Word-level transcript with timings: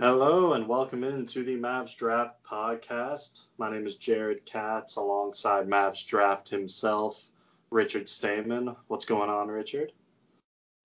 Hello 0.00 0.52
and 0.52 0.68
welcome 0.68 1.02
into 1.02 1.42
the 1.42 1.56
Mavs 1.56 1.96
Draft 1.96 2.36
podcast. 2.48 3.48
My 3.58 3.68
name 3.68 3.84
is 3.84 3.96
Jared 3.96 4.46
Katz 4.46 4.94
alongside 4.94 5.66
Mavs 5.66 6.06
Draft 6.06 6.48
himself, 6.48 7.32
Richard 7.72 8.08
Stamen. 8.08 8.76
What's 8.86 9.06
going 9.06 9.28
on, 9.28 9.48
Richard? 9.48 9.90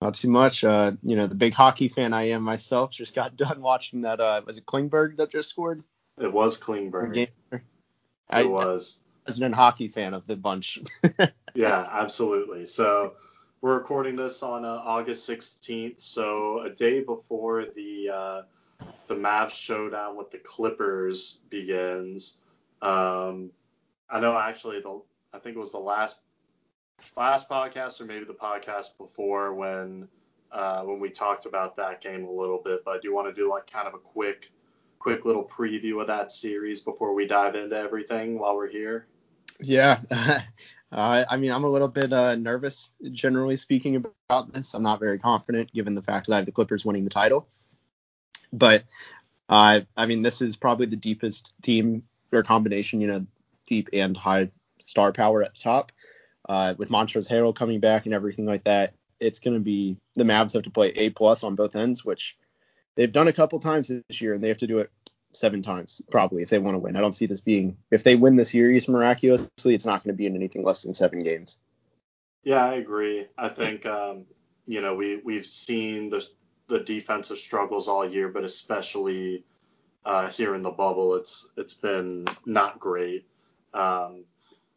Not 0.00 0.14
too 0.14 0.30
much. 0.30 0.64
Uh, 0.64 0.90
you 1.04 1.14
know, 1.14 1.28
the 1.28 1.36
big 1.36 1.54
hockey 1.54 1.86
fan 1.86 2.12
I 2.12 2.30
am 2.30 2.42
myself 2.42 2.90
just 2.90 3.14
got 3.14 3.36
done 3.36 3.62
watching 3.62 4.00
that. 4.00 4.18
Uh, 4.18 4.42
was 4.44 4.58
it 4.58 4.66
Klingberg 4.66 5.18
that 5.18 5.30
just 5.30 5.48
scored? 5.48 5.84
It 6.18 6.32
was 6.32 6.60
Klingberg. 6.60 7.16
It 7.16 7.30
I, 8.28 8.46
was. 8.46 9.00
As 9.28 9.38
an 9.38 9.52
hockey 9.52 9.86
fan 9.86 10.14
of 10.14 10.26
the 10.26 10.34
bunch. 10.34 10.80
yeah, 11.54 11.86
absolutely. 11.88 12.66
So 12.66 13.12
we're 13.60 13.76
recording 13.78 14.16
this 14.16 14.42
on 14.42 14.64
uh, 14.64 14.82
August 14.84 15.30
16th, 15.30 16.00
so 16.00 16.62
a 16.62 16.70
day 16.70 17.00
before 17.00 17.66
the 17.76 18.10
uh, 18.12 18.42
the 19.06 19.14
Mavs 19.14 19.50
showdown 19.50 20.16
with 20.16 20.30
the 20.30 20.38
Clippers 20.38 21.40
begins. 21.50 22.40
Um, 22.82 23.50
I 24.10 24.20
know 24.20 24.36
actually 24.38 24.80
the 24.80 25.00
I 25.32 25.38
think 25.38 25.56
it 25.56 25.58
was 25.58 25.72
the 25.72 25.78
last 25.78 26.18
last 27.16 27.48
podcast 27.48 28.00
or 28.00 28.04
maybe 28.04 28.24
the 28.24 28.34
podcast 28.34 28.96
before 28.98 29.54
when 29.54 30.08
uh, 30.52 30.82
when 30.82 31.00
we 31.00 31.10
talked 31.10 31.46
about 31.46 31.76
that 31.76 32.00
game 32.00 32.24
a 32.24 32.30
little 32.30 32.60
bit. 32.64 32.84
But 32.84 33.02
do 33.02 33.08
you 33.08 33.14
want 33.14 33.34
to 33.34 33.40
do 33.40 33.50
like 33.50 33.70
kind 33.70 33.88
of 33.88 33.94
a 33.94 33.98
quick 33.98 34.52
quick 34.98 35.24
little 35.24 35.44
preview 35.44 36.00
of 36.00 36.06
that 36.06 36.30
series 36.32 36.80
before 36.80 37.14
we 37.14 37.26
dive 37.26 37.54
into 37.54 37.76
everything 37.76 38.38
while 38.38 38.56
we're 38.56 38.70
here? 38.70 39.06
Yeah. 39.60 40.00
Uh, 40.92 41.24
I 41.28 41.36
mean, 41.38 41.50
I'm 41.50 41.64
a 41.64 41.68
little 41.68 41.88
bit 41.88 42.12
uh, 42.12 42.36
nervous, 42.36 42.90
generally 43.10 43.56
speaking, 43.56 43.96
about 43.96 44.52
this. 44.52 44.74
I'm 44.74 44.84
not 44.84 45.00
very 45.00 45.18
confident, 45.18 45.72
given 45.72 45.96
the 45.96 46.02
fact 46.02 46.28
that 46.28 46.34
I 46.34 46.36
have 46.36 46.46
the 46.46 46.52
Clippers 46.52 46.84
winning 46.84 47.02
the 47.02 47.10
title. 47.10 47.48
But 48.58 48.84
uh, 49.48 49.80
I 49.96 50.06
mean, 50.06 50.22
this 50.22 50.40
is 50.40 50.56
probably 50.56 50.86
the 50.86 50.96
deepest 50.96 51.54
team 51.62 52.04
or 52.32 52.42
combination, 52.42 53.00
you 53.00 53.08
know, 53.08 53.26
deep 53.66 53.90
and 53.92 54.16
high 54.16 54.50
star 54.84 55.12
power 55.12 55.42
at 55.42 55.54
the 55.54 55.60
top. 55.60 55.92
Uh, 56.46 56.74
with 56.76 56.90
Montrezl 56.90 57.28
Harrell 57.28 57.54
coming 57.54 57.80
back 57.80 58.04
and 58.04 58.14
everything 58.14 58.44
like 58.44 58.64
that, 58.64 58.94
it's 59.18 59.38
going 59.38 59.56
to 59.56 59.62
be 59.62 59.96
the 60.14 60.24
Mavs 60.24 60.52
have 60.52 60.64
to 60.64 60.70
play 60.70 60.88
A 60.90 61.10
plus 61.10 61.42
on 61.42 61.54
both 61.54 61.74
ends, 61.74 62.04
which 62.04 62.36
they've 62.96 63.12
done 63.12 63.28
a 63.28 63.32
couple 63.32 63.58
times 63.58 63.88
this 63.88 64.20
year, 64.20 64.34
and 64.34 64.44
they 64.44 64.48
have 64.48 64.58
to 64.58 64.66
do 64.66 64.78
it 64.78 64.90
seven 65.32 65.62
times 65.62 66.00
probably 66.10 66.42
if 66.42 66.50
they 66.50 66.58
want 66.58 66.74
to 66.74 66.78
win. 66.78 66.96
I 66.96 67.00
don't 67.00 67.14
see 67.14 67.26
this 67.26 67.40
being 67.40 67.76
if 67.90 68.04
they 68.04 68.14
win 68.14 68.36
the 68.36 68.44
series 68.44 68.88
miraculously, 68.88 69.74
it's 69.74 69.86
not 69.86 70.04
going 70.04 70.14
to 70.14 70.18
be 70.18 70.26
in 70.26 70.36
anything 70.36 70.64
less 70.64 70.82
than 70.82 70.94
seven 70.94 71.22
games. 71.22 71.58
Yeah, 72.44 72.64
I 72.64 72.74
agree. 72.74 73.26
I 73.38 73.48
think 73.48 73.86
um, 73.86 74.26
you 74.66 74.80
know 74.80 74.94
we 74.94 75.16
we've 75.24 75.46
seen 75.46 76.10
the 76.10 76.26
the 76.68 76.80
defensive 76.80 77.38
struggles 77.38 77.88
all 77.88 78.08
year, 78.08 78.28
but 78.28 78.44
especially 78.44 79.44
uh, 80.04 80.28
here 80.28 80.54
in 80.54 80.62
the 80.62 80.70
bubble, 80.70 81.14
it's 81.14 81.50
it's 81.56 81.74
been 81.74 82.26
not 82.46 82.78
great. 82.78 83.26
Um, 83.72 84.24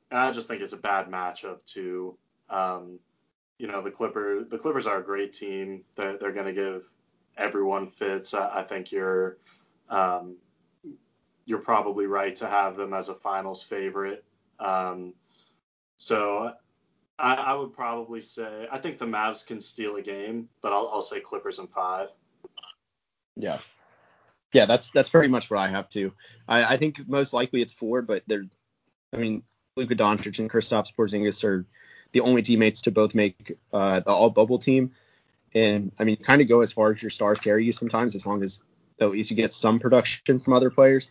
and 0.09 0.19
I 0.19 0.31
just 0.31 0.47
think 0.47 0.61
it's 0.61 0.73
a 0.73 0.77
bad 0.77 1.07
matchup 1.07 1.63
too. 1.65 2.17
Um, 2.49 2.99
you 3.57 3.67
know, 3.67 3.81
the 3.81 3.91
Clipper 3.91 4.43
the 4.43 4.57
Clippers 4.57 4.87
are 4.87 4.99
a 4.99 5.03
great 5.03 5.33
team. 5.33 5.83
They're, 5.95 6.17
they're 6.17 6.31
going 6.31 6.45
to 6.45 6.53
give 6.53 6.83
everyone 7.37 7.87
fits. 7.87 8.33
I, 8.33 8.59
I 8.59 8.63
think 8.63 8.91
you're 8.91 9.37
um, 9.89 10.37
you're 11.45 11.59
probably 11.59 12.05
right 12.07 12.35
to 12.37 12.47
have 12.47 12.75
them 12.75 12.93
as 12.93 13.09
a 13.09 13.15
finals 13.15 13.63
favorite. 13.63 14.23
Um, 14.59 15.13
so 15.97 16.51
I, 17.19 17.35
I, 17.35 17.53
would 17.55 17.73
probably 17.73 18.21
say 18.21 18.67
I 18.71 18.77
think 18.77 18.97
the 18.97 19.05
Mavs 19.05 19.45
can 19.45 19.59
steal 19.59 19.95
a 19.95 20.01
game, 20.01 20.49
but 20.61 20.71
I'll, 20.71 20.89
I'll 20.93 21.01
say 21.01 21.19
Clippers 21.19 21.59
in 21.59 21.67
five. 21.67 22.09
Yeah, 23.35 23.59
yeah, 24.53 24.65
that's 24.65 24.91
that's 24.91 25.09
pretty 25.09 25.27
much 25.27 25.49
what 25.49 25.59
I 25.59 25.67
have 25.67 25.89
to. 25.91 26.13
I, 26.47 26.73
I 26.73 26.77
think 26.77 27.07
most 27.07 27.33
likely 27.33 27.61
it's 27.61 27.73
four, 27.73 28.01
but 28.01 28.23
they're, 28.27 28.45
I 29.13 29.17
mean, 29.17 29.43
Luka 29.75 29.95
Doncic 29.95 30.39
and 30.39 30.49
Kristaps 30.49 30.93
Porzingis 30.95 31.43
are 31.43 31.65
the 32.11 32.21
only 32.21 32.41
teammates 32.41 32.83
to 32.83 32.91
both 32.91 33.15
make 33.15 33.57
uh, 33.73 33.99
the 33.99 34.11
All 34.11 34.29
Bubble 34.29 34.59
team, 34.59 34.91
and 35.53 35.91
I 35.99 36.03
mean, 36.03 36.17
kind 36.17 36.41
of 36.41 36.47
go 36.47 36.61
as 36.61 36.71
far 36.71 36.93
as 36.93 37.01
your 37.01 37.09
stars 37.09 37.39
carry 37.39 37.65
you 37.65 37.73
sometimes, 37.73 38.15
as 38.15 38.25
long 38.25 38.43
as 38.43 38.61
at 38.99 39.11
least 39.11 39.29
you 39.29 39.35
get 39.35 39.53
some 39.53 39.79
production 39.79 40.39
from 40.39 40.53
other 40.53 40.69
players. 40.69 41.09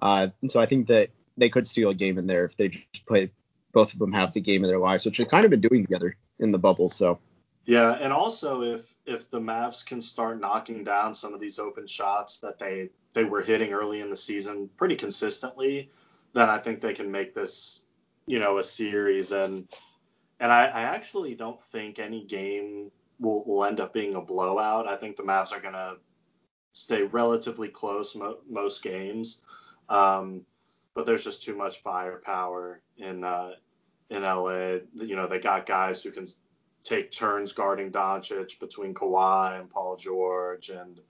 Uh, 0.00 0.28
and 0.40 0.50
so 0.50 0.60
I 0.60 0.66
think 0.66 0.88
that 0.88 1.10
they 1.36 1.48
could 1.48 1.66
steal 1.66 1.90
a 1.90 1.94
game 1.94 2.18
in 2.18 2.26
there 2.26 2.44
if 2.44 2.56
they 2.56 2.68
just 2.68 3.06
play 3.06 3.30
both 3.72 3.92
of 3.92 3.98
them 3.98 4.12
have 4.12 4.32
the 4.32 4.40
game 4.40 4.62
of 4.62 4.68
their 4.68 4.78
lives, 4.78 5.04
which 5.04 5.18
they've 5.18 5.28
kind 5.28 5.44
of 5.44 5.50
been 5.50 5.60
doing 5.60 5.82
together 5.84 6.16
in 6.38 6.52
the 6.52 6.58
bubble. 6.58 6.90
So 6.90 7.18
yeah, 7.64 7.92
and 7.92 8.12
also 8.12 8.62
if 8.62 8.94
if 9.06 9.30
the 9.30 9.40
Mavs 9.40 9.84
can 9.84 10.00
start 10.00 10.40
knocking 10.40 10.84
down 10.84 11.14
some 11.14 11.34
of 11.34 11.40
these 11.40 11.58
open 11.58 11.86
shots 11.86 12.40
that 12.40 12.58
they 12.58 12.90
they 13.14 13.24
were 13.24 13.42
hitting 13.42 13.72
early 13.72 14.00
in 14.00 14.10
the 14.10 14.16
season 14.16 14.68
pretty 14.76 14.96
consistently, 14.96 15.90
then 16.32 16.48
I 16.48 16.58
think 16.58 16.80
they 16.80 16.94
can 16.94 17.10
make 17.10 17.34
this 17.34 17.82
you 18.26 18.38
know 18.38 18.58
a 18.58 18.64
series 18.64 19.32
and 19.32 19.68
and 20.40 20.50
I, 20.50 20.66
I 20.66 20.82
actually 20.82 21.36
don't 21.36 21.60
think 21.60 22.00
any 22.00 22.24
game 22.24 22.90
will, 23.20 23.44
will 23.44 23.64
end 23.64 23.78
up 23.78 23.94
being 23.94 24.16
a 24.16 24.20
blowout. 24.20 24.88
I 24.88 24.96
think 24.96 25.16
the 25.16 25.22
Mavs 25.22 25.52
are 25.52 25.60
gonna 25.60 25.96
stay 26.74 27.04
relatively 27.04 27.68
close 27.68 28.16
mo- 28.16 28.40
most 28.48 28.82
games. 28.82 29.42
Um, 29.88 30.44
but 30.94 31.06
there's 31.06 31.24
just 31.24 31.42
too 31.42 31.56
much 31.56 31.82
firepower 31.82 32.80
in 32.96 33.24
uh, 33.24 33.52
in 34.10 34.22
LA. 34.22 34.78
You 34.94 35.16
know, 35.16 35.26
they 35.26 35.38
got 35.38 35.66
guys 35.66 36.02
who 36.02 36.10
can 36.10 36.26
take 36.84 37.10
turns 37.10 37.52
guarding 37.52 37.90
Doncic 37.90 38.58
between 38.60 38.94
Kawhi 38.94 39.58
and 39.58 39.70
Paul 39.70 39.96
George 39.96 40.70
and 40.70 41.00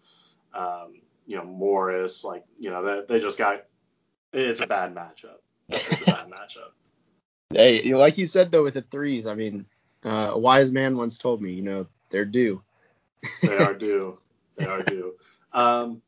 um, 0.54 1.00
you 1.26 1.37
know 1.37 1.44
Morris. 1.44 2.25
Like 2.25 2.44
you 2.59 2.71
know, 2.71 2.82
they, 2.84 3.15
they 3.15 3.21
just 3.21 3.38
got 3.38 3.65
it's 4.32 4.60
a 4.60 4.66
bad 4.66 4.94
matchup. 4.94 5.38
It's 5.69 6.03
a 6.03 6.06
bad 6.06 6.28
matchup. 6.28 6.71
Hey, 7.54 7.92
like 7.92 8.16
you 8.16 8.26
said 8.26 8.50
though 8.50 8.62
with 8.62 8.72
the 8.72 8.81
threes, 8.81 9.26
I 9.26 9.34
mean, 9.34 9.66
uh, 10.04 10.31
a 10.32 10.38
wise 10.38 10.72
man 10.72 10.97
once 10.97 11.19
told 11.19 11.42
me, 11.42 11.53
you 11.53 11.60
know, 11.60 11.87
they're 12.09 12.25
due. 12.25 12.62
they 13.42 13.59
are 13.59 13.75
due. 13.75 14.19
They 14.56 14.65
are 14.65 14.82
due. 14.82 15.15
Um, 15.54 16.00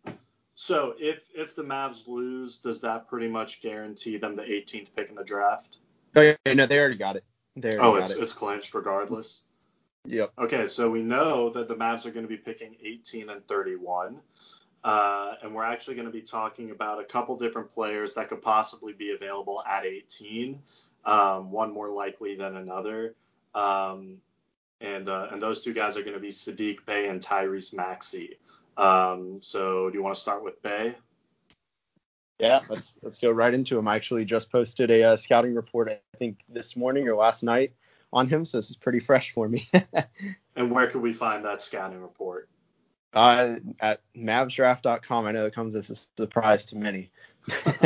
so 0.65 0.95
if 0.99 1.29
if 1.35 1.55
the 1.55 1.63
Mavs 1.63 2.09
lose, 2.09 2.57
does 2.57 2.81
that 2.81 3.07
pretty 3.07 3.29
much 3.29 3.61
guarantee 3.61 4.17
them 4.17 4.35
the 4.35 4.45
18th 4.45 4.95
pick 4.97 5.11
in 5.11 5.15
the 5.15 5.23
draft? 5.23 5.77
Oh 6.17 6.23
yeah, 6.23 6.55
no, 6.55 6.65
they 6.65 6.81
already 6.81 6.97
got 6.97 7.17
it. 7.17 7.25
They 7.55 7.77
already 7.77 7.87
oh, 7.87 7.95
it's 7.97 8.13
it. 8.13 8.23
it's 8.23 8.33
clinched 8.33 8.73
regardless. 8.73 9.43
Yep. 10.07 10.33
Okay, 10.39 10.67
so 10.67 10.91
we 10.91 11.03
know 11.03 11.51
that 11.51 11.69
the 11.69 11.75
Mavs 11.75 12.07
are 12.07 12.13
going 12.13 12.25
to 12.25 12.31
be 12.31 12.39
picking 12.39 12.77
18 12.83 13.29
and 13.29 13.47
31. 13.47 14.21
Uh, 14.83 15.35
and 15.43 15.55
we're 15.55 15.65
actually 15.65 15.97
going 15.97 16.07
to 16.07 16.13
be 16.13 16.23
talking 16.23 16.71
about 16.71 16.99
a 16.99 17.05
couple 17.05 17.37
different 17.37 17.71
players 17.71 18.15
that 18.15 18.31
could 18.31 18.41
possibly 18.41 18.95
be 18.95 19.13
available 19.13 19.63
at 19.67 19.85
18, 19.85 20.63
um, 21.05 21.51
one 21.51 21.75
more 21.75 21.91
likely 21.91 22.37
than 22.37 22.57
another. 22.57 23.15
Um, 23.55 24.17
and 24.81 25.11
uh, 25.11 25.29
and 25.31 25.43
those 25.43 25.63
two 25.63 25.75
guys 25.75 25.99
are 25.99 26.03
going 26.03 26.15
to 26.15 26.21
be 26.21 26.29
Saddiq 26.29 26.87
Bey 26.87 27.09
and 27.09 27.21
Tyrese 27.21 27.75
Maxey. 27.75 28.39
Um, 28.77 29.41
so 29.43 29.91
do 29.91 29.97
you 29.97 30.03
want 30.03 30.15
to 30.15 30.21
start 30.21 30.45
with 30.45 30.63
Bey? 30.63 30.95
Yeah, 32.39 32.61
let's 32.69 32.97
let's 33.03 33.19
go 33.19 33.31
right 33.31 33.55
into 33.55 33.79
him. 33.79 33.87
I 33.87 33.95
actually 33.95 34.25
just 34.25 34.51
posted 34.51 34.91
a 34.91 35.03
uh, 35.05 35.17
scouting 35.17 35.55
report, 35.55 35.89
I 35.89 36.01
think 36.19 36.41
this 36.49 36.77
morning 36.77 37.09
or 37.09 37.15
last 37.15 37.43
night 37.43 37.75
on 38.13 38.29
him, 38.29 38.45
so 38.45 38.59
this 38.59 38.71
is 38.71 38.77
pretty 38.77 39.01
fresh 39.01 39.31
for 39.31 39.49
me. 39.49 39.69
and 40.57 40.71
where 40.71 40.89
can 40.89 41.01
we 41.01 41.13
find 41.13 41.45
that 41.45 41.63
scouting 41.63 42.01
report? 42.01 42.49
Uh, 43.13 43.57
at 43.79 44.01
mavsdraft.com. 44.17 45.27
I 45.27 45.33
know 45.33 45.47
it 45.47 45.55
comes 45.55 45.77
as 45.77 45.91
a 45.91 45.95
surprise 45.95 46.67
to 46.67 46.77
many. 46.77 47.11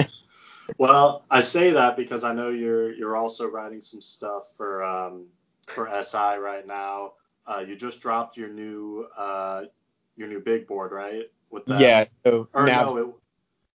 well, 0.79 1.25
I 1.31 1.41
say 1.41 1.73
that 1.73 1.97
because 1.97 2.25
I 2.25 2.33
know 2.33 2.49
you're 2.49 2.93
you're 2.93 3.17
also 3.17 3.47
writing 3.47 3.83
some 3.83 4.01
stuff 4.01 4.45
for 4.57 4.83
um, 4.83 5.27
for 5.67 5.89
SI 6.03 6.39
right 6.39 6.67
now. 6.67 7.13
Uh, 7.47 7.65
you 7.67 7.77
just 7.77 8.01
dropped 8.01 8.37
your 8.37 8.49
new 8.49 9.07
uh, 9.17 9.65
your 10.19 10.29
new 10.29 10.41
big 10.41 10.67
board, 10.67 10.93
right? 10.93 11.31
With 11.51 11.65
that. 11.67 11.81
Yeah. 11.81 12.05
So 12.25 12.49
or 12.53 12.67
Mavs, 12.67 12.95
no, 12.95 13.17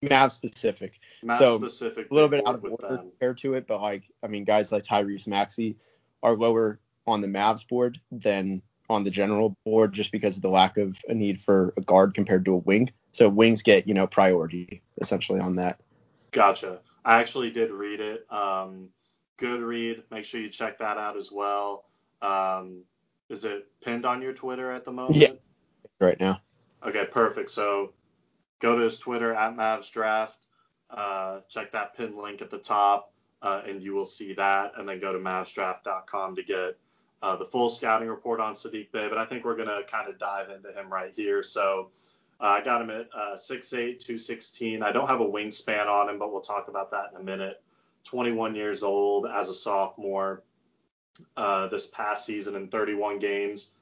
it, 0.01 0.29
specific. 0.29 0.99
Mav 1.23 1.39
so 1.39 1.57
specific. 1.57 2.11
A 2.11 2.13
little 2.13 2.29
bit 2.29 2.45
out 2.45 2.55
of 2.55 2.63
order 2.63 2.97
compared 2.97 3.37
to 3.39 3.55
it, 3.55 3.65
but 3.65 3.81
like 3.81 4.03
I 4.21 4.27
mean, 4.27 4.43
guys 4.43 4.71
like 4.71 4.83
Tyrese 4.83 5.25
Maxey 5.25 5.77
are 6.21 6.35
lower 6.35 6.79
on 7.07 7.21
the 7.21 7.27
Mavs 7.27 7.67
board 7.67 7.99
than 8.11 8.61
on 8.89 9.03
the 9.03 9.11
general 9.11 9.55
board 9.65 9.93
just 9.93 10.11
because 10.11 10.35
of 10.35 10.43
the 10.43 10.49
lack 10.49 10.77
of 10.77 10.99
a 11.07 11.13
need 11.13 11.39
for 11.41 11.73
a 11.77 11.81
guard 11.81 12.13
compared 12.13 12.45
to 12.45 12.53
a 12.53 12.57
wing. 12.57 12.91
So 13.13 13.29
wings 13.29 13.63
get 13.63 13.87
you 13.87 13.93
know 13.93 14.05
priority 14.05 14.81
essentially 14.99 15.39
on 15.39 15.55
that. 15.55 15.81
Gotcha. 16.31 16.81
I 17.05 17.19
actually 17.19 17.51
did 17.51 17.71
read 17.71 17.99
it. 17.99 18.25
Um, 18.31 18.89
good 19.37 19.61
read. 19.61 20.03
Make 20.11 20.25
sure 20.25 20.41
you 20.41 20.49
check 20.49 20.79
that 20.79 20.97
out 20.97 21.17
as 21.17 21.31
well. 21.31 21.85
Um, 22.21 22.83
is 23.29 23.45
it 23.45 23.67
pinned 23.83 24.05
on 24.05 24.21
your 24.21 24.33
Twitter 24.33 24.71
at 24.71 24.85
the 24.85 24.91
moment? 24.91 25.17
Yeah, 25.17 25.31
right 25.99 26.19
now. 26.19 26.41
Okay, 26.85 27.05
perfect. 27.05 27.49
So 27.49 27.93
go 28.59 28.77
to 28.77 28.83
his 28.83 28.97
Twitter 28.99 29.33
at 29.33 29.55
Mavs 29.55 29.91
Draft. 29.91 30.37
Uh, 30.89 31.39
check 31.49 31.71
that 31.71 31.95
pin 31.97 32.15
link 32.17 32.41
at 32.41 32.49
the 32.51 32.57
top, 32.57 33.11
uh, 33.41 33.61
and 33.67 33.81
you 33.81 33.93
will 33.93 34.05
see 34.05 34.33
that. 34.33 34.73
And 34.77 34.87
then 34.87 34.99
go 34.99 35.11
to 35.13 35.19
MavsDraft.com 35.19 36.35
to 36.35 36.43
get 36.43 36.77
uh, 37.23 37.35
the 37.35 37.45
full 37.45 37.69
scouting 37.69 38.09
report 38.09 38.39
on 38.39 38.53
Saddiq 38.53 38.91
Bey. 38.91 39.07
But 39.09 39.17
I 39.17 39.25
think 39.25 39.43
we're 39.45 39.55
gonna 39.55 39.81
kind 39.89 40.07
of 40.09 40.19
dive 40.19 40.49
into 40.49 40.71
him 40.71 40.91
right 40.91 41.11
here. 41.15 41.41
So 41.43 41.89
Uh, 42.41 42.57
I 42.59 42.61
got 42.63 42.81
him 42.81 42.89
at 42.89 43.07
uh, 43.15 43.35
6'8", 43.35 43.99
216. 43.99 44.83
I 44.83 44.91
don't 44.91 45.07
have 45.07 45.21
a 45.21 45.25
wingspan 45.25 45.87
on 45.87 46.09
him, 46.09 46.19
but 46.19 46.31
we'll 46.31 46.41
talk 46.41 46.67
about 46.67 46.91
that 46.91 47.11
in 47.13 47.21
a 47.21 47.23
minute. 47.23 47.61
21 48.03 48.53
years 48.55 48.83
old 48.83 49.25
as 49.25 49.47
a 49.49 49.53
sophomore. 49.53 50.43
Uh, 51.37 51.67
this 51.67 51.85
past 51.87 52.25
season 52.25 52.55
in 52.55 52.67
31 52.67 53.19
games, 53.19 53.73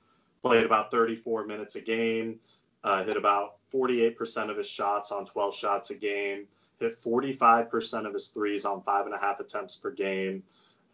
played 0.41 0.65
about 0.65 0.91
34 0.91 1.45
minutes 1.45 1.75
a 1.75 1.81
game, 1.81 2.39
uh, 2.83 3.03
hit 3.03 3.17
about 3.17 3.57
48% 3.73 4.49
of 4.49 4.57
his 4.57 4.67
shots 4.67 5.11
on 5.11 5.25
12 5.25 5.55
shots 5.55 5.89
a 5.91 5.95
game, 5.95 6.47
hit 6.79 6.95
45% 7.01 8.05
of 8.05 8.13
his 8.13 8.29
threes 8.29 8.65
on 8.65 8.81
five 8.81 9.05
and 9.05 9.15
a 9.15 9.17
half 9.17 9.39
attempts 9.39 9.75
per 9.75 9.91
game, 9.91 10.43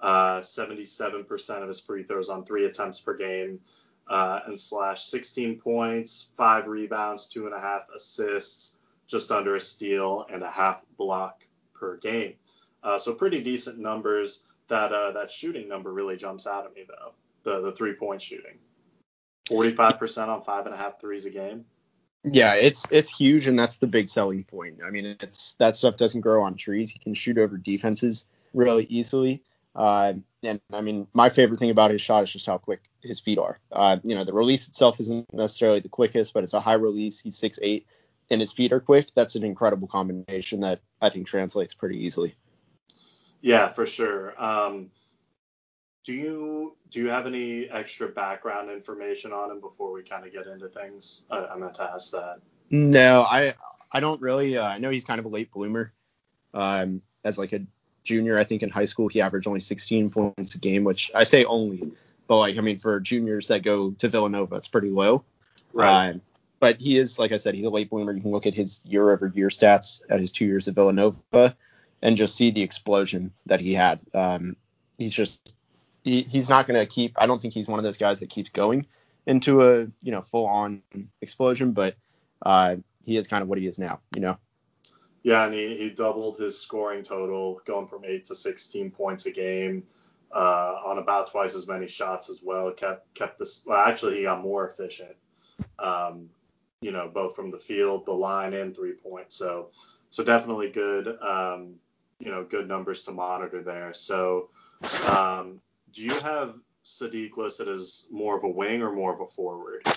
uh, 0.01 0.39
77% 0.39 1.61
of 1.61 1.67
his 1.67 1.79
free 1.79 2.03
throws 2.03 2.29
on 2.29 2.45
three 2.45 2.65
attempts 2.65 2.99
per 2.99 3.15
game, 3.15 3.59
uh, 4.07 4.41
and 4.45 4.59
slash 4.59 5.03
16 5.05 5.59
points, 5.59 6.31
five 6.35 6.67
rebounds, 6.67 7.27
two 7.27 7.45
and 7.45 7.55
a 7.55 7.59
half 7.59 7.88
assists, 7.95 8.77
just 9.07 9.31
under 9.31 9.55
a 9.55 9.59
steal, 9.59 10.25
and 10.31 10.44
a 10.44 10.49
half 10.49 10.83
block 10.97 11.45
per 11.73 11.97
game. 11.97 12.33
Uh, 12.83 12.97
so 12.97 13.13
pretty 13.13 13.41
decent 13.41 13.79
numbers. 13.79 14.44
That 14.67 14.91
uh, 14.91 15.11
that 15.11 15.31
shooting 15.31 15.69
number 15.69 15.94
really 15.94 16.17
jumps 16.17 16.45
out 16.45 16.65
at 16.65 16.75
me 16.75 16.83
though. 16.88 17.13
The 17.44 17.61
the 17.61 17.71
three 17.71 17.94
point 17.94 18.21
shooting, 18.21 18.57
45% 19.47 20.27
on 20.27 20.41
five 20.41 20.65
and 20.65 20.73
a 20.73 20.77
half 20.77 20.99
threes 20.99 21.25
a 21.25 21.29
game. 21.29 21.65
Yeah, 22.23 22.55
it's 22.55 22.85
it's 22.91 23.09
huge, 23.09 23.47
and 23.47 23.57
that's 23.57 23.77
the 23.77 23.88
big 23.88 24.09
selling 24.09 24.44
point. 24.44 24.79
I 24.85 24.89
mean, 24.89 25.05
it's 25.05 25.53
that 25.53 25.75
stuff 25.75 25.97
doesn't 25.97 26.21
grow 26.21 26.44
on 26.44 26.55
trees. 26.55 26.91
He 26.91 26.99
can 26.99 27.13
shoot 27.13 27.38
over 27.38 27.57
defenses 27.57 28.25
really 28.53 28.85
easily. 28.85 29.44
Uh, 29.75 30.15
and 30.44 30.59
I 30.73 30.81
mean, 30.81 31.07
my 31.13 31.29
favorite 31.29 31.59
thing 31.59 31.69
about 31.69 31.91
his 31.91 32.01
shot 32.01 32.23
is 32.23 32.31
just 32.31 32.47
how 32.47 32.57
quick 32.57 32.81
his 33.01 33.19
feet 33.19 33.38
are. 33.38 33.59
Uh, 33.71 33.97
you 34.03 34.15
know, 34.15 34.23
the 34.23 34.33
release 34.33 34.67
itself 34.67 34.99
isn't 34.99 35.31
necessarily 35.33 35.79
the 35.79 35.89
quickest, 35.89 36.33
but 36.33 36.44
it's 36.44 36.53
a 36.53 36.59
high 36.59 36.73
release. 36.73 37.21
He's 37.21 37.38
six 37.38 37.59
eight, 37.61 37.85
and 38.29 38.41
his 38.41 38.51
feet 38.51 38.73
are 38.73 38.79
quick. 38.79 39.13
That's 39.13 39.35
an 39.35 39.44
incredible 39.44 39.88
combination 39.88 40.61
that 40.61 40.81
I 41.01 41.09
think 41.09 41.27
translates 41.27 41.75
pretty 41.75 42.03
easily. 42.03 42.35
Yeah, 43.41 43.67
for 43.67 43.85
sure. 43.85 44.33
Um, 44.44 44.89
do 46.07 46.13
you 46.13 46.74
do 46.89 47.01
you 47.01 47.09
have 47.09 47.27
any 47.27 47.69
extra 47.69 48.07
background 48.07 48.71
information 48.71 49.33
on 49.33 49.51
him 49.51 49.59
before 49.59 49.92
we 49.92 50.01
kind 50.04 50.25
of 50.25 50.31
get 50.31 50.48
into 50.48 50.69
things? 50.69 51.24
I, 51.30 51.48
I 51.48 51.57
meant 51.57 51.74
to 51.75 51.83
ask 51.83 52.13
that. 52.13 52.39
No, 52.69 53.24
I 53.24 53.54
I 53.92 54.00
don't 54.00 54.21
really. 54.21 54.57
Uh, 54.57 54.65
I 54.65 54.77
know 54.77 54.89
he's 54.89 55.04
kind 55.04 55.19
of 55.19 55.25
a 55.25 55.27
late 55.27 55.51
bloomer. 55.51 55.92
Um, 56.54 57.01
as 57.25 57.38
like 57.38 57.51
a 57.51 57.59
junior, 58.06 58.39
I 58.39 58.45
think 58.45 58.63
in 58.63 58.69
high 58.69 58.86
school 58.86 59.09
he 59.09 59.19
averaged 59.19 59.48
only 59.48 59.59
16 59.59 60.09
points 60.09 60.56
a 60.56 60.59
game, 60.59 60.86
which 60.86 61.12
I 61.13 61.25
say 61.25 61.44
only, 61.44 61.92
but 62.25 62.38
like 62.38 62.57
I 62.57 62.62
mean 62.62 62.77
for 62.77 63.01
juniors 63.01 63.50
that 63.50 63.63
go 63.63 63.92
to 63.92 64.07
Villanova, 64.07 64.56
it's 64.56 64.69
pretty 64.69 64.89
low. 64.89 65.25
Right. 65.74 66.12
Um, 66.12 66.21
but 66.62 66.80
he 66.80 66.98
is, 66.98 67.19
like 67.19 67.33
I 67.33 67.38
said, 67.38 67.54
he's 67.54 67.65
a 67.65 67.69
late 67.69 67.89
bloomer. 67.89 68.13
You 68.13 68.21
can 68.21 68.31
look 68.31 68.45
at 68.45 68.54
his 68.54 68.81
year 68.86 69.12
over 69.12 69.27
year 69.27 69.50
stats 69.50 70.01
at 70.09 70.21
his 70.21 70.31
two 70.31 70.45
years 70.45 70.69
at 70.69 70.74
Villanova 70.74 71.54
and 72.01 72.15
just 72.15 72.38
see 72.38 72.50
the 72.50 72.62
explosion 72.62 73.33
that 73.45 73.59
he 73.59 73.74
had. 73.74 74.00
Um, 74.13 74.56
he's 74.98 75.13
just 75.13 75.54
he, 76.07 76.21
he's 76.21 76.50
not 76.50 76.68
going 76.68 76.80
to 76.80 76.86
keep. 76.86 77.13
I 77.18 77.25
don't 77.27 77.42
think 77.42 77.54
he's 77.54 77.68
one 77.68 77.80
of 77.80 77.83
those 77.83 77.98
guys 77.98 78.21
that 78.21 78.30
keeps 78.30 78.50
going 78.50 78.88
into 79.25 79.62
a 79.62 79.81
you 80.01 80.12
know 80.12 80.21
full 80.21 80.48
on 80.48 80.81
explosion, 81.21 81.74
but 81.74 81.95
uh, 82.42 82.77
he 83.04 83.18
is 83.18 83.27
kind 83.27 83.44
of 83.44 83.50
what 83.50 83.59
he 83.59 83.68
is 83.68 83.77
now. 83.77 84.00
You 84.15 84.21
know. 84.21 84.38
Yeah, 85.24 85.45
and 85.45 85.54
he, 85.54 85.75
he 85.77 85.89
doubled 85.89 86.38
his 86.38 86.59
scoring 86.59 87.04
total, 87.04 87.59
going 87.65 87.88
from 87.88 88.06
eight 88.06 88.25
to 88.25 88.36
16 88.36 88.92
points 88.92 89.25
a 89.25 89.31
game, 89.31 89.83
uh, 90.33 90.75
on 90.86 91.00
about 91.00 91.31
twice 91.31 91.54
as 91.54 91.68
many 91.68 91.88
shots 91.88 92.30
as 92.30 92.42
well. 92.42 92.71
Kept 92.71 93.13
kept 93.13 93.38
this. 93.38 93.63
Well, 93.65 93.77
actually, 93.77 94.18
he 94.18 94.24
got 94.24 94.42
more 94.42 94.65
efficient. 94.65 95.15
Um, 95.77 96.30
you 96.81 96.92
know, 96.92 97.09
both 97.13 97.36
from 97.36 97.51
the 97.51 97.59
field, 97.59 98.06
the 98.06 98.13
line, 98.13 98.54
and 98.54 98.75
three 98.75 98.94
points. 98.94 99.36
So, 99.36 99.71
so 100.09 100.24
definitely 100.24 100.69
good. 100.69 101.07
Um, 101.21 101.75
you 102.19 102.31
know, 102.31 102.44
good 102.44 102.68
numbers 102.68 103.04
to 103.04 103.12
monitor 103.12 103.62
there. 103.62 103.94
So, 103.94 104.50
um, 105.12 105.59
do 105.93 106.03
you 106.03 106.19
have 106.19 106.55
Saddiq 106.85 107.35
listed 107.37 107.67
as 107.67 108.07
more 108.11 108.37
of 108.37 108.43
a 108.43 108.49
wing 108.49 108.81
or 108.81 108.93
more 108.93 109.13
of 109.13 109.19
a 109.19 109.27
forward? 109.27 109.87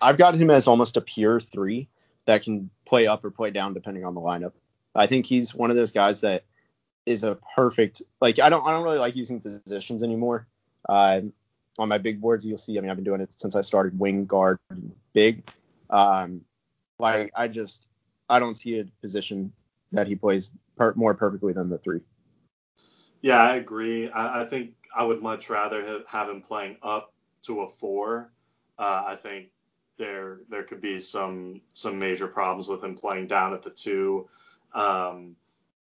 I've 0.00 0.16
got 0.16 0.34
him 0.34 0.50
as 0.50 0.66
almost 0.66 0.96
a 0.96 1.00
pure 1.00 1.40
three 1.40 1.88
that 2.26 2.42
can 2.42 2.70
play 2.84 3.06
up 3.06 3.24
or 3.24 3.30
play 3.30 3.50
down 3.50 3.74
depending 3.74 4.04
on 4.04 4.14
the 4.14 4.20
lineup. 4.20 4.52
I 4.94 5.06
think 5.06 5.26
he's 5.26 5.54
one 5.54 5.70
of 5.70 5.76
those 5.76 5.92
guys 5.92 6.20
that 6.22 6.44
is 7.06 7.22
a 7.22 7.38
perfect 7.54 8.02
like 8.20 8.38
I 8.38 8.48
don't 8.48 8.66
I 8.66 8.70
don't 8.70 8.82
really 8.82 8.98
like 8.98 9.16
using 9.16 9.40
positions 9.40 10.02
anymore. 10.02 10.46
Uh, 10.88 11.22
on 11.78 11.88
my 11.88 11.98
big 11.98 12.20
boards, 12.20 12.46
you'll 12.46 12.58
see. 12.58 12.78
I 12.78 12.80
mean, 12.80 12.90
I've 12.90 12.96
been 12.96 13.04
doing 13.04 13.20
it 13.20 13.32
since 13.38 13.56
I 13.56 13.60
started 13.60 13.98
wing 13.98 14.26
guard 14.26 14.58
big. 15.12 15.42
Um, 15.90 16.42
like 16.98 17.32
I 17.36 17.48
just 17.48 17.86
I 18.28 18.38
don't 18.38 18.54
see 18.54 18.78
a 18.78 18.84
position 19.00 19.52
that 19.92 20.06
he 20.06 20.14
plays 20.14 20.50
per- 20.76 20.94
more 20.94 21.14
perfectly 21.14 21.52
than 21.52 21.68
the 21.68 21.78
three. 21.78 22.00
Yeah, 23.22 23.42
I 23.42 23.56
agree. 23.56 24.10
I, 24.10 24.42
I 24.42 24.44
think 24.44 24.74
I 24.94 25.04
would 25.04 25.22
much 25.22 25.50
rather 25.50 25.84
have, 25.84 26.06
have 26.06 26.28
him 26.28 26.40
playing 26.40 26.76
up 26.82 27.12
to 27.42 27.62
a 27.62 27.68
four. 27.68 28.30
Uh, 28.78 29.04
I 29.06 29.16
think 29.16 29.48
there 29.98 30.40
there 30.48 30.64
could 30.64 30.80
be 30.80 30.98
some 30.98 31.60
some 31.72 31.98
major 31.98 32.26
problems 32.26 32.68
with 32.68 32.82
him 32.82 32.96
playing 32.96 33.28
down 33.28 33.54
at 33.54 33.62
the 33.62 33.70
two. 33.70 34.28
Um, 34.74 35.36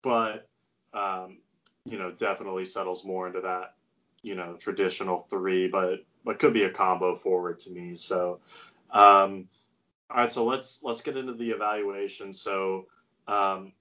but 0.01 0.47
um, 0.93 1.39
you 1.85 1.97
know, 1.97 2.11
definitely 2.11 2.65
settles 2.65 3.05
more 3.05 3.27
into 3.27 3.41
that 3.41 3.75
you 4.21 4.35
know 4.35 4.55
traditional 4.59 5.19
three, 5.19 5.67
but 5.67 6.05
but 6.23 6.39
could 6.39 6.53
be 6.53 6.63
a 6.63 6.71
combo 6.71 7.15
forward 7.15 7.59
to 7.61 7.71
me. 7.71 7.95
So 7.95 8.39
um, 8.91 9.47
all 10.09 10.17
right, 10.17 10.31
so 10.31 10.45
let's 10.45 10.81
let's 10.83 11.01
get 11.01 11.17
into 11.17 11.33
the 11.33 11.51
evaluation. 11.51 12.33
So 12.33 12.87
um, 13.27 13.73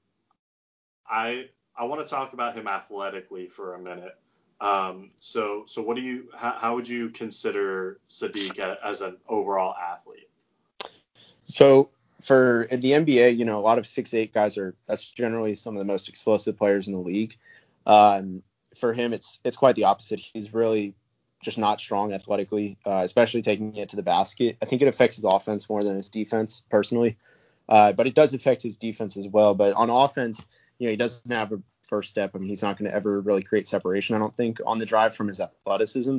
I 1.08 1.48
I 1.76 1.84
want 1.84 2.00
to 2.00 2.06
talk 2.06 2.32
about 2.32 2.54
him 2.54 2.66
athletically 2.66 3.46
for 3.46 3.74
a 3.74 3.78
minute. 3.78 4.16
Um, 4.60 5.10
so, 5.20 5.64
so 5.66 5.82
what 5.82 5.96
do 5.96 6.02
you, 6.02 6.28
how, 6.36 6.52
how 6.52 6.74
would 6.76 6.88
you 6.88 7.10
consider 7.10 7.98
Saddiq 8.08 8.58
as 8.82 9.00
an 9.00 9.16
overall 9.28 9.74
athlete? 9.74 10.28
So 11.42 11.90
for 12.22 12.62
in 12.62 12.80
the 12.80 12.92
NBA, 12.92 13.36
you 13.36 13.44
know, 13.44 13.58
a 13.58 13.60
lot 13.60 13.78
of 13.78 13.86
six 13.86 14.14
eight 14.14 14.32
guys 14.32 14.58
are 14.58 14.74
that's 14.86 15.04
generally 15.04 15.54
some 15.54 15.74
of 15.74 15.78
the 15.78 15.84
most 15.84 16.08
explosive 16.08 16.56
players 16.56 16.88
in 16.88 16.94
the 16.94 17.00
league. 17.00 17.36
Um, 17.86 18.42
for 18.74 18.92
him, 18.92 19.12
it's 19.12 19.38
it's 19.44 19.56
quite 19.56 19.76
the 19.76 19.84
opposite. 19.84 20.20
He's 20.32 20.54
really 20.54 20.94
just 21.42 21.58
not 21.58 21.80
strong 21.80 22.12
athletically, 22.12 22.78
uh, 22.86 23.02
especially 23.04 23.42
taking 23.42 23.76
it 23.76 23.90
to 23.90 23.96
the 23.96 24.02
basket. 24.02 24.56
I 24.62 24.64
think 24.64 24.80
it 24.80 24.88
affects 24.88 25.16
his 25.16 25.24
offense 25.26 25.68
more 25.68 25.84
than 25.84 25.96
his 25.96 26.08
defense, 26.08 26.62
personally. 26.70 27.18
Uh, 27.68 27.92
but 27.92 28.06
it 28.06 28.14
does 28.14 28.32
affect 28.34 28.62
his 28.62 28.76
defense 28.78 29.16
as 29.16 29.28
well. 29.28 29.54
But 29.54 29.74
on 29.74 29.90
offense, 29.90 30.44
you 30.78 30.86
know, 30.86 30.90
he 30.90 30.96
doesn't 30.96 31.30
have 31.30 31.52
a 31.52 31.60
first 31.86 32.10
step. 32.10 32.32
I 32.34 32.38
mean, 32.38 32.48
he's 32.48 32.62
not 32.62 32.76
going 32.76 32.90
to 32.90 32.96
ever 32.96 33.20
really 33.20 33.42
create 33.42 33.68
separation, 33.68 34.16
I 34.16 34.18
don't 34.18 34.34
think, 34.34 34.60
on 34.66 34.78
the 34.78 34.86
drive 34.86 35.14
from 35.14 35.28
his 35.28 35.40
athleticism. 35.40 36.18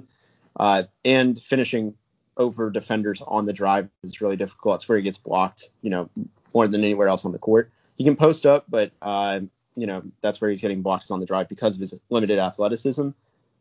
Uh, 0.57 0.84
and 1.03 1.38
finishing 1.38 1.95
over 2.38 2.69
defenders 2.69 3.22
on 3.22 3.45
the 3.45 3.53
drive 3.53 3.89
is 4.03 4.22
really 4.22 4.36
difficult. 4.36 4.75
That's 4.75 4.89
where 4.89 4.98
he 4.98 5.03
gets 5.03 5.17
blocked, 5.17 5.69
you 5.81 5.89
know, 5.89 6.10
more 6.53 6.67
than 6.67 6.84
anywhere 6.84 7.07
else 7.07 7.25
on 7.25 7.31
the 7.31 7.39
court. 7.39 7.72
He 7.95 8.03
can 8.03 8.15
post 8.15 8.45
up, 8.45 8.65
but 8.69 8.91
uh, 9.01 9.41
you 9.75 9.88
know 9.88 10.03
that's 10.22 10.41
where 10.41 10.50
he's 10.50 10.62
getting 10.62 10.81
blocked 10.81 11.12
on 11.12 11.19
the 11.19 11.25
drive 11.25 11.50
because 11.50 11.75
of 11.75 11.81
his 11.81 12.00
limited 12.10 12.39
athleticism. 12.39 13.10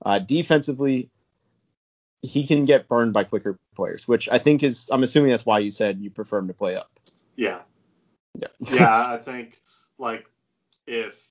Uh, 0.05 0.19
defensively, 0.19 1.11
he 2.23 2.47
can 2.47 2.65
get 2.65 2.89
burned 2.89 3.13
by 3.13 3.25
quicker 3.25 3.59
players, 3.75 4.09
which 4.09 4.29
I 4.29 4.39
think 4.39 4.63
is. 4.63 4.89
I'm 4.91 5.03
assuming 5.03 5.31
that's 5.31 5.47
why 5.47 5.61
you 5.61 5.71
said 5.71 6.01
you 6.01 6.11
prefer 6.11 6.39
him 6.39 6.49
to 6.49 6.55
play 6.55 6.77
up. 6.77 6.91
Yeah. 7.37 7.61
Yeah. 8.37 8.49
yeah, 8.59 9.07
I 9.13 9.19
think 9.19 9.61
like 9.99 10.27
if 10.87 11.31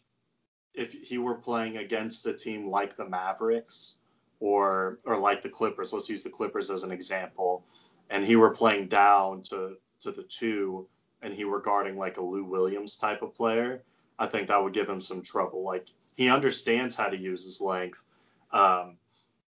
if 0.74 0.94
he 0.94 1.18
were 1.18 1.36
playing 1.36 1.78
against 1.78 2.26
a 2.26 2.34
team 2.34 2.70
like 2.70 2.96
the 2.96 3.08
Mavericks 3.08 3.98
or 4.40 4.98
or 5.06 5.18
like 5.18 5.42
the 5.42 5.50
Clippers, 5.50 5.94
let's 5.94 6.10
use 6.10 6.24
the 6.24 6.30
Clippers 6.30 6.70
as 6.70 6.84
an 6.84 6.92
example, 6.92 7.64
and 8.10 8.26
he 8.26 8.36
were 8.36 8.52
playing 8.52 8.88
down 8.88 9.44
to 9.44 9.78
to 10.02 10.12
the 10.12 10.24
two 10.24 10.88
and 11.24 11.34
he 11.34 11.46
were 11.46 11.62
guarding 11.62 11.98
like 11.98 12.18
a 12.18 12.22
Lou 12.22 12.44
Williams 12.44 12.98
type 12.98 13.22
of 13.22 13.34
player, 13.34 13.82
I 14.20 14.28
think 14.28 14.50
that 14.50 14.62
would 14.62 14.74
give 14.74 14.88
him 14.90 15.02
some 15.02 15.22
trouble. 15.22 15.64
Like 15.64 15.88
he 16.16 16.30
understands 16.30 16.96
how 16.96 17.08
to 17.08 17.18
use 17.18 17.46
his 17.46 17.62
length, 17.62 18.04
um, 18.52 18.98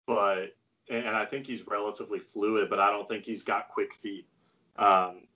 but 0.06 0.56
and 0.90 1.10
I 1.10 1.26
think 1.26 1.46
he's 1.46 1.68
relatively 1.68 2.20
fluid, 2.20 2.70
but 2.70 2.80
I 2.80 2.90
don't 2.90 3.08
think 3.08 3.26
he's 3.26 3.44
got 3.44 3.68
quick 3.70 3.94
feet. 3.94 4.26
Um, 4.78 5.28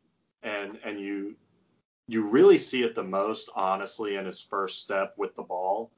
and 0.41 0.79
and 0.83 0.99
you 0.99 1.35
you 2.11 2.27
really 2.27 2.57
see 2.57 2.83
it 2.83 2.93
the 2.93 3.03
most, 3.03 3.49
honestly, 3.55 4.17
in 4.17 4.25
his 4.25 4.41
first 4.41 4.81
step 4.83 5.13
with 5.17 5.33
the 5.35 5.43
ball. 5.43 5.89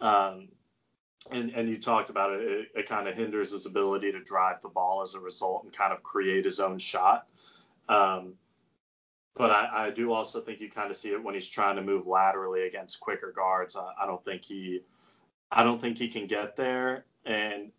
Um, 0.00 0.48
and, 1.30 1.52
and 1.54 1.68
you 1.68 1.78
talked 1.78 2.10
about 2.10 2.32
it, 2.32 2.40
it, 2.40 2.68
it 2.74 2.88
kind 2.88 3.06
of 3.06 3.14
hinders 3.14 3.52
his 3.52 3.66
ability 3.66 4.10
to 4.10 4.20
drive 4.20 4.60
the 4.62 4.68
ball 4.68 5.02
as 5.02 5.14
a 5.14 5.20
result 5.20 5.62
and 5.62 5.72
kind 5.72 5.92
of 5.92 6.02
create 6.02 6.44
his 6.44 6.58
own 6.58 6.78
shot. 6.78 7.28
Um, 7.88 8.34
but 9.36 9.52
I, 9.52 9.86
I, 9.86 9.90
do 9.90 10.12
also 10.12 10.40
think 10.40 10.60
you 10.60 10.68
kind 10.68 10.90
of 10.90 10.96
see 10.96 11.10
it 11.10 11.22
when 11.22 11.34
he's 11.34 11.48
trying 11.48 11.76
to 11.76 11.82
move 11.82 12.04
laterally 12.04 12.66
against 12.66 12.98
quicker 12.98 13.30
guards. 13.30 13.76
I, 13.76 13.92
I 14.02 14.06
don't 14.06 14.24
think 14.24 14.44
he, 14.44 14.80
I 15.52 15.62
don't 15.62 15.80
think 15.80 15.98
he 15.98 16.08
can 16.08 16.26
get 16.26 16.56
there, 16.56 17.04
and 17.24 17.70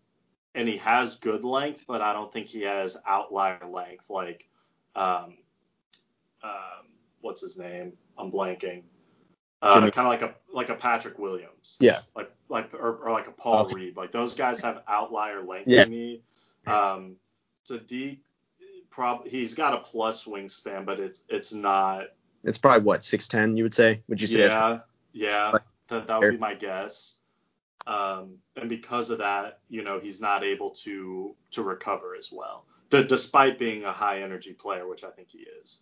and 0.55 0.67
he 0.67 0.77
has 0.77 1.17
good 1.17 1.43
length, 1.43 1.83
but 1.88 2.01
I 2.01 2.13
don't 2.13 2.31
think 2.31 2.48
he 2.48 2.62
has 2.62 2.98
outlier 3.05 3.65
length 3.69 4.10
like 4.10 4.48
um, 4.95 5.38
um, 6.41 6.90
what's 7.22 7.42
his 7.42 7.58
name? 7.58 7.94
I'm 8.18 8.32
blanking. 8.32 8.84
Uh, 9.62 9.80
kind 9.92 10.00
of 10.00 10.06
like 10.08 10.22
a 10.24 10.36
like 10.51 10.70
a 10.70 10.75
Patrick 10.75 11.20
Williams. 11.20 11.78
Yeah. 11.80 12.00
Like 12.16 12.32
like 12.50 12.74
or, 12.74 12.96
or 12.96 13.12
like 13.12 13.28
a 13.28 13.32
Paul 13.32 13.66
Okay. 13.66 13.75
Reed. 13.75 13.98
Like 13.98 14.12
those 14.12 14.34
guys 14.36 14.60
have 14.62 14.82
outlier 14.88 15.42
length 15.44 15.68
Yeah. 15.68 15.84
to 15.86 15.90
me. 15.90 16.22
Um, 16.66 17.16
Saddiq, 17.70 18.20
prob 18.90 19.28
he's 19.28 19.54
got 19.54 19.74
a 19.74 19.78
plus 19.78 20.25
wingspan, 20.25 20.86
but 20.86 21.00
it's 21.00 21.22
it's 21.30 21.54
not. 21.54 22.06
It's 22.44 22.58
probably 22.58 22.84
what 22.84 23.04
six 23.04 23.28
ten. 23.28 23.56
You 23.56 23.63
would 23.63 23.74
say? 23.74 24.01
Would 24.08 24.20
you 24.20 24.28
say? 24.28 24.40
Yeah, 24.40 24.80
yeah, 25.13 25.50
Like- 25.51 25.62
that 25.90 26.08
that 26.08 26.20
would 26.20 26.32
be 26.32 26.38
my 26.38 26.56
guess. 26.56 27.18
Um, 27.88 28.38
and 28.56 28.70
because 28.70 29.10
of 29.10 29.20
that, 29.20 29.60
you 29.70 29.84
know, 29.84 30.00
he's 30.00 30.22
not 30.22 30.44
able 30.44 30.72
to 30.86 31.36
to 31.51 31.63
recover 31.63 32.16
as 32.16 32.32
well, 32.32 32.66
D- 32.90 33.04
despite 33.04 33.58
being 33.60 33.84
a 33.86 33.92
high 33.92 34.22
energy 34.22 34.54
player, 34.54 34.88
which 34.88 35.04
I 35.04 35.10
think 35.10 35.30
he 35.30 35.40
is. 35.62 35.82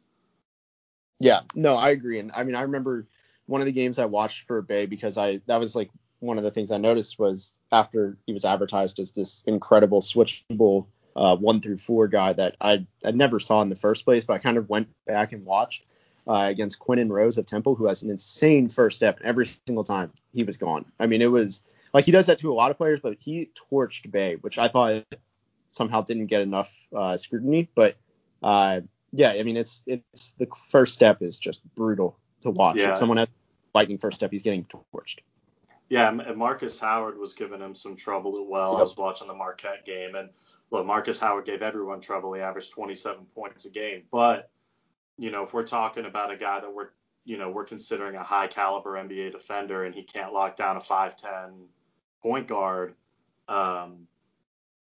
Yeah, 1.20 1.42
no, 1.54 1.76
I 1.76 1.90
agree. 1.90 2.20
And 2.20 2.32
I 2.34 2.44
mean, 2.44 2.56
I 2.56 2.62
remember 2.62 3.06
one 3.46 3.62
of 3.62 3.66
the 3.66 3.74
games 3.74 4.00
I 4.00 4.06
watched 4.06 4.48
for 4.48 4.62
Bey 4.62 4.86
because 4.86 5.18
I 5.18 5.42
that 5.48 5.60
was 5.60 5.76
like 5.76 5.90
one 6.20 6.38
of 6.38 6.44
the 6.44 6.52
things 6.52 6.72
I 6.72 6.78
noticed 6.78 7.20
was 7.20 7.54
after 7.72 8.18
he 8.26 8.34
was 8.34 8.46
advertised 8.46 9.00
as 9.00 9.12
this 9.12 9.44
incredible 9.46 10.02
switchable 10.02 10.86
uh, 11.16 11.36
one 11.36 11.60
through 11.60 11.78
four 11.78 12.08
guy 12.08 12.34
that 12.34 12.56
I 12.62 12.86
I 13.04 13.12
never 13.12 13.40
saw 13.40 13.62
in 13.62 13.70
the 13.70 13.76
first 13.76 14.06
place, 14.06 14.24
but 14.24 14.34
I 14.34 14.38
kind 14.40 14.58
of 14.58 14.70
went 14.70 14.88
back 15.06 15.34
and 15.34 15.46
watched 15.46 15.86
uh, 16.28 16.46
against 16.50 16.80
Quinn 16.80 17.12
Rose 17.12 17.38
of 17.38 17.46
Temple, 17.46 17.76
who 17.76 17.88
has 17.88 18.02
an 18.02 18.10
insane 18.10 18.70
first 18.70 18.96
step, 18.96 19.20
every 19.24 19.50
single 19.68 19.84
time 19.84 20.14
he 20.34 20.44
was 20.44 20.58
gone. 20.58 20.86
I 21.00 21.08
mean, 21.08 21.22
it 21.22 21.32
was 21.32 21.62
like 21.94 22.06
he 22.06 22.12
does 22.12 22.28
that 22.28 22.38
to 22.40 22.52
a 22.52 22.54
lot 22.54 22.72
of 22.72 22.78
players, 22.78 23.02
but 23.02 23.18
he 23.20 23.50
torched 23.72 24.10
Bey, 24.10 24.36
which 24.36 24.58
I 24.58 24.70
thought 24.70 25.04
somehow 25.68 26.02
didn't 26.02 26.28
get 26.28 26.42
enough 26.42 26.74
uh, 26.96 27.18
scrutiny, 27.18 27.70
but. 27.76 27.98
Uh, 28.42 28.80
yeah, 29.12 29.32
I 29.32 29.44
mean 29.44 29.58
it's 29.58 29.84
it's 29.88 30.32
the 30.38 30.48
first 30.70 30.94
step 30.94 31.22
is 31.22 31.40
just 31.40 31.62
brutal 31.76 32.18
to 32.42 32.52
watch. 32.52 32.78
Yeah. 32.78 32.92
If 32.92 32.98
someone 32.98 33.18
has 33.18 33.28
lightning 33.74 33.98
first 33.98 34.16
step, 34.16 34.32
he's 34.32 34.44
getting 34.44 34.66
torched. 34.66 35.20
Yeah, 35.90 36.10
and 36.10 36.38
Marcus 36.38 36.80
Howard 36.80 37.18
was 37.18 37.34
giving 37.34 37.60
him 37.60 37.74
some 37.74 37.96
trouble 37.96 38.40
as 38.40 38.48
well. 38.48 38.78
I 38.78 38.82
was 38.82 38.96
watching 38.96 39.28
the 39.28 39.34
Marquette 39.34 39.86
game, 39.86 40.14
and 40.14 40.30
look, 40.70 40.86
Marcus 40.86 41.20
Howard 41.20 41.46
gave 41.46 41.64
everyone 41.64 42.00
trouble. 42.00 42.34
He 42.34 42.42
averaged 42.42 42.74
27 42.74 43.26
points 43.34 43.66
a 43.66 43.72
game. 43.72 44.04
But 44.12 44.52
you 45.18 45.32
know, 45.32 45.44
if 45.44 45.54
we're 45.54 45.66
talking 45.66 46.06
about 46.06 46.32
a 46.32 46.38
guy 46.38 46.60
that 46.60 46.72
we're 46.74 46.90
you 47.26 47.38
know 47.38 47.50
we're 47.50 47.66
considering 47.66 48.16
a 48.16 48.24
high 48.24 48.48
caliber 48.48 48.92
NBA 48.92 49.32
defender, 49.32 49.86
and 49.86 49.96
he 49.96 50.04
can't 50.04 50.32
lock 50.32 50.56
down 50.56 50.78
a 50.78 50.82
5'10 50.82 51.66
point 52.22 52.48
guard, 52.48 52.94
um, 53.48 54.08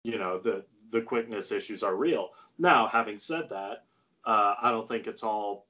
you 0.04 0.18
know, 0.18 0.38
the 0.38 0.66
the 0.90 1.00
quickness 1.00 1.52
issues 1.52 1.82
are 1.82 1.96
real. 1.96 2.30
Now, 2.58 2.86
having 2.86 3.18
said 3.18 3.48
that, 3.48 3.84
uh, 4.24 4.54
I 4.60 4.70
don't 4.70 4.88
think 4.88 5.06
it's 5.06 5.22
all 5.22 5.66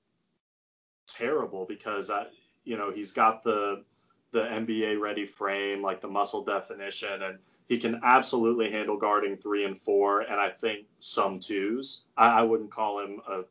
terrible 1.07 1.65
because 1.67 2.11
I, 2.11 2.27
you 2.65 2.77
know, 2.77 2.91
he's 2.91 3.13
got 3.13 3.43
the 3.43 3.85
the 4.33 4.41
NBA 4.41 4.99
ready 4.99 5.27
frame, 5.27 5.83
like 5.83 6.01
the 6.01 6.09
muscle 6.09 6.43
definition, 6.43 7.23
and 7.23 7.39
he 7.69 7.77
can 7.77 8.01
absolutely 8.03 8.71
handle 8.71 8.97
guarding 8.97 9.37
three 9.37 9.65
and 9.65 9.79
four, 9.79 10.23
and 10.23 10.41
I 10.41 10.49
think 10.49 10.87
some 11.01 11.39
twos. 11.39 12.07
I, 12.17 12.41
I 12.41 12.43
wouldn't 12.43 12.71
call 12.71 13.01
him 13.01 13.21
a 13.29 13.43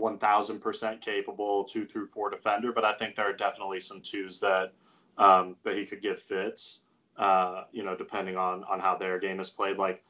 1,000% 0.00 1.00
capable 1.00 1.64
two 1.64 1.84
through 1.86 2.06
four 2.06 2.30
defender, 2.30 2.72
but 2.72 2.84
I 2.84 2.94
think 2.94 3.16
there 3.16 3.28
are 3.28 3.32
definitely 3.32 3.80
some 3.80 4.02
twos 4.02 4.40
that 4.40 4.72
um, 5.18 5.56
that 5.64 5.76
he 5.76 5.86
could 5.86 6.02
give 6.02 6.22
fits. 6.22 6.82
Uh, 7.16 7.64
you 7.72 7.82
know, 7.82 7.96
depending 7.96 8.36
on 8.36 8.62
on 8.64 8.78
how 8.78 8.96
their 8.96 9.18
game 9.18 9.40
is 9.40 9.48
played. 9.48 9.78
Like 9.78 10.04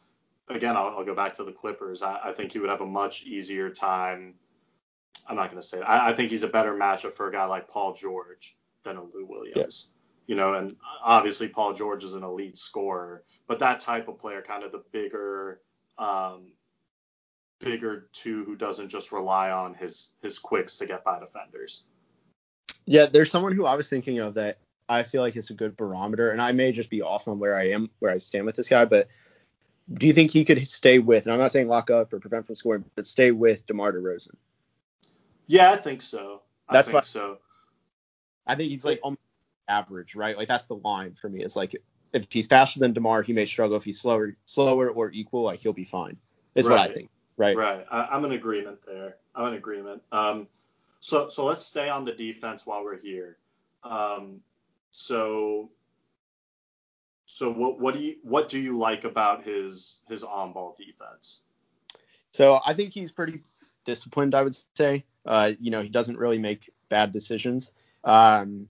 again, 0.49 0.77
I'll, 0.77 0.95
I'll 0.99 1.05
go 1.05 1.15
back 1.15 1.35
to 1.35 1.45
the 1.45 1.53
Clippers. 1.53 2.03
I, 2.03 2.19
I 2.25 2.33
think 2.33 2.53
he 2.53 2.59
would 2.59 2.71
have 2.71 2.81
a 2.81 2.87
much 2.87 3.25
easier 3.25 3.71
time. 3.71 4.35
I'm 5.29 5.37
not 5.37 5.51
going 5.51 5.61
to 5.61 5.67
say. 5.67 5.81
I, 5.81 6.11
I 6.11 6.15
think 6.15 6.31
he's 6.31 6.43
a 6.43 6.49
better 6.49 6.75
matchup 6.75 7.15
for 7.15 7.29
a 7.29 7.33
guy 7.33 7.45
like 7.47 7.69
Paul 7.69 7.95
George 7.95 8.57
than 8.85 8.97
a 8.97 9.03
Lou 9.03 9.27
Williams. 9.27 9.93
You 10.27 10.35
know, 10.35 10.55
and 10.55 10.77
obviously 11.05 11.49
Paul 11.49 11.73
George 11.73 12.03
is 12.03 12.15
an 12.15 12.25
elite 12.25 12.59
scorer, 12.59 13.23
but 13.47 13.61
that 13.61 13.79
type 13.79 14.09
of 14.09 14.19
player, 14.19 14.43
kind 14.43 14.65
of 14.65 14.73
the 14.73 14.83
bigger, 14.91 15.61
um, 15.99 16.49
bigger 17.61 18.09
two 18.13 18.45
who 18.45 18.57
doesn't 18.57 18.89
just 18.89 19.13
rely 19.13 19.51
on 19.51 19.75
his 19.75 20.11
his 20.23 20.41
quicks 20.41 20.79
to 20.79 20.87
get 20.87 21.05
by 21.05 21.21
defenders. 21.21 21.87
Yeah, 22.87 23.07
there's 23.07 23.31
someone 23.31 23.53
who 23.53 23.67
I 23.67 23.77
was 23.77 23.89
thinking 23.89 24.19
of 24.19 24.35
that 24.35 24.59
I 24.89 25.05
feel 25.05 25.23
like 25.23 25.37
is 25.37 25.51
a 25.51 25.55
good 25.55 25.77
barometer, 25.77 26.31
and 26.31 26.43
I 26.43 26.53
may 26.53 26.73
just 26.73 26.91
be 26.91 27.03
off 27.03 27.29
on 27.29 27.39
where 27.39 27.57
I 27.57 27.71
am, 27.71 27.91
where 28.01 28.11
I 28.11 28.19
stand 28.19 28.47
with 28.47 28.57
this 28.57 28.69
guy, 28.69 28.85
but 28.85 29.09
do 29.93 30.07
you 30.07 30.13
think 30.13 30.31
he 30.31 30.45
could 30.45 30.67
stay 30.67 30.99
with, 30.99 31.27
and 31.27 31.33
I'm 31.33 31.39
not 31.39 31.53
saying 31.53 31.69
lock 31.69 31.91
up 31.91 32.13
or 32.13 32.21
prevent 32.21 32.47
from 32.47 32.57
scoring, 32.57 32.85
but 32.95 33.07
stay 33.07 33.31
with 33.31 33.67
DeMar 33.67 33.93
DeRozan? 33.93 34.35
Yeah, 35.47 35.71
I 35.71 35.77
think 35.77 36.03
so. 36.03 36.43
I 36.69 36.75
That's 36.75 36.89
think 36.89 36.95
what- 36.95 37.07
so. 37.07 37.39
I 38.49 38.55
think 38.55 38.71
he's 38.71 38.85
like 38.85 39.01
almost 39.03 39.21
average, 39.67 40.15
right? 40.15 40.37
Like 40.37 40.47
that's 40.49 40.67
the 40.67 40.77
line 40.77 41.15
for 41.15 41.29
me. 41.29 41.43
It's 41.43 41.57
like 41.57 41.75
if 42.13 42.27
he's 42.31 42.47
faster 42.47 42.79
than 42.79 42.93
DeMar, 42.93 43.23
he 43.23 43.33
may 43.33 43.47
struggle. 43.47 43.77
If 43.77 43.85
he's 43.85 44.01
slower, 44.01 44.37
slower 44.45 44.89
or 44.89 45.11
equal, 45.11 45.43
like 45.43 45.59
he'll 45.59 45.73
be 45.73 45.85
fine. 45.85 46.17
Is 46.55 46.69
what 46.69 46.79
I 46.79 46.89
think, 46.89 47.11
right? 47.37 47.57
Right. 47.57 47.85
I, 47.91 48.05
I'm 48.05 48.25
in 48.25 48.33
agreement 48.33 48.79
there. 48.87 49.17
I'm 49.35 49.49
in 49.49 49.55
agreement. 49.55 50.03
Um, 50.13 50.47
so 51.01 51.29
so 51.29 51.45
let's 51.45 51.65
stay 51.67 51.89
on 51.89 52.05
the 52.05 52.13
defense 52.13 52.65
while 52.65 52.85
we're 52.85 52.99
here. 52.99 53.37
Um, 53.83 54.41
so 54.91 55.71
so 57.37 57.53
what 57.53 57.79
what 57.79 57.95
do 57.95 58.01
you 58.01 58.17
what 58.23 58.49
do 58.49 58.59
you 58.59 58.79
like 58.79 59.05
about 59.05 59.45
his 59.45 60.01
his 60.09 60.25
on 60.25 60.55
ball 60.55 60.75
defense? 60.75 61.43
So 62.31 62.61
I 62.65 62.73
think 62.73 62.95
he's 62.95 63.13
pretty 63.13 63.43
disciplined, 63.85 64.35
I 64.35 64.43
would 64.43 64.57
say. 64.75 65.05
Uh, 65.27 65.53
you 65.61 65.71
know, 65.71 65.83
he 65.83 65.91
doesn't 65.91 66.17
really 66.17 66.39
make 66.39 66.71
bad 66.89 67.13
decisions. 67.13 67.73
Um, 68.05 68.69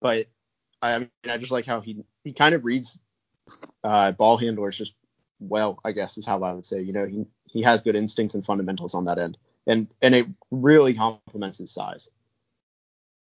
but 0.00 0.26
I, 0.82 0.94
I 0.94 0.98
mean, 0.98 1.10
I 1.28 1.38
just 1.38 1.52
like 1.52 1.66
how 1.66 1.80
he 1.80 2.04
he 2.24 2.32
kind 2.32 2.56
of 2.56 2.64
reads 2.64 2.98
uh, 3.84 4.10
ball 4.10 4.38
handlers 4.38 4.76
just 4.76 4.96
well, 5.38 5.78
I 5.84 5.92
guess 5.92 6.18
is 6.18 6.26
how 6.26 6.42
I 6.42 6.52
would 6.52 6.66
say. 6.66 6.80
You 6.80 6.94
know, 6.94 7.06
he 7.06 7.26
he 7.44 7.62
has 7.62 7.80
good 7.80 7.94
instincts 7.94 8.34
and 8.34 8.44
fundamentals 8.44 8.96
on 8.96 9.04
that 9.04 9.20
end, 9.20 9.38
and 9.68 9.86
and 10.02 10.16
it 10.16 10.26
really 10.50 10.94
complements 10.94 11.58
his 11.58 11.70
size. 11.70 12.10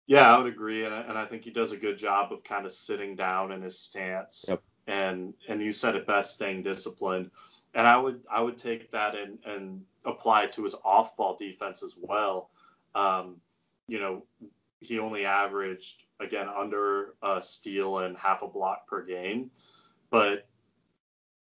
Yeah, 0.08 0.34
I 0.34 0.38
would 0.38 0.51
agree, 0.51 0.84
and 0.86 0.93
I, 0.93 1.01
and 1.01 1.17
I 1.17 1.25
think 1.25 1.43
he 1.43 1.51
does 1.51 1.72
a 1.72 1.77
good 1.77 1.98
job 1.98 2.34
of 2.34 2.43
kind 2.43 2.65
of 2.65 2.72
sitting 2.72 3.15
down 3.15 3.51
in 3.51 3.62
his 3.62 3.79
stance. 3.79 4.46
Yep. 4.48 4.62
And 4.88 5.34
and 5.48 5.62
you 5.62 5.74
said 5.74 5.96
it 5.96 6.08
best, 6.08 6.36
staying 6.36 6.63
disciplined. 6.63 7.31
And 7.74 7.88
I 7.88 7.98
would 7.98 8.22
I 8.29 8.41
would 8.41 8.58
take 8.58 8.91
that 8.91 9.15
and 9.15 9.39
and 9.46 9.84
apply 10.03 10.43
it 10.43 10.53
to 10.53 10.63
his 10.63 10.75
off 10.84 11.15
ball 11.15 11.38
defense 11.38 11.84
as 11.84 11.96
well. 11.98 12.50
Um, 12.96 13.38
you 13.88 14.00
know, 14.00 14.25
he 14.79 15.00
only 15.00 15.25
averaged 15.25 16.03
again 16.20 16.50
under 16.50 17.13
a 17.22 17.41
steal 17.41 18.00
and 18.00 18.17
half 18.17 18.41
a 18.41 18.48
block 18.48 18.88
per 18.88 19.05
game, 19.05 19.51
but 20.10 20.48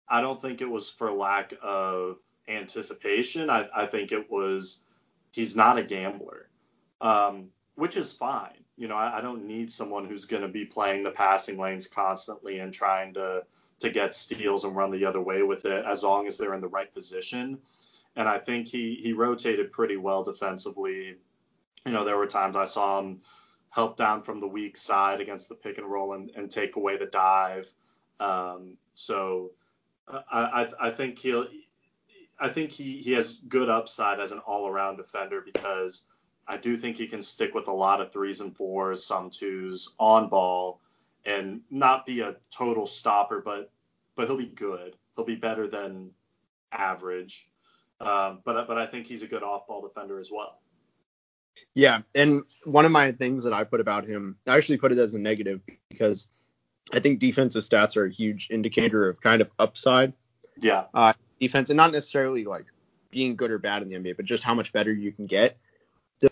I 0.08 0.20
don't 0.20 0.40
think 0.40 0.60
it 0.60 0.70
was 0.70 0.88
for 0.88 1.10
lack 1.10 1.54
of 1.62 2.18
anticipation. 2.46 3.50
I, 3.50 3.68
I 3.74 3.86
think 3.86 4.12
it 4.12 4.30
was 4.30 4.84
he's 5.32 5.56
not 5.56 5.78
a 5.78 5.82
gambler. 5.82 6.48
Um, 7.00 7.48
which 7.74 7.96
is 7.96 8.12
fine. 8.12 8.64
You 8.76 8.88
know, 8.88 8.96
I, 8.96 9.18
I 9.18 9.20
don't 9.20 9.46
need 9.46 9.70
someone 9.70 10.06
who's 10.06 10.24
going 10.24 10.42
to 10.42 10.48
be 10.48 10.64
playing 10.64 11.02
the 11.02 11.10
passing 11.10 11.58
lanes 11.58 11.88
constantly 11.88 12.58
and 12.58 12.72
trying 12.72 13.14
to 13.14 13.44
to 13.80 13.90
get 13.90 14.14
steals 14.14 14.64
and 14.64 14.76
run 14.76 14.92
the 14.92 15.04
other 15.04 15.20
way 15.20 15.42
with 15.42 15.64
it, 15.64 15.84
as 15.84 16.04
long 16.04 16.28
as 16.28 16.38
they're 16.38 16.54
in 16.54 16.60
the 16.60 16.68
right 16.68 16.92
position. 16.94 17.58
And 18.14 18.28
I 18.28 18.38
think 18.38 18.68
he 18.68 18.98
he 19.02 19.12
rotated 19.12 19.72
pretty 19.72 19.96
well 19.96 20.22
defensively. 20.22 21.16
You 21.84 21.92
know, 21.92 22.04
there 22.04 22.16
were 22.16 22.26
times 22.26 22.56
I 22.56 22.66
saw 22.66 23.00
him 23.00 23.22
help 23.70 23.96
down 23.96 24.22
from 24.22 24.38
the 24.38 24.46
weak 24.46 24.76
side 24.76 25.20
against 25.20 25.48
the 25.48 25.54
pick 25.54 25.78
and 25.78 25.86
roll 25.86 26.12
and, 26.12 26.30
and 26.36 26.50
take 26.50 26.76
away 26.76 26.98
the 26.98 27.06
dive. 27.06 27.72
Um, 28.20 28.76
so 28.94 29.52
I, 30.06 30.22
I 30.30 30.88
I 30.88 30.90
think 30.90 31.18
he'll 31.18 31.46
I 32.38 32.48
think 32.48 32.70
he, 32.70 32.98
he 32.98 33.12
has 33.12 33.34
good 33.48 33.68
upside 33.68 34.20
as 34.20 34.32
an 34.32 34.40
all 34.40 34.66
around 34.66 34.96
defender 34.96 35.40
because 35.40 36.06
I 36.46 36.56
do 36.56 36.76
think 36.76 36.96
he 36.96 37.06
can 37.06 37.22
stick 37.22 37.54
with 37.54 37.68
a 37.68 37.72
lot 37.72 38.00
of 38.00 38.12
threes 38.12 38.40
and 38.40 38.54
fours, 38.56 39.04
some 39.04 39.30
twos 39.30 39.94
on 39.98 40.28
ball, 40.28 40.80
and 41.24 41.60
not 41.70 42.04
be 42.04 42.20
a 42.20 42.36
total 42.50 42.86
stopper, 42.86 43.40
but 43.40 43.70
but 44.14 44.26
he'll 44.26 44.36
be 44.36 44.46
good. 44.46 44.96
He'll 45.16 45.24
be 45.24 45.36
better 45.36 45.68
than 45.68 46.10
average. 46.72 47.48
Um, 48.00 48.40
but 48.44 48.66
but 48.66 48.78
I 48.78 48.86
think 48.86 49.06
he's 49.06 49.22
a 49.22 49.26
good 49.26 49.42
off 49.42 49.66
ball 49.66 49.82
defender 49.82 50.18
as 50.18 50.30
well. 50.32 50.58
Yeah, 51.74 52.00
and 52.14 52.42
one 52.64 52.84
of 52.84 52.92
my 52.92 53.12
things 53.12 53.44
that 53.44 53.52
I 53.52 53.64
put 53.64 53.80
about 53.80 54.06
him, 54.06 54.38
I 54.46 54.56
actually 54.56 54.78
put 54.78 54.90
it 54.92 54.98
as 54.98 55.14
a 55.14 55.18
negative 55.18 55.60
because 55.90 56.28
I 56.92 56.98
think 56.98 57.20
defensive 57.20 57.62
stats 57.62 57.96
are 57.96 58.06
a 58.06 58.10
huge 58.10 58.48
indicator 58.50 59.08
of 59.08 59.20
kind 59.20 59.40
of 59.40 59.50
upside 59.58 60.12
Yeah. 60.60 60.86
defense, 61.40 61.70
and 61.70 61.76
not 61.76 61.92
necessarily 61.92 62.44
like 62.44 62.66
being 63.10 63.36
good 63.36 63.50
or 63.50 63.58
bad 63.58 63.82
in 63.82 63.88
the 63.88 63.96
NBA, 63.96 64.16
but 64.16 64.24
just 64.24 64.42
how 64.42 64.54
much 64.54 64.72
better 64.72 64.92
you 64.92 65.12
can 65.12 65.26
get 65.26 65.58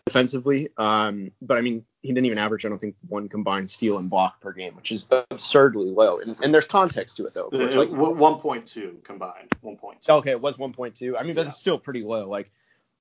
defensively. 0.07 0.69
Um, 0.77 1.31
but 1.43 1.59
I 1.59 1.61
mean, 1.61 1.85
he 2.03 2.09
didn't 2.09 2.27
even 2.27 2.39
average, 2.39 2.65
I 2.65 2.69
don't 2.69 2.79
think, 2.79 2.97
one 3.09 3.29
combined 3.29 3.71
steal 3.71 3.99
and 3.99 4.09
block 4.09 4.41
per 4.41 4.53
game, 4.53 4.75
which 4.77 4.93
is 4.93 5.09
absurdly 5.31 5.91
low. 5.91 6.19
And, 6.21 6.37
and 6.43 6.55
there's 6.55 6.67
context 6.67 7.17
to 7.19 7.27
it 7.27 7.35
though. 7.35 7.47
Of 7.47 7.53
course, 7.53 7.75
like, 7.75 7.91
Uh, 7.91 7.93
1.2 7.93 9.03
combined. 9.05 9.51
1.2. 9.65 10.09
okay, 10.09 10.31
it 10.31 10.41
was 10.41 10.57
1.2. 10.57 11.15
I 11.19 11.23
mean, 11.23 11.35
but 11.35 11.43
Yeah. 11.43 11.49
it's 11.49 11.59
still 11.59 11.79
pretty 11.79 12.03
low. 12.03 12.29
Like 12.29 12.51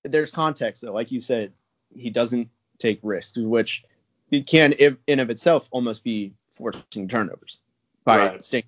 there's 0.04 0.32
context 0.32 0.82
though. 0.82 0.94
Like 0.94 1.12
you 1.12 1.22
said, 1.22 1.54
he 1.96 2.10
doesn't 2.10 2.50
take 2.78 3.00
risks, 3.04 3.38
which 3.38 3.84
it 4.32 4.48
can 4.48 4.74
in 5.08 5.20
of 5.20 5.30
itself 5.30 5.68
almost 5.72 6.04
be 6.04 6.34
forcing 6.50 7.08
turnovers 7.08 7.62
by 8.04 8.18
Right. 8.30 8.44
staying. 8.44 8.64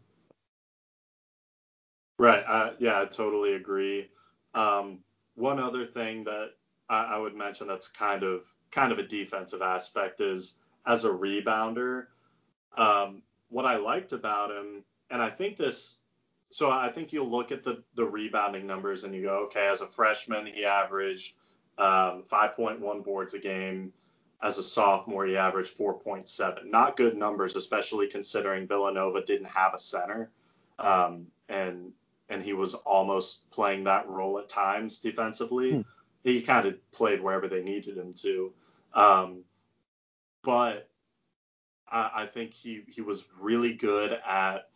Right. 2.20 2.44
Uh, 2.46 2.74
yeah, 2.80 3.02
I 3.02 3.06
totally 3.06 3.54
agree. 3.54 4.10
Um, 4.54 5.00
one 5.36 5.60
other 5.60 5.86
thing 5.86 6.26
that 6.26 6.52
I, 6.92 7.16
I 7.16 7.18
would 7.18 7.36
mention 7.36 7.68
that's 7.68 7.88
kind 7.88 8.24
of 8.24 8.46
kind 8.70 8.92
of 8.92 9.00
a 9.00 9.04
defensive 9.04 9.62
aspect 9.62 10.20
is 10.20 10.60
as 10.86 11.06
a 11.06 11.10
rebounder. 11.10 12.08
Um, 12.78 13.24
what 13.50 13.66
I 13.66 13.78
liked 13.78 14.14
about 14.14 14.52
him, 14.52 14.84
and 15.10 15.22
I 15.22 15.30
think 15.30 15.58
this, 15.58 15.98
so 16.52 16.70
I 16.70 16.90
think 16.90 17.14
you'll 17.14 17.32
look 17.32 17.52
at 17.52 17.64
the 17.64 17.84
the 17.96 18.06
rebounding 18.06 18.68
numbers 18.68 19.06
and 19.06 19.16
you 19.16 19.24
go, 19.24 19.46
okay, 19.46 19.68
as 19.68 19.82
a 19.82 19.88
freshman 19.88 20.46
he 20.46 20.66
averaged 20.66 21.36
um, 21.78 22.24
5.1 22.30 23.04
boards 23.04 23.34
a 23.34 23.40
game. 23.40 23.94
As 24.44 24.58
a 24.58 24.64
sophomore, 24.64 25.28
he 25.28 25.38
averaged 25.38 25.78
4.7. 25.78 26.66
Not 26.66 26.98
good 26.98 27.16
numbers, 27.16 27.56
especially 27.56 28.08
considering 28.08 28.68
Villanova 28.68 29.24
didn't 29.24 29.46
have 29.46 29.76
a 29.76 29.78
center. 29.78 30.32
Um, 30.80 31.28
and 31.48 31.94
and 32.28 32.42
he 32.42 32.54
was 32.54 32.74
almost 32.74 33.52
playing 33.52 33.84
that 33.84 34.10
role 34.10 34.40
at 34.40 34.50
times 34.50 35.00
defensively. 35.00 35.72
Hmm. 35.72 35.82
He 36.24 36.42
kind 36.42 36.68
of 36.68 36.92
played 36.92 37.22
wherever 37.22 37.48
they 37.48 37.64
needed 37.64 37.98
him 37.98 38.14
to. 38.14 38.54
Um, 38.94 39.44
but 40.44 40.90
I, 41.90 42.12
I 42.16 42.26
think 42.26 42.54
he, 42.54 42.84
he 42.88 43.02
was 43.02 43.26
really 43.40 43.74
good 43.74 44.12
at 44.12 44.70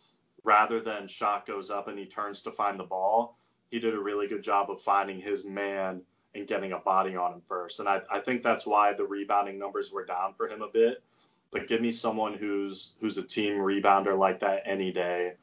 rather 0.44 0.80
than 0.80 1.08
shot 1.08 1.46
goes 1.46 1.70
up 1.70 1.88
and 1.88 1.98
he 1.98 2.06
turns 2.06 2.42
to 2.42 2.52
find 2.52 2.78
the 2.78 2.84
ball, 2.84 3.38
he 3.70 3.78
did 3.78 3.94
a 3.94 3.98
really 3.98 4.28
good 4.28 4.42
job 4.42 4.70
of 4.70 4.80
finding 4.80 5.20
his 5.20 5.44
man 5.44 6.02
and 6.34 6.46
getting 6.46 6.72
a 6.72 6.78
body 6.78 7.16
on 7.16 7.32
him 7.32 7.40
first. 7.40 7.80
And 7.80 7.88
I, 7.88 8.00
I 8.10 8.20
think 8.20 8.42
that's 8.42 8.66
why 8.66 8.92
the 8.92 9.04
rebounding 9.04 9.58
numbers 9.58 9.92
were 9.92 10.04
down 10.04 10.34
for 10.34 10.48
him 10.48 10.62
a 10.62 10.68
bit. 10.68 11.02
But 11.50 11.68
give 11.68 11.80
me 11.80 11.92
someone 11.92 12.34
who's 12.34 12.96
who's 13.00 13.18
a 13.18 13.22
team 13.22 13.54
rebounder 13.54 14.18
like 14.18 14.40
that 14.40 14.62
any 14.66 14.92
day 14.92 15.34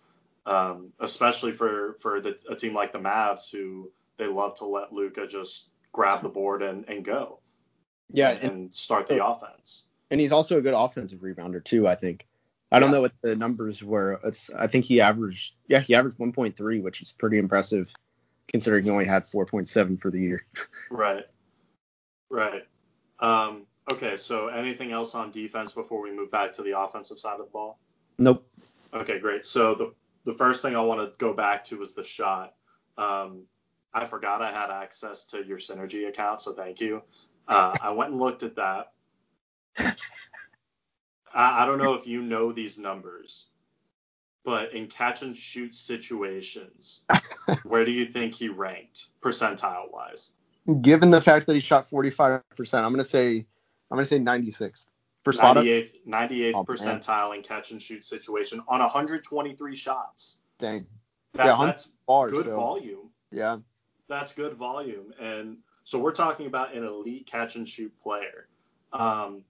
um, 0.45 0.91
especially 0.99 1.53
for 1.53 1.93
for 1.99 2.19
the, 2.21 2.37
a 2.49 2.55
team 2.55 2.73
like 2.73 2.91
the 2.91 2.99
Mavs 2.99 3.49
who 3.49 3.91
they 4.17 4.27
love 4.27 4.55
to 4.55 4.65
let 4.65 4.91
Luka 4.91 5.27
just 5.27 5.69
grab 5.93 6.21
the 6.21 6.29
board 6.29 6.61
and, 6.61 6.89
and 6.89 7.05
go. 7.05 7.39
Yeah, 8.11 8.31
and, 8.31 8.43
and, 8.43 8.73
start 8.73 9.07
the 9.07 9.25
offense. 9.25 9.87
and 10.11 10.19
he's 10.19 10.31
also 10.31 10.57
a 10.57 10.61
good 10.61 10.73
offensive 10.73 11.19
rebounder 11.19 11.63
too. 11.63 11.87
I 11.87 11.95
think. 11.95 12.27
I 12.71 12.79
don't 12.79 12.89
know 12.89 13.01
what 13.01 13.13
the 13.21 13.35
numbers 13.35 13.83
were. 13.83 14.19
It's 14.23 14.49
I 14.49 14.65
think 14.67 14.85
he 14.85 14.99
averaged 14.99 15.53
yeah 15.67 15.79
he 15.79 15.95
averaged 15.95 16.17
1.3, 16.17 16.81
which 16.81 17.01
is 17.01 17.11
pretty 17.11 17.37
impressive 17.37 17.93
considering 18.47 18.83
he 18.83 18.89
only 18.89 19.05
had 19.05 19.23
4.7 19.23 19.99
for 19.99 20.11
the 20.11 20.19
year. 20.19 20.45
Right. 20.89 21.25
Right. 22.29 22.63
Um, 23.19 23.67
okay, 23.91 24.17
so 24.17 24.47
anything 24.47 24.91
else 24.91 25.13
on 25.15 25.31
defense 25.31 25.71
before 25.71 26.01
we 26.01 26.11
move 26.11 26.31
back 26.31 26.53
to 26.53 26.63
the 26.63 26.79
offensive 26.79 27.19
side 27.19 27.39
of 27.39 27.45
the 27.45 27.51
ball? 27.51 27.79
Nope. 28.17 28.47
Okay, 28.93 29.19
great. 29.19 29.45
So 29.45 29.75
the 29.75 29.93
the 30.25 30.33
first 30.33 30.61
thing 30.61 30.75
I 30.75 30.81
want 30.81 30.99
to 31.01 31.13
go 31.17 31.33
back 31.33 31.65
to 31.65 31.77
was 31.77 31.93
the 31.93 32.03
shot. 32.03 32.53
Um, 32.97 33.43
I 33.93 34.05
forgot 34.05 34.41
I 34.41 34.51
had 34.51 34.71
access 34.71 35.25
to 35.25 35.43
your 35.45 35.59
Synergy 35.59 36.07
account, 36.07 36.41
so 36.41 36.53
thank 36.53 36.81
you. 36.81 37.03
Uh, 37.47 37.75
I 37.81 37.91
went 37.91 38.11
and 38.11 38.19
looked 38.19 38.43
at 38.43 38.55
that. 38.55 38.93
I, 39.77 39.93
I 41.33 41.65
don't 41.65 41.77
know 41.77 41.93
if 41.93 42.07
you 42.07 42.21
know 42.21 42.51
these 42.51 42.77
numbers, 42.77 43.49
but 44.43 44.73
in 44.73 44.87
catch 44.87 45.21
and 45.21 45.35
shoot 45.35 45.75
situations, 45.75 47.05
where 47.63 47.85
do 47.85 47.91
you 47.91 48.05
think 48.05 48.33
he 48.33 48.49
ranked 48.49 49.07
percentile 49.21 49.91
wise? 49.91 50.33
Given 50.81 51.11
the 51.11 51.21
fact 51.21 51.45
that 51.47 51.53
he 51.53 51.59
shot 51.59 51.85
45%, 51.85 52.41
I'm 52.73 52.91
gonna 52.91 53.03
say 53.03 53.45
I'm 53.91 53.97
gonna 53.97 54.05
say 54.05 54.19
96 54.19 54.87
for 55.23 55.33
spot 55.33 55.57
98th, 55.57 55.95
98th 56.07 56.53
Oh, 56.55 56.57
man. 56.57 56.65
percentile 56.65 57.35
in 57.35 57.43
catch 57.43 57.71
and 57.71 57.81
shoot 57.81 58.03
situation 58.03 58.61
on 58.67 58.79
123 58.79 59.75
shots. 59.75 60.39
Dang, 60.59 60.85
That, 61.33 61.45
Yeah, 61.45 61.51
100 61.51 61.71
that's 61.71 61.91
bars. 62.07 62.31
good 62.31 62.45
so, 62.45 62.55
volume. 62.55 63.09
yeah. 63.31 63.57
That's 64.07 64.33
good 64.33 64.53
volume. 64.53 65.13
And 65.19 65.57
so 65.83 65.99
we're 65.99 66.11
talking 66.11 66.47
about 66.47 66.75
an 66.75 66.83
elite 66.83 67.27
catch 67.27 67.55
and 67.55 67.67
shoot 67.67 67.93
player. 68.01 68.47
Um, 68.91 69.43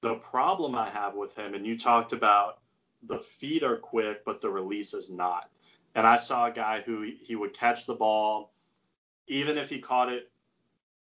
the 0.00 0.16
problem 0.16 0.74
I 0.74 0.88
have 0.90 1.14
with 1.14 1.36
him, 1.36 1.54
and 1.54 1.66
you 1.66 1.78
talked 1.78 2.12
about 2.12 2.60
the 3.02 3.18
feet 3.18 3.62
are 3.62 3.76
quick, 3.76 4.24
but 4.24 4.40
the 4.40 4.50
release 4.50 4.94
is 4.94 5.10
not. 5.10 5.50
And 5.94 6.06
I 6.06 6.16
saw 6.16 6.46
a 6.46 6.52
guy 6.52 6.82
who 6.82 7.02
he 7.02 7.34
would 7.34 7.54
catch 7.54 7.86
the 7.86 7.94
ball, 7.94 8.52
even 9.26 9.58
if 9.58 9.68
he 9.68 9.78
caught 9.78 10.12
it, 10.12 10.30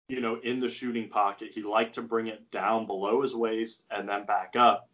you 0.08 0.20
know, 0.20 0.38
in 0.42 0.60
the 0.60 0.70
shooting 0.70 1.08
pocket, 1.08 1.50
he 1.52 1.62
liked 1.62 1.94
to 1.94 2.02
bring 2.02 2.28
it 2.28 2.50
down 2.50 2.86
below 2.86 3.22
his 3.22 3.34
waist 3.34 3.84
and 3.90 4.08
then 4.08 4.24
back 4.24 4.54
up. 4.56 4.88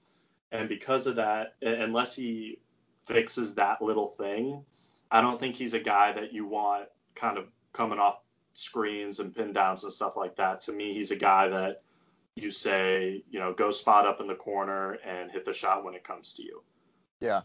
And 0.51 0.69
because 0.69 1.07
of 1.07 1.17
that, 1.17 1.55
unless 1.63 2.15
he 2.15 2.61
fixes 3.05 3.55
that 3.55 3.83
little 3.83 4.09
thing, 4.09 4.65
I 5.11 5.21
don't 5.21 5.39
think 5.39 5.57
he's 5.57 5.75
a 5.75 5.81
guy 5.81 6.13
that 6.13 6.33
you 6.33 6.47
want 6.47 6.89
kind 7.15 7.39
of 7.39 7.47
coming 7.75 7.99
off 7.99 8.21
screens 8.55 9.21
and 9.21 9.35
pin 9.35 9.53
downs 9.53 9.85
and 9.85 9.93
stuff 9.93 10.17
like 10.17 10.37
that. 10.37 10.63
To 10.63 10.73
me, 10.73 10.95
he's 10.95 11.11
a 11.11 11.17
guy 11.17 11.49
that 11.49 11.83
you 12.37 12.51
say, 12.51 13.23
you 13.31 13.39
know, 13.39 13.53
go 13.53 13.71
spot 13.71 14.07
up 14.07 14.21
in 14.21 14.27
the 14.27 14.35
corner 14.35 14.93
and 15.05 15.31
hit 15.31 15.45
the 15.45 15.53
shot 15.53 15.85
when 15.85 15.95
it 15.95 16.03
comes 16.03 16.35
to 16.35 16.43
you. 16.43 16.63
Yeah. 17.21 17.43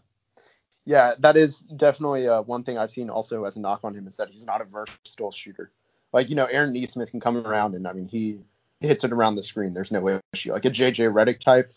Yeah, 0.86 1.12
that 1.18 1.36
is 1.36 1.60
definitely 1.60 2.26
uh, 2.26 2.42
one 2.42 2.64
thing 2.64 2.78
I've 2.78 2.90
seen 2.90 3.10
also 3.10 3.44
as 3.44 3.56
a 3.56 3.60
knock 3.60 3.80
on 3.84 3.94
him 3.94 4.06
is 4.06 4.16
that 4.16 4.30
he's 4.30 4.46
not 4.46 4.62
a 4.62 4.64
versatile 4.64 5.30
shooter. 5.30 5.70
Like, 6.12 6.30
you 6.30 6.36
know, 6.36 6.46
Aaron 6.46 6.72
Nesmith 6.72 7.10
can 7.10 7.20
come 7.20 7.36
around 7.36 7.74
and 7.74 7.86
I 7.86 7.92
mean 7.92 8.08
he 8.08 8.40
hits 8.80 9.04
it 9.04 9.12
around 9.12 9.36
the 9.36 9.42
screen. 9.42 9.74
There's 9.74 9.92
no 9.92 10.20
issue. 10.32 10.52
Like 10.52 10.64
a 10.64 10.70
JJ 10.70 11.12
Redick 11.12 11.38
type. 11.38 11.72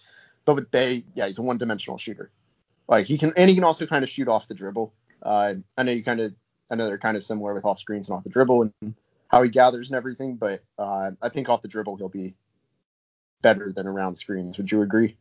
But 0.46 0.56
with 0.56 0.72
Bey, 0.72 1.04
yeah, 1.16 1.28
he's 1.28 1.38
a 1.38 1.42
one 1.42 1.58
dimensional 1.58 1.98
shooter. 1.98 2.32
Like 2.88 3.06
he 3.06 3.18
can 3.18 3.34
and 3.38 3.50
he 3.50 3.56
can 3.56 3.63
also 3.63 3.86
kind 3.86 4.04
of 4.04 4.10
shoot 4.10 4.28
off 4.28 4.48
the 4.48 4.56
dribble. 4.56 4.94
Uh, 5.22 5.56
I 5.78 5.84
know 5.84 5.92
you 5.92 6.04
kind 6.04 6.20
of 6.20 6.34
I 6.73 6.75
know 6.75 6.88
they're 6.88 6.97
kind 6.97 7.15
of 7.15 7.23
similar 7.23 7.53
with 7.53 7.65
off 7.65 7.77
screens 7.77 8.09
and 8.09 8.17
off 8.17 8.23
the 8.23 8.31
dribble 8.31 8.71
and 8.81 8.95
how 9.27 9.43
he 9.43 9.49
gathers 9.49 9.91
and 9.91 9.95
everything, 9.95 10.38
but 10.38 10.62
uh, 10.79 11.12
I 11.21 11.29
think 11.29 11.47
off 11.47 11.62
the 11.62 11.67
dribble 11.67 11.97
he'll 11.97 12.09
be 12.09 12.36
better 13.43 13.71
than 13.71 13.86
around 13.86 14.15
screens. 14.15 14.57
Would 14.57 14.71
you 14.71 14.81
agree? 14.81 15.15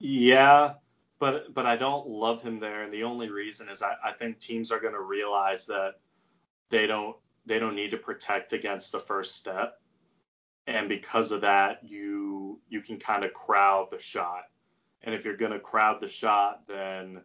Yeah, 0.00 0.74
but 1.20 1.54
but 1.54 1.64
I 1.64 1.76
don't 1.76 2.08
love 2.08 2.42
him 2.42 2.58
there, 2.58 2.82
and 2.82 2.92
the 2.92 3.04
only 3.04 3.30
reason 3.30 3.68
is 3.68 3.82
I, 3.82 3.94
I 4.04 4.10
think 4.10 4.40
teams 4.40 4.72
are 4.72 4.80
going 4.80 4.94
to 4.94 5.00
realize 5.00 5.66
that 5.66 6.00
they 6.70 6.88
don't 6.88 7.16
they 7.46 7.60
don't 7.60 7.76
need 7.76 7.92
to 7.92 7.96
protect 7.96 8.52
against 8.52 8.90
the 8.90 8.98
first 8.98 9.36
step, 9.36 9.80
and 10.66 10.88
because 10.88 11.30
of 11.30 11.42
that, 11.42 11.84
you 11.84 12.60
you 12.68 12.80
can 12.80 12.98
kind 12.98 13.24
of 13.24 13.32
crowd 13.32 13.90
the 13.92 14.00
shot, 14.00 14.42
and 15.02 15.14
if 15.14 15.24
you're 15.24 15.36
going 15.36 15.52
to 15.52 15.60
crowd 15.60 16.00
the 16.00 16.08
shot, 16.08 16.66
then 16.66 17.20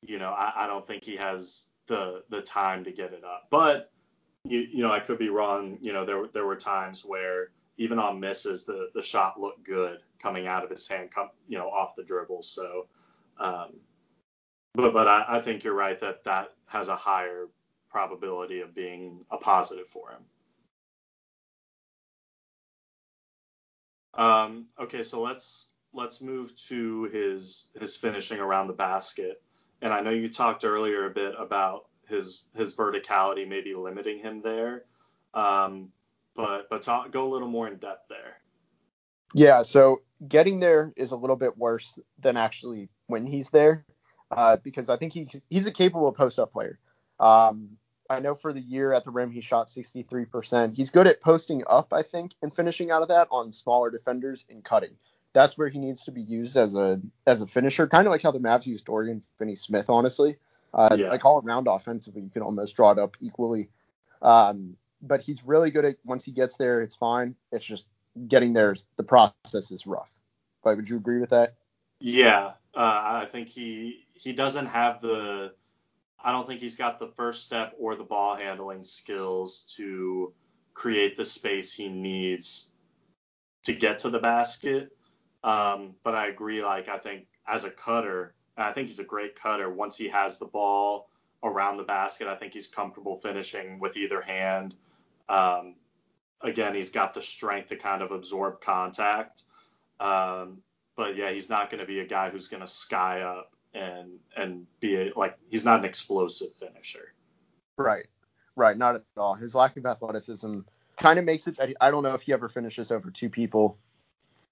you 0.00 0.18
know 0.18 0.30
I, 0.30 0.64
I 0.64 0.66
don't 0.66 0.86
think 0.86 1.04
he 1.04 1.16
has 1.16 1.69
the 1.90 2.22
the 2.30 2.40
time 2.40 2.84
to 2.84 2.92
get 2.92 3.12
it 3.12 3.24
up. 3.24 3.48
But 3.50 3.92
you 4.44 4.60
you 4.60 4.82
know 4.82 4.92
I 4.92 5.00
could 5.00 5.18
be 5.18 5.28
wrong. 5.28 5.76
You 5.82 5.92
know 5.92 6.06
there 6.06 6.26
there 6.32 6.46
were 6.46 6.56
times 6.56 7.04
where 7.04 7.50
even 7.76 7.98
on 7.98 8.20
misses, 8.20 8.64
the 8.64 8.90
the 8.94 9.02
shot 9.02 9.38
looked 9.38 9.64
good 9.64 9.98
coming 10.18 10.46
out 10.46 10.64
of 10.64 10.70
his 10.70 10.86
hand, 10.86 11.10
come 11.10 11.30
you 11.48 11.58
know 11.58 11.68
off 11.68 11.96
the 11.96 12.04
dribble. 12.04 12.42
So, 12.42 12.86
um, 13.38 13.74
but 14.72 14.94
but 14.94 15.08
I, 15.08 15.24
I 15.28 15.40
think 15.40 15.64
you're 15.64 15.74
right 15.74 15.98
that 15.98 16.24
that 16.24 16.54
has 16.66 16.88
a 16.88 16.96
higher 16.96 17.48
probability 17.90 18.60
of 18.60 18.74
being 18.74 19.24
a 19.30 19.36
positive 19.36 19.88
for 19.88 20.10
him. 20.10 20.22
Um, 24.14 24.68
okay, 24.78 25.02
so 25.02 25.20
let's 25.20 25.70
let's 25.92 26.20
move 26.20 26.54
to 26.68 27.04
his 27.04 27.70
his 27.80 27.96
finishing 27.96 28.38
around 28.38 28.68
the 28.68 28.74
basket. 28.74 29.42
And 29.82 29.92
I 29.92 30.00
know 30.00 30.10
you 30.10 30.28
talked 30.28 30.64
earlier 30.64 31.06
a 31.06 31.10
bit 31.10 31.34
about 31.38 31.86
his 32.06 32.44
his 32.54 32.74
verticality 32.74 33.48
maybe 33.48 33.74
limiting 33.74 34.18
him 34.18 34.42
there. 34.42 34.84
Um, 35.32 35.90
but 36.34 36.68
but 36.70 36.82
talk, 36.82 37.10
go 37.10 37.24
a 37.24 37.30
little 37.30 37.48
more 37.48 37.68
in 37.68 37.76
depth 37.76 38.08
there. 38.08 38.38
Yeah, 39.32 39.62
so 39.62 40.02
getting 40.26 40.60
there 40.60 40.92
is 40.96 41.12
a 41.12 41.16
little 41.16 41.36
bit 41.36 41.56
worse 41.56 41.98
than 42.18 42.36
actually 42.36 42.88
when 43.06 43.26
he's 43.26 43.50
there, 43.50 43.84
uh, 44.30 44.56
because 44.56 44.88
I 44.88 44.96
think 44.96 45.12
he, 45.12 45.28
he's 45.48 45.66
a 45.66 45.72
capable 45.72 46.10
post 46.12 46.38
up 46.38 46.52
player. 46.52 46.78
Um, 47.20 47.76
I 48.08 48.18
know 48.18 48.34
for 48.34 48.52
the 48.52 48.60
year 48.60 48.92
at 48.92 49.04
the 49.04 49.10
rim 49.10 49.30
he 49.30 49.40
shot 49.40 49.68
63%. 49.68 50.74
He's 50.74 50.90
good 50.90 51.06
at 51.06 51.20
posting 51.20 51.62
up, 51.68 51.92
I 51.92 52.02
think, 52.02 52.34
and 52.42 52.52
finishing 52.52 52.90
out 52.90 53.02
of 53.02 53.08
that 53.08 53.28
on 53.30 53.52
smaller 53.52 53.90
defenders 53.90 54.44
and 54.50 54.64
cutting. 54.64 54.96
That's 55.32 55.56
where 55.56 55.68
he 55.68 55.78
needs 55.78 56.04
to 56.04 56.10
be 56.10 56.22
used 56.22 56.56
as 56.56 56.74
a 56.74 57.00
as 57.26 57.40
a 57.40 57.46
finisher, 57.46 57.86
kind 57.86 58.06
of 58.06 58.10
like 58.10 58.22
how 58.22 58.32
the 58.32 58.40
Mavs 58.40 58.66
used 58.66 58.86
Dorian 58.86 59.22
Finney-Smith, 59.38 59.88
honestly. 59.88 60.36
Uh, 60.74 60.96
Yeah. 60.98 61.10
Like 61.10 61.24
all 61.24 61.40
around 61.44 61.68
offensively, 61.68 62.22
you 62.22 62.30
can 62.30 62.42
almost 62.42 62.76
draw 62.76 62.92
it 62.92 62.98
up 62.98 63.16
equally. 63.20 63.70
Um, 64.22 64.76
but 65.02 65.22
he's 65.22 65.44
really 65.44 65.70
good 65.70 65.84
at 65.84 65.96
once 66.04 66.24
he 66.24 66.32
gets 66.32 66.56
there, 66.56 66.82
it's 66.82 66.96
fine. 66.96 67.34
It's 67.52 67.64
just 67.64 67.88
getting 68.28 68.52
there, 68.52 68.74
the 68.96 69.04
process 69.04 69.70
is 69.70 69.86
rough. 69.86 70.18
Like, 70.64 70.76
would 70.76 70.88
you 70.90 70.96
agree 70.96 71.20
with 71.20 71.30
that? 71.30 71.54
Yeah, 72.00 72.52
uh, 72.74 73.22
I 73.22 73.28
think 73.30 73.48
he 73.48 74.06
he 74.12 74.32
doesn't 74.32 74.66
have 74.66 75.00
the. 75.00 75.52
I 76.22 76.32
don't 76.32 76.46
think 76.46 76.60
he's 76.60 76.76
got 76.76 76.98
the 76.98 77.08
first 77.08 77.44
step 77.44 77.74
or 77.78 77.94
the 77.94 78.04
ball 78.04 78.36
handling 78.36 78.84
skills 78.84 79.72
to 79.76 80.34
create 80.74 81.16
the 81.16 81.24
space 81.24 81.72
he 81.72 81.88
needs 81.88 82.72
to 83.64 83.72
get 83.72 84.00
to 84.00 84.10
the 84.10 84.18
basket. 84.18 84.90
Um, 85.42 85.94
but 86.04 86.14
I 86.14 86.28
agree. 86.28 86.62
Like 86.62 86.88
I 86.88 86.98
think 86.98 87.26
as 87.46 87.64
a 87.64 87.70
cutter, 87.70 88.34
I 88.56 88.72
think 88.72 88.88
he's 88.88 88.98
a 88.98 89.04
great 89.04 89.40
cutter. 89.40 89.70
Once 89.70 89.96
he 89.96 90.08
has 90.08 90.38
the 90.38 90.46
ball 90.46 91.08
around 91.42 91.76
the 91.76 91.84
basket, 91.84 92.28
I 92.28 92.36
think 92.36 92.52
he's 92.52 92.66
comfortable 92.66 93.16
finishing 93.16 93.80
with 93.80 93.96
either 93.96 94.20
hand. 94.20 94.74
Um, 95.28 95.76
again, 96.40 96.74
he's 96.74 96.90
got 96.90 97.14
the 97.14 97.22
strength 97.22 97.68
to 97.68 97.76
kind 97.76 98.02
of 98.02 98.10
absorb 98.10 98.60
contact. 98.60 99.42
Um, 99.98 100.58
but 100.96 101.16
yeah, 101.16 101.30
he's 101.30 101.48
not 101.48 101.70
going 101.70 101.80
to 101.80 101.86
be 101.86 102.00
a 102.00 102.06
guy 102.06 102.30
who's 102.30 102.48
going 102.48 102.60
to 102.60 102.66
sky 102.66 103.22
up 103.22 103.52
and 103.72 104.18
and 104.36 104.66
be 104.80 104.96
a, 104.96 105.12
like 105.16 105.38
he's 105.48 105.64
not 105.64 105.78
an 105.80 105.84
explosive 105.84 106.54
finisher. 106.54 107.14
Right, 107.76 108.06
right, 108.56 108.76
not 108.76 108.96
at 108.96 109.02
all. 109.16 109.34
His 109.34 109.54
lack 109.54 109.76
of 109.76 109.86
athleticism 109.86 110.60
kind 110.96 111.18
of 111.18 111.24
makes 111.24 111.46
it 111.48 111.58
I 111.80 111.90
don't 111.90 112.02
know 112.02 112.14
if 112.14 112.22
he 112.22 112.32
ever 112.32 112.48
finishes 112.48 112.90
over 112.92 113.10
two 113.10 113.30
people, 113.30 113.78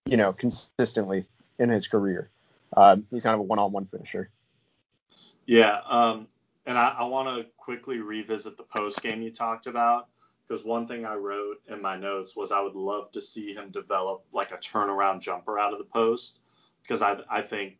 you 0.09 0.17
know, 0.17 0.33
consistently 0.33 1.27
in 1.59 1.69
his 1.69 1.87
career. 1.87 2.31
Um, 2.77 3.07
he's 3.11 3.25
kind 3.25 3.35
of 3.35 3.41
a 3.41 3.45
one-on-one 3.45 3.85
finisher. 3.85 4.31
Yeah, 5.47 5.81
um, 5.89 6.29
and 6.67 6.79
I, 6.79 6.97
I 6.99 7.05
want 7.05 7.37
to 7.37 7.47
quickly 7.57 7.99
revisit 7.99 8.57
the 8.57 8.63
post 8.63 9.03
game 9.03 9.21
you 9.21 9.31
talked 9.31 9.67
about 9.67 10.09
because 10.47 10.65
one 10.65 10.89
thing 10.89 11.05
I 11.05 11.15
wrote 11.15 11.59
in 11.69 11.83
my 11.83 11.97
notes 11.97 12.35
was 12.35 12.53
I 12.53 12.61
would 12.61 12.75
love 12.75 13.13
to 13.13 13.21
see 13.21 13.55
him 13.55 13.71
develop 13.71 14.25
like 14.33 14.51
a 14.51 14.57
turnaround 14.57 15.21
jumper 15.21 15.59
out 15.59 15.73
of 15.73 15.79
the 15.79 15.85
post 15.85 16.41
because 16.83 17.03
I 17.03 17.19
I 17.29 17.43
think 17.43 17.77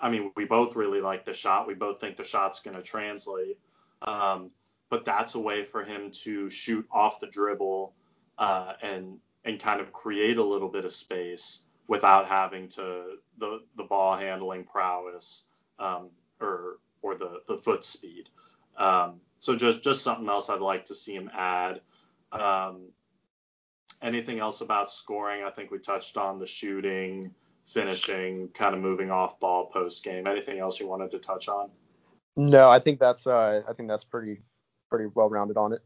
I 0.00 0.08
mean 0.10 0.32
we 0.36 0.44
both 0.44 0.76
really 0.76 1.00
like 1.00 1.24
the 1.26 1.34
shot. 1.34 1.66
We 1.66 1.74
both 1.74 2.00
think 2.00 2.16
the 2.16 2.24
shot's 2.24 2.60
going 2.60 2.76
to 2.76 2.82
translate. 2.82 3.58
Um, 4.02 4.50
but 4.90 5.04
that's 5.04 5.34
a 5.34 5.40
way 5.40 5.64
for 5.64 5.84
him 5.84 6.10
to 6.22 6.48
shoot 6.48 6.86
off 6.90 7.20
the 7.20 7.26
dribble 7.26 7.92
uh, 8.38 8.72
and 8.82 9.18
and 9.48 9.58
kind 9.58 9.80
of 9.80 9.92
create 9.92 10.36
a 10.36 10.44
little 10.44 10.68
bit 10.68 10.84
of 10.84 10.92
space 10.92 11.64
without 11.86 12.28
having 12.28 12.68
to 12.68 13.16
the 13.38 13.60
the 13.76 13.82
ball 13.82 14.16
handling 14.16 14.64
prowess 14.64 15.48
um, 15.78 16.10
or 16.40 16.78
or 17.00 17.14
the 17.14 17.40
the 17.48 17.56
foot 17.56 17.84
speed. 17.84 18.28
Um, 18.76 19.20
so 19.38 19.56
just 19.56 19.82
just 19.82 20.02
something 20.02 20.28
else 20.28 20.50
I'd 20.50 20.60
like 20.60 20.84
to 20.86 20.94
see 20.94 21.14
him 21.14 21.30
add. 21.34 21.80
Um, 22.30 22.90
anything 24.02 24.38
else 24.38 24.60
about 24.60 24.90
scoring? 24.90 25.42
I 25.42 25.50
think 25.50 25.70
we 25.70 25.78
touched 25.78 26.18
on 26.18 26.38
the 26.38 26.46
shooting, 26.46 27.34
finishing, 27.66 28.48
kind 28.48 28.74
of 28.74 28.82
moving 28.82 29.10
off 29.10 29.40
ball 29.40 29.66
post 29.66 30.04
game. 30.04 30.26
Anything 30.26 30.58
else 30.58 30.78
you 30.78 30.86
wanted 30.86 31.12
to 31.12 31.18
touch 31.18 31.48
on? 31.48 31.70
No, 32.36 32.68
I 32.68 32.80
think 32.80 33.00
that's 33.00 33.26
uh, 33.26 33.62
I 33.66 33.72
think 33.72 33.88
that's 33.88 34.04
pretty 34.04 34.42
pretty 34.90 35.06
well 35.14 35.30
rounded 35.30 35.56
on 35.56 35.72
it. 35.72 35.80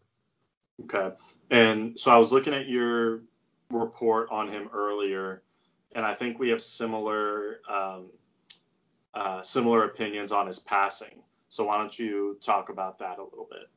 Okay. 0.85 1.12
And 1.51 1.98
so 1.98 2.11
I 2.11 2.16
was 2.16 2.33
looking 2.33 2.55
at 2.55 2.68
your 2.68 3.20
report 3.80 4.28
on 4.30 4.48
him 4.48 4.68
earlier, 4.72 5.42
and 5.92 6.04
I 6.04 6.14
think 6.14 6.38
we 6.38 6.50
have 6.50 6.61
similar 6.61 7.61
um, 7.68 8.06
uh, 9.14 9.42
similar 9.42 9.85
opinions 9.85 10.32
on 10.32 10.46
his 10.46 10.58
passing. 10.58 11.22
So 11.48 11.64
why 11.64 11.78
don't 11.78 11.96
you 11.98 12.38
talk 12.40 12.70
about 12.70 12.98
that 13.00 13.18
a 13.18 13.24
little 13.24 13.48
bit? 13.50 13.68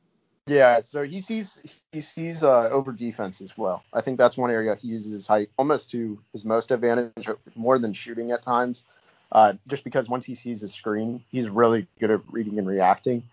Yeah, 0.46 0.80
so 0.80 1.02
he 1.02 1.20
sees 1.20 1.82
he 1.92 2.00
sees 2.00 2.44
uh, 2.44 2.68
over 2.70 2.92
defense 2.92 3.40
as 3.40 3.58
well. 3.58 3.82
I 3.92 4.00
think 4.00 4.16
that's 4.16 4.36
one 4.36 4.50
area 4.50 4.76
he 4.76 4.88
uses 4.88 5.12
his 5.12 5.26
height 5.26 5.50
almost 5.58 5.90
to 5.90 6.20
his 6.32 6.44
most 6.44 6.70
advantage, 6.70 7.28
more 7.56 7.78
than 7.78 7.92
shooting 7.92 8.30
at 8.30 8.42
times. 8.42 8.84
Uh, 9.32 9.54
just 9.68 9.82
because 9.82 10.08
once 10.08 10.24
he 10.24 10.36
sees 10.36 10.62
a 10.62 10.68
screen, 10.68 11.24
he's 11.32 11.48
really 11.48 11.88
good 11.98 12.12
at 12.12 12.20
reading 12.30 12.58
and 12.58 12.68
reacting. 12.68 13.24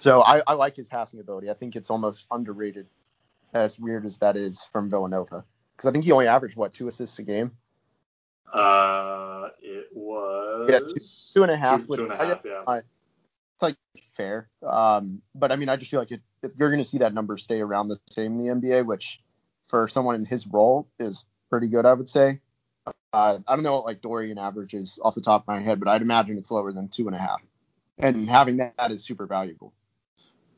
So 0.00 0.22
I, 0.22 0.42
I 0.44 0.54
like 0.54 0.74
his 0.74 0.88
passing 0.88 1.20
ability. 1.20 1.50
I 1.50 1.54
think 1.54 1.76
it's 1.76 1.88
almost 1.88 2.26
underrated, 2.32 2.86
as 3.54 3.78
weird 3.78 4.04
as 4.04 4.18
that 4.18 4.36
is 4.36 4.64
from 4.64 4.90
Villanova, 4.90 5.44
because 5.80 5.88
I 5.88 5.92
think 5.92 6.04
he 6.04 6.12
only 6.12 6.26
averaged 6.26 6.56
what 6.56 6.74
two 6.74 6.88
assists 6.88 7.18
a 7.18 7.22
game. 7.22 7.52
Uh, 8.52 9.48
it 9.62 9.86
was 9.94 10.68
yeah, 10.68 10.80
two, 10.80 11.00
two 11.32 11.42
and 11.42 11.50
a 11.50 11.56
half. 11.56 11.86
Two, 11.86 11.96
two 11.96 12.04
and 12.04 12.12
a 12.12 12.16
half, 12.16 12.40
yeah. 12.44 12.62
I, 12.68 12.78
it's 12.78 13.62
like 13.62 13.76
fair. 14.14 14.50
Um, 14.62 15.22
but 15.34 15.50
I 15.50 15.56
mean, 15.56 15.70
I 15.70 15.76
just 15.76 15.90
feel 15.90 16.00
like 16.00 16.12
if, 16.12 16.20
if 16.42 16.52
you're 16.58 16.68
going 16.68 16.82
to 16.82 16.88
see 16.88 16.98
that 16.98 17.14
number 17.14 17.38
stay 17.38 17.60
around 17.60 17.88
the 17.88 17.98
same 18.10 18.38
in 18.38 18.60
the 18.60 18.68
NBA, 18.68 18.84
which 18.84 19.22
for 19.68 19.88
someone 19.88 20.16
in 20.16 20.26
his 20.26 20.46
role 20.46 20.86
is 20.98 21.24
pretty 21.48 21.68
good, 21.68 21.86
I 21.86 21.94
would 21.94 22.10
say. 22.10 22.40
Uh, 23.14 23.38
I 23.48 23.54
don't 23.54 23.62
know 23.62 23.76
what 23.76 23.86
like 23.86 24.02
Dorian 24.02 24.36
averages 24.36 24.98
off 25.02 25.14
the 25.14 25.22
top 25.22 25.44
of 25.44 25.48
my 25.48 25.60
head, 25.60 25.80
but 25.80 25.88
I'd 25.88 26.02
imagine 26.02 26.36
it's 26.36 26.50
lower 26.50 26.72
than 26.72 26.88
two 26.88 27.06
and 27.06 27.16
a 27.16 27.18
half. 27.18 27.42
And 27.96 28.28
having 28.28 28.58
that 28.58 28.90
is 28.90 29.02
super 29.02 29.26
valuable. 29.26 29.72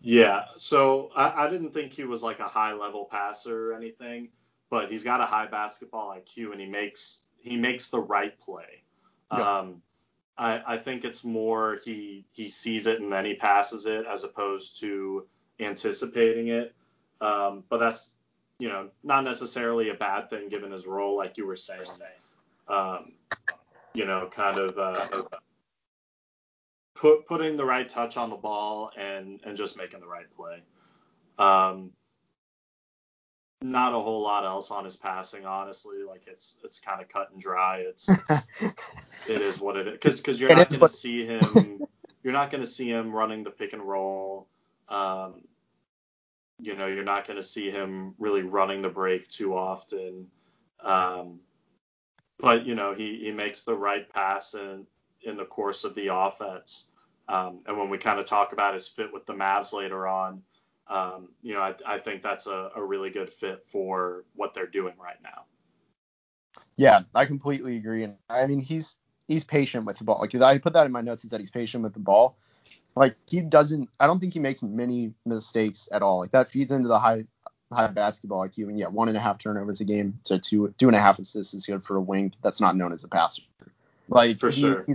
Yeah. 0.01 0.47
So 0.57 1.11
I, 1.15 1.47
I 1.47 1.51
didn't 1.51 1.73
think 1.75 1.93
he 1.93 2.03
was 2.03 2.25
like 2.25 2.41
a 2.41 2.49
high 2.49 2.73
level 2.73 3.05
passer 3.05 3.71
or 3.71 3.77
anything, 3.77 4.31
but 4.73 4.91
he's 4.91 5.05
got 5.05 5.21
a 5.21 5.27
high 5.27 5.47
basketball 5.47 6.17
IQ 6.17 6.53
and 6.53 6.59
he 6.59 6.67
makes 6.67 7.25
he 7.43 7.59
makes 7.59 7.89
the 7.89 8.01
right 8.01 8.41
play. 8.41 8.83
Yeah. 9.31 9.59
Um, 9.59 9.83
I, 10.39 10.63
I 10.67 10.79
think 10.79 11.05
it's 11.05 11.23
more 11.23 11.79
he 11.85 12.25
he 12.33 12.49
sees 12.49 12.87
it 12.87 12.99
and 12.99 13.13
then 13.13 13.27
he 13.27 13.35
passes 13.35 13.85
it 13.85 14.07
as 14.11 14.25
opposed 14.25 14.81
to 14.81 15.27
anticipating 15.61 16.49
it. 16.49 16.75
Um, 17.21 17.65
but 17.69 17.81
that's 17.81 18.15
you 18.59 18.71
know 18.71 18.89
not 19.05 19.25
necessarily 19.25 19.91
a 19.91 19.95
bad 19.95 20.31
thing 20.31 20.49
given 20.49 20.73
his 20.73 20.87
role, 20.87 21.19
like 21.19 21.37
you 21.37 21.47
were 21.47 21.55
saying. 21.55 21.85
Um, 22.67 23.13
you 23.93 24.07
know, 24.07 24.31
kind 24.35 24.57
of 24.57 24.79
uh, 24.79 25.23
put 26.95 27.27
putting 27.27 27.59
the 27.59 27.65
right 27.67 27.87
touch 27.87 28.17
on 28.17 28.31
the 28.31 28.37
ball 28.37 28.91
and 28.97 29.39
and 29.45 29.55
just 29.55 29.77
making 29.77 30.01
the 30.01 30.07
right 30.07 30.35
play. 30.35 30.63
Um, 31.39 31.91
not 33.62 33.92
a 33.92 33.98
whole 33.98 34.20
lot 34.20 34.44
else 34.44 34.70
on 34.70 34.85
his 34.85 34.96
passing, 34.96 35.44
honestly. 35.44 35.98
Like 36.07 36.22
it's 36.27 36.59
it's 36.64 36.81
kind 36.81 37.01
of 37.01 37.09
cut 37.09 37.31
and 37.33 37.40
dry. 37.40 37.79
It's 37.79 38.09
it 39.29 39.40
is 39.40 39.61
what 39.61 39.77
it 39.77 39.87
is 39.87 39.92
because 39.92 40.16
because 40.18 40.40
you're 40.40 40.55
not 40.55 40.70
going 40.70 40.81
to 40.81 40.88
see 40.88 41.25
him. 41.25 41.83
You're 42.22 42.33
not 42.33 42.51
going 42.51 42.62
to 42.62 42.70
see 42.70 42.88
him 42.88 43.12
running 43.12 43.42
the 43.42 43.51
pick 43.51 43.72
and 43.72 43.83
roll. 43.83 44.48
Um, 44.88 45.42
you 46.59 46.77
know, 46.77 46.87
you're 46.87 47.03
not 47.03 47.27
going 47.27 47.38
to 47.38 47.42
see 47.42 47.70
him 47.70 48.14
really 48.18 48.42
running 48.42 48.81
the 48.81 48.88
break 48.88 49.29
too 49.29 49.57
often. 49.57 50.29
Um, 50.81 51.40
but 52.38 52.66
you 52.66 52.75
know, 52.75 52.94
he 52.94 53.18
he 53.25 53.33
makes 53.33 53.62
the 53.62 53.75
right 53.75 54.09
pass 54.12 54.55
in 54.55 54.87
in 55.22 55.37
the 55.37 55.44
course 55.44 55.85
of 55.85 55.94
the 55.94 56.14
offense. 56.14 56.90
Um, 57.29 57.61
and 57.66 57.79
when 57.79 57.88
we 57.88 57.98
kind 57.98 58.18
of 58.18 58.27
talk 58.27 58.53
about 58.53 58.75
his 58.75 58.88
fit 58.88 59.12
with 59.12 59.27
the 59.27 59.33
Mavs 59.33 59.72
later 59.72 60.07
on, 60.07 60.42
um, 60.92 61.28
you 61.42 61.55
know, 61.55 61.61
I, 61.61 61.74
I 61.87 61.98
think 61.98 62.22
that's 62.22 62.46
a, 62.46 62.70
a, 62.76 62.85
really 62.85 63.09
good 63.09 63.33
fit 63.33 63.64
for 63.66 64.24
what 64.35 64.52
they're 64.52 64.66
doing 64.66 64.92
right 65.02 65.16
now. 65.22 65.44
Yeah, 66.76 67.00
I 67.14 67.24
completely 67.24 67.78
agree. 67.78 68.05
And 68.05 68.16
I 68.28 68.46
mean, 68.46 68.61
he's 68.61 68.98
he's 69.26 69.42
patient 69.42 69.87
with 69.87 69.96
the 69.96 70.05
ball. 70.05 70.18
Like 70.20 70.35
I 70.35 70.59
put 70.59 70.74
that 70.74 70.85
in 70.85 70.92
my 70.92 71.00
notes 71.00 71.24
is 71.24 71.31
that 71.31 71.40
he's 71.40 71.50
patient 71.50 71.83
with 71.83 71.94
the 71.94 72.00
ball. 72.00 72.37
Like 72.94 73.16
he 73.26 73.40
doesn't. 73.40 73.88
I 74.00 74.07
don't 74.07 74.20
think 74.20 74.35
he 74.35 74.38
makes 74.38 74.62
many 74.62 75.14
mistakes 75.24 75.88
at 75.92 76.02
all. 76.02 76.18
Like 76.18 76.33
that 76.33 76.48
feeds 76.48 76.72
into 76.72 76.88
the 76.88 76.98
high 76.98 77.24
high 77.72 77.87
basketball 77.87 78.46
IQ. 78.46 78.68
And 78.68 78.78
yeah, 78.78 78.88
one 78.88 79.09
and 79.09 79.16
a 79.16 79.20
half 79.20 79.38
turnovers 79.38 79.81
a 79.81 79.85
game 79.85 80.20
to 80.24 80.38
two 80.38 80.74
two 80.76 80.88
and 80.88 80.96
a 80.96 81.00
half 81.00 81.18
assists 81.18 81.55
is 81.55 81.64
good 81.64 81.83
for 81.83 81.96
a 81.96 82.02
wing. 82.02 82.35
That's 82.42 82.61
not 82.61 82.76
known 82.76 82.92
as 82.92 83.02
a 83.02 83.09
passer. 83.09 83.42
Like 84.09 84.38
for 84.38 84.50
he, 84.50 84.61
sure. 84.61 84.87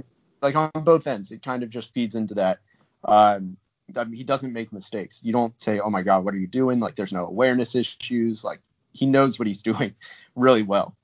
like 0.43 0.55
on 0.55 0.69
both 0.75 1.07
ends, 1.07 1.31
it 1.31 1.41
kind 1.41 1.63
of 1.63 1.71
just 1.71 1.91
feeds 1.91 2.13
into 2.13 2.35
that. 2.35 2.59
Um, 3.03 3.57
I 3.95 4.03
mean, 4.03 4.13
he 4.13 4.23
doesn't 4.23 4.51
make 4.51 4.73
mistakes. 4.73 5.21
You 5.23 5.33
don't 5.33 5.59
say, 5.61 5.79
"Oh 5.79 5.89
my 5.89 6.03
God, 6.03 6.25
what 6.25 6.33
are 6.33 6.37
you 6.37 6.47
doing?" 6.47 6.79
Like 6.79 6.95
there's 6.95 7.13
no 7.13 7.25
awareness 7.25 7.75
issues. 7.75 8.43
Like 8.43 8.59
he 8.91 9.05
knows 9.05 9.39
what 9.39 9.47
he's 9.47 9.63
doing 9.71 9.95
really 10.35 10.63
well. 10.63 10.95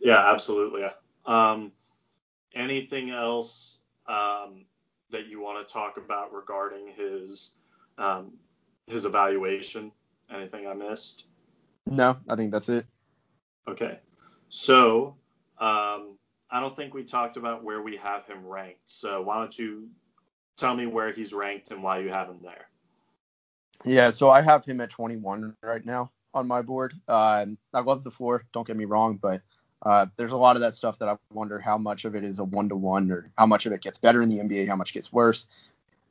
Yeah, 0.00 0.32
absolutely. 0.32 0.84
Um, 1.26 1.72
anything 2.54 3.10
else 3.10 3.78
um, 4.06 4.64
that 5.10 5.26
you 5.26 5.40
want 5.40 5.66
to 5.66 5.72
talk 5.72 5.96
about 5.96 6.32
regarding 6.32 6.88
his 6.88 7.54
um, 7.98 8.32
his 8.86 9.04
evaluation? 9.04 9.92
Anything 10.30 10.66
I 10.66 10.74
missed? 10.74 11.26
No, 11.86 12.18
I 12.28 12.36
think 12.36 12.52
that's 12.52 12.68
it. 12.68 12.84
Okay. 13.66 13.98
So, 14.50 15.16
um, 15.58 16.18
I 16.50 16.60
don't 16.60 16.76
think 16.76 16.94
we 16.94 17.04
talked 17.04 17.36
about 17.36 17.64
where 17.64 17.82
we 17.82 17.96
have 17.96 18.26
him 18.26 18.46
ranked. 18.46 18.88
So, 18.88 19.22
why 19.22 19.38
don't 19.38 19.58
you 19.58 19.88
tell 20.58 20.74
me 20.74 20.86
where 20.86 21.12
he's 21.12 21.32
ranked 21.32 21.70
and 21.70 21.82
why 21.82 22.00
you 22.00 22.10
have 22.10 22.28
him 22.28 22.40
there. 22.42 22.68
Yeah, 23.84 24.10
so 24.10 24.28
I 24.28 24.42
have 24.42 24.64
him 24.64 24.80
at 24.80 24.90
21 24.90 25.56
right 25.62 25.84
now 25.84 26.10
on 26.34 26.46
my 26.46 26.62
board. 26.62 26.94
Uh, 27.06 27.46
I 27.72 27.80
love 27.80 28.04
the 28.04 28.10
floor, 28.10 28.44
don't 28.52 28.66
get 28.66 28.76
me 28.76 28.84
wrong, 28.84 29.16
but 29.16 29.40
uh, 29.82 30.06
there's 30.16 30.32
a 30.32 30.36
lot 30.36 30.56
of 30.56 30.62
that 30.62 30.74
stuff 30.74 30.98
that 30.98 31.08
I 31.08 31.16
wonder 31.32 31.58
how 31.58 31.78
much 31.78 32.04
of 32.04 32.16
it 32.16 32.24
is 32.24 32.40
a 32.40 32.44
one 32.44 32.68
to 32.68 32.76
one 32.76 33.10
or 33.10 33.30
how 33.38 33.46
much 33.46 33.66
of 33.66 33.72
it 33.72 33.80
gets 33.80 33.98
better 33.98 34.22
in 34.22 34.28
the 34.28 34.38
NBA, 34.38 34.68
how 34.68 34.76
much 34.76 34.92
gets 34.92 35.12
worse. 35.12 35.46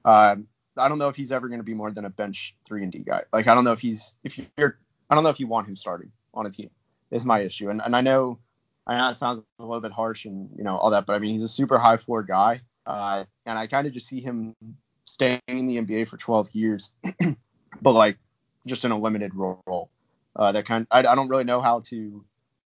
Uh, 0.05 0.37
I 0.77 0.87
don't 0.87 0.99
know 0.99 1.09
if 1.09 1.15
he's 1.15 1.31
ever 1.31 1.47
going 1.47 1.59
to 1.59 1.65
be 1.65 1.73
more 1.73 1.91
than 1.91 2.05
a 2.05 2.09
bench 2.09 2.55
three 2.65 2.83
and 2.83 2.91
D 2.91 2.99
guy. 2.99 3.23
Like 3.33 3.47
I 3.47 3.55
don't 3.55 3.63
know 3.63 3.73
if 3.73 3.81
he's 3.81 4.13
if 4.23 4.37
you're 4.37 4.77
I 5.09 5.15
don't 5.15 5.23
know 5.23 5.29
if 5.29 5.39
you 5.39 5.47
want 5.47 5.67
him 5.67 5.75
starting 5.75 6.11
on 6.33 6.45
a 6.45 6.49
team. 6.49 6.69
Is 7.09 7.25
my 7.25 7.39
issue, 7.39 7.69
and 7.69 7.81
and 7.81 7.95
I 7.95 8.01
know 8.01 8.39
I 8.85 8.97
know 8.97 9.09
it 9.09 9.17
sounds 9.17 9.43
a 9.59 9.63
little 9.63 9.81
bit 9.81 9.91
harsh 9.91 10.25
and 10.25 10.49
you 10.57 10.63
know 10.63 10.77
all 10.77 10.91
that, 10.91 11.05
but 11.05 11.15
I 11.15 11.19
mean 11.19 11.31
he's 11.31 11.41
a 11.41 11.47
super 11.47 11.77
high 11.77 11.97
floor 11.97 12.21
guy. 12.23 12.61
Uh, 12.87 13.25
and 13.45 13.59
I 13.59 13.67
kind 13.67 13.85
of 13.85 13.93
just 13.93 14.07
see 14.07 14.21
him 14.21 14.55
staying 15.03 15.41
in 15.49 15.67
the 15.67 15.77
NBA 15.81 16.07
for 16.07 16.15
12 16.15 16.51
years, 16.53 16.91
but 17.81 17.91
like 17.91 18.17
just 18.65 18.85
in 18.85 18.91
a 18.91 18.97
limited 18.97 19.35
role. 19.35 19.89
Uh, 20.35 20.51
that 20.53 20.65
kind, 20.65 20.87
I, 20.89 20.99
I 20.99 21.15
don't 21.15 21.27
really 21.27 21.43
know 21.43 21.61
how 21.61 21.81
to 21.81 22.23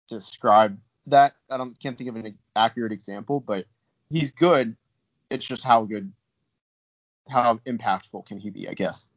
describe 0.07 0.77
that. 1.07 1.35
I 1.49 1.57
don't 1.57 1.77
can't 1.79 1.97
think 1.97 2.09
of 2.09 2.15
an 2.15 2.37
accurate 2.55 2.93
example, 2.93 3.41
but 3.41 3.65
he's 4.09 4.31
good. 4.31 4.77
It's 5.29 5.45
just 5.45 5.63
how 5.63 5.83
good, 5.83 6.13
how 7.27 7.59
impactful 7.67 8.25
can 8.27 8.39
he 8.39 8.51
be? 8.51 8.69
I 8.69 8.73
guess. 8.73 9.07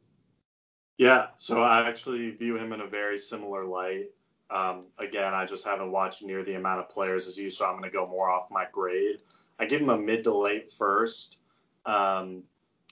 Yeah, 0.97 1.27
so 1.37 1.61
I 1.63 1.87
actually 1.87 2.31
view 2.31 2.57
him 2.57 2.73
in 2.73 2.81
a 2.81 2.87
very 2.87 3.17
similar 3.17 3.63
light. 3.63 4.07
Um, 4.49 4.81
again, 4.97 5.33
I 5.33 5.45
just 5.45 5.63
haven't 5.63 5.91
watched 5.91 6.23
near 6.23 6.43
the 6.43 6.55
amount 6.55 6.81
of 6.81 6.89
players 6.89 7.27
as 7.27 7.37
you, 7.37 7.49
so 7.49 7.65
I'm 7.65 7.73
going 7.73 7.83
to 7.83 7.89
go 7.89 8.05
more 8.05 8.29
off 8.29 8.51
my 8.51 8.65
grade. 8.71 9.21
I 9.59 9.65
give 9.65 9.81
him 9.81 9.89
a 9.89 9.97
mid 9.97 10.23
to 10.23 10.33
late 10.33 10.71
first, 10.71 11.37
um, 11.85 12.43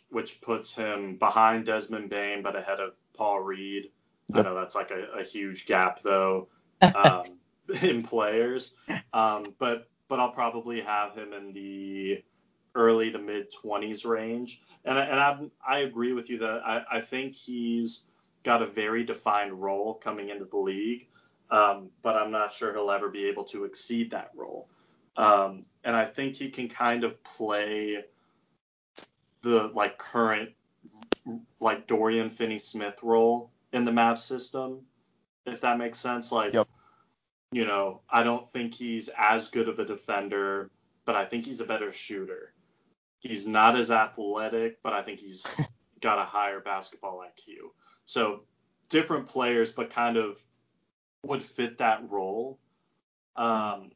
which 0.10 0.41
puts 0.41 0.75
him 0.75 1.15
behind 1.17 1.65
Desmond 1.65 2.10
Bane 2.10 2.43
but 2.43 2.56
ahead 2.56 2.80
of 2.80 2.93
Paul 3.15 3.39
Reed. 3.39 3.91
Yep. 4.30 4.38
I 4.38 4.49
know 4.49 4.56
that's 4.56 4.75
like 4.75 4.91
a, 4.91 5.19
a 5.19 5.23
huge 5.23 5.65
gap 5.65 6.01
though 6.01 6.49
um, 6.82 7.23
in 7.82 8.03
players, 8.03 8.75
um, 9.13 9.53
but 9.58 9.89
but 10.08 10.19
I'll 10.19 10.32
probably 10.32 10.82
have 10.82 11.15
him 11.15 11.34
in 11.34 11.53
the 11.53 12.23
early 12.75 13.12
to 13.12 13.17
mid 13.17 13.51
20s 13.51 14.06
range. 14.06 14.62
And, 14.86 14.97
and 14.97 15.19
I, 15.19 15.39
I 15.67 15.80
agree 15.80 16.13
with 16.13 16.30
you 16.30 16.38
that 16.39 16.62
I, 16.65 16.84
I 16.89 17.01
think 17.01 17.34
he's 17.34 18.10
got 18.43 18.62
a 18.62 18.65
very 18.65 19.03
defined 19.03 19.51
role 19.51 19.95
coming 19.95 20.30
into 20.30 20.45
the 20.45 20.58
league, 20.58 21.08
um, 21.51 21.89
but 22.03 22.15
I'm 22.15 22.32
not 22.32 22.53
sure 22.53 22.71
he'll 22.71 22.91
ever 22.91 23.10
be 23.10 23.27
able 23.27 23.43
to 23.45 23.65
exceed 23.65 24.12
that 24.12 24.32
role. 24.36 24.69
Um, 25.17 25.65
and 25.84 25.95
I 25.95 26.06
think 26.06 26.36
he 26.36 26.49
can 26.49 26.69
kind 26.69 27.03
of 27.03 27.21
play 27.23 28.06
the 29.41 29.71
like 29.73 29.97
current 29.97 30.51
like 31.60 31.88
Dorian 31.88 32.30
Finney-Smith 32.30 32.99
role 33.03 33.51
in 33.73 33.84
the 33.84 33.91
Mavs 33.91 34.19
system, 34.19 34.82
if 35.45 35.62
that 35.62 35.77
makes 35.77 35.99
sense. 35.99 36.32
Like, 36.32 36.53
yep. 36.53 36.67
you 37.51 37.65
know, 37.65 38.01
I 38.10 38.23
don't 38.23 38.47
think 38.49 38.73
he's 38.73 39.10
as 39.17 39.49
good 39.49 39.67
of 39.67 39.80
a 39.80 39.86
defender, 39.86 40.69
but 41.06 41.15
I 41.15 41.25
think 41.25 41.45
he's 41.45 41.60
a 41.60 41.65
better 41.65 41.91
shooter. 41.91 42.53
He's 43.19 43.47
not 43.47 43.75
as 43.75 43.91
athletic, 43.91 44.82
but 44.84 44.93
I 44.93 45.01
think 45.01 45.19
he's 45.19 45.60
got 46.01 46.19
a 46.19 46.25
higher 46.25 46.62
basketball 46.62 47.19
IQ. 47.19 47.71
So 48.06 48.43
different 48.89 49.27
players, 49.27 49.71
but 49.71 49.89
kind 49.89 50.17
of 50.17 50.41
would 51.23 51.41
fit 51.41 51.80
that 51.80 52.10
role. 52.10 52.60
Um, 53.36 53.91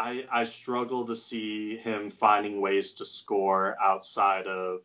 I 0.00 0.24
I 0.30 0.44
struggle 0.44 1.04
to 1.06 1.14
see 1.14 1.76
him 1.76 2.10
finding 2.10 2.62
ways 2.62 2.94
to 2.94 3.04
score 3.04 3.76
outside 3.80 4.46
of 4.46 4.80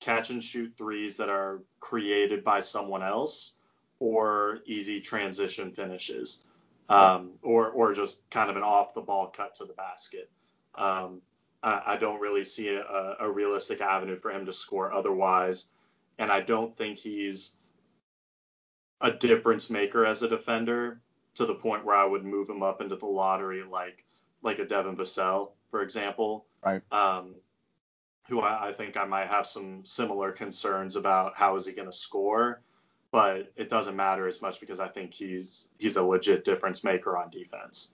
catch 0.00 0.30
and 0.30 0.42
shoot 0.42 0.72
threes 0.78 1.18
that 1.18 1.28
are 1.28 1.62
created 1.78 2.42
by 2.42 2.60
someone 2.60 3.02
else 3.02 3.56
or 3.98 4.60
easy 4.64 5.00
transition 5.00 5.72
finishes 5.72 6.46
um, 6.88 7.32
or 7.42 7.68
or 7.68 7.92
just 7.92 8.28
kind 8.30 8.48
of 8.48 8.56
an 8.56 8.62
off 8.62 8.94
the 8.94 9.02
ball 9.02 9.26
cut 9.26 9.56
to 9.56 9.66
the 9.66 9.74
basket. 9.74 10.30
Um, 10.74 11.20
I, 11.62 11.82
I, 11.86 11.96
don't 11.98 12.20
really 12.20 12.44
see 12.44 12.68
a, 12.68 13.16
a, 13.20 13.30
realistic 13.30 13.80
avenue 13.80 14.16
for 14.16 14.30
him 14.30 14.46
to 14.46 14.52
score 14.52 14.92
otherwise, 14.92 15.66
and 16.18 16.30
I 16.30 16.40
don't 16.40 16.74
think 16.76 16.98
he's 16.98 17.56
a 19.00 19.10
difference 19.10 19.68
maker 19.68 20.06
as 20.06 20.22
a 20.22 20.28
defender 20.28 21.00
to 21.34 21.44
the 21.44 21.54
point 21.54 21.84
where 21.84 21.96
I 21.96 22.06
would 22.06 22.24
move 22.24 22.48
him 22.48 22.62
up 22.62 22.80
into 22.80 22.96
the 22.96 23.06
lottery 23.06 23.62
like 23.64 24.04
like 24.42 24.58
a 24.58 24.64
Devin 24.64 24.96
Vassell, 24.96 25.52
for 25.70 25.82
example. 25.82 26.46
Right. 26.64 26.82
Um, 26.92 27.34
who 28.28 28.40
I, 28.40 28.68
I, 28.68 28.72
think 28.72 28.96
I 28.96 29.04
might 29.04 29.26
have 29.26 29.46
some 29.46 29.84
similar 29.84 30.30
concerns 30.30 30.94
about 30.94 31.32
how 31.34 31.56
is 31.56 31.66
he 31.66 31.72
going 31.72 31.88
to 31.90 31.96
score, 31.96 32.62
but 33.10 33.52
it 33.56 33.68
doesn't 33.68 33.96
matter 33.96 34.28
as 34.28 34.40
much 34.40 34.60
because 34.60 34.78
I 34.78 34.88
think 34.88 35.12
he's 35.12 35.70
he's 35.78 35.96
a 35.96 36.02
legit 36.02 36.44
difference 36.44 36.84
maker 36.84 37.16
on 37.16 37.30
defense. 37.30 37.92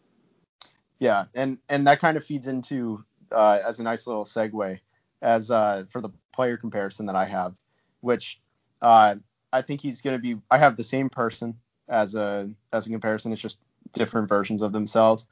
Yeah, 0.99 1.25
and 1.35 1.59
and 1.69 1.87
that 1.87 2.01
kind 2.01 2.17
of 2.17 2.25
feeds 2.25 2.47
into 2.47 3.05
uh, 3.33 3.61
as 3.67 3.81
a 3.81 3.83
nice 3.83 4.07
little 4.07 4.25
segue 4.25 4.79
as 5.23 5.51
uh, 5.51 5.85
for 5.89 6.01
the 6.01 6.11
player 6.33 6.57
comparison 6.57 7.07
that 7.07 7.17
I 7.17 7.25
have, 7.25 7.57
which 8.01 8.41
uh, 8.83 9.17
I 9.53 9.63
think 9.63 9.81
he's 9.81 10.03
going 10.03 10.17
to 10.17 10.23
be. 10.23 10.41
I 10.51 10.59
have 10.59 10.77
the 10.77 10.85
same 10.85 11.09
person 11.09 11.57
as 11.89 12.15
a 12.15 12.51
as 12.73 12.87
a 12.87 12.91
comparison. 12.91 13.33
It's 13.33 13.43
just 13.43 13.59
different 13.93 14.29
versions 14.29 14.63
of 14.63 14.73
themselves. 14.73 15.27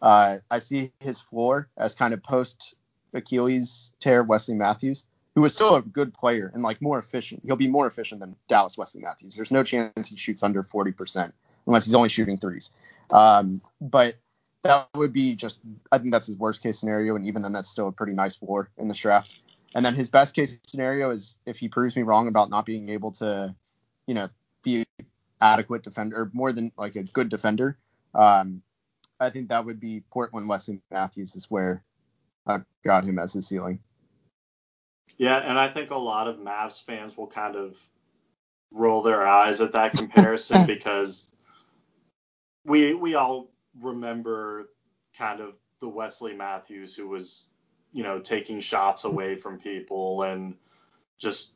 Uh, 0.00 0.38
I 0.50 0.58
see 0.58 0.92
his 1.00 1.20
floor 1.20 1.68
as 1.76 1.94
kind 1.94 2.14
of 2.14 2.22
post 2.22 2.74
Achilles 3.14 3.92
tear 4.00 4.22
Wesley 4.22 4.54
Matthews, 4.54 5.04
who 5.34 5.44
is 5.44 5.54
still 5.54 5.74
a 5.76 5.82
good 5.82 6.14
player 6.14 6.50
and 6.54 6.62
like 6.62 6.80
more 6.80 6.98
efficient. 6.98 7.42
He'll 7.44 7.56
be 7.56 7.68
more 7.68 7.86
efficient 7.86 8.20
than 8.20 8.36
Dallas 8.48 8.78
Wesley 8.78 9.02
Matthews. 9.02 9.34
There's 9.36 9.50
no 9.50 9.62
chance 9.62 10.08
he 10.08 10.16
shoots 10.16 10.42
under 10.42 10.62
40% 10.62 11.32
unless 11.66 11.84
he's 11.84 11.94
only 11.94 12.08
shooting 12.08 12.38
threes. 12.38 12.70
Um, 13.10 13.60
but 13.80 14.16
that 14.64 14.88
would 14.94 15.12
be 15.12 15.34
just 15.34 15.60
I 15.92 15.98
think 15.98 16.12
that's 16.12 16.26
his 16.26 16.36
worst 16.36 16.62
case 16.62 16.78
scenario, 16.78 17.16
and 17.16 17.24
even 17.26 17.42
then 17.42 17.52
that's 17.52 17.70
still 17.70 17.88
a 17.88 17.92
pretty 17.92 18.12
nice 18.12 18.36
floor 18.36 18.70
in 18.76 18.88
the 18.88 18.94
draft. 18.94 19.40
And 19.74 19.84
then 19.84 19.94
his 19.94 20.08
best 20.08 20.34
case 20.34 20.58
scenario 20.66 21.10
is 21.10 21.38
if 21.46 21.58
he 21.58 21.68
proves 21.68 21.94
me 21.94 22.02
wrong 22.02 22.26
about 22.28 22.50
not 22.50 22.64
being 22.66 22.88
able 22.88 23.12
to, 23.12 23.54
you 24.06 24.14
know, 24.14 24.28
be 24.62 24.84
adequate 25.40 25.82
defender, 25.82 26.16
or 26.16 26.30
more 26.32 26.52
than 26.52 26.72
like 26.76 26.96
a 26.96 27.02
good 27.04 27.28
defender. 27.28 27.78
Um, 28.14 28.62
I 29.20 29.30
think 29.30 29.48
that 29.48 29.64
would 29.64 29.80
be 29.80 30.02
Portland 30.10 30.48
Wesley 30.48 30.80
Matthews 30.90 31.34
is 31.34 31.50
where 31.50 31.82
I've 32.46 32.64
got 32.84 33.04
him 33.04 33.18
as 33.18 33.32
his 33.32 33.46
ceiling. 33.46 33.80
Yeah, 35.16 35.38
and 35.38 35.58
I 35.58 35.68
think 35.68 35.90
a 35.90 35.96
lot 35.96 36.28
of 36.28 36.36
Mavs 36.36 36.82
fans 36.82 37.16
will 37.16 37.26
kind 37.26 37.56
of 37.56 37.76
roll 38.72 39.02
their 39.02 39.26
eyes 39.26 39.60
at 39.60 39.72
that 39.72 39.92
comparison 39.92 40.66
because 40.66 41.34
we 42.64 42.94
we 42.94 43.14
all 43.14 43.50
remember 43.80 44.68
kind 45.16 45.40
of 45.40 45.54
the 45.80 45.88
Wesley 45.88 46.34
Matthews 46.34 46.94
who 46.94 47.08
was, 47.08 47.50
you 47.92 48.02
know, 48.02 48.20
taking 48.20 48.60
shots 48.60 49.04
away 49.04 49.36
from 49.36 49.58
people 49.58 50.22
and 50.22 50.54
just 51.18 51.54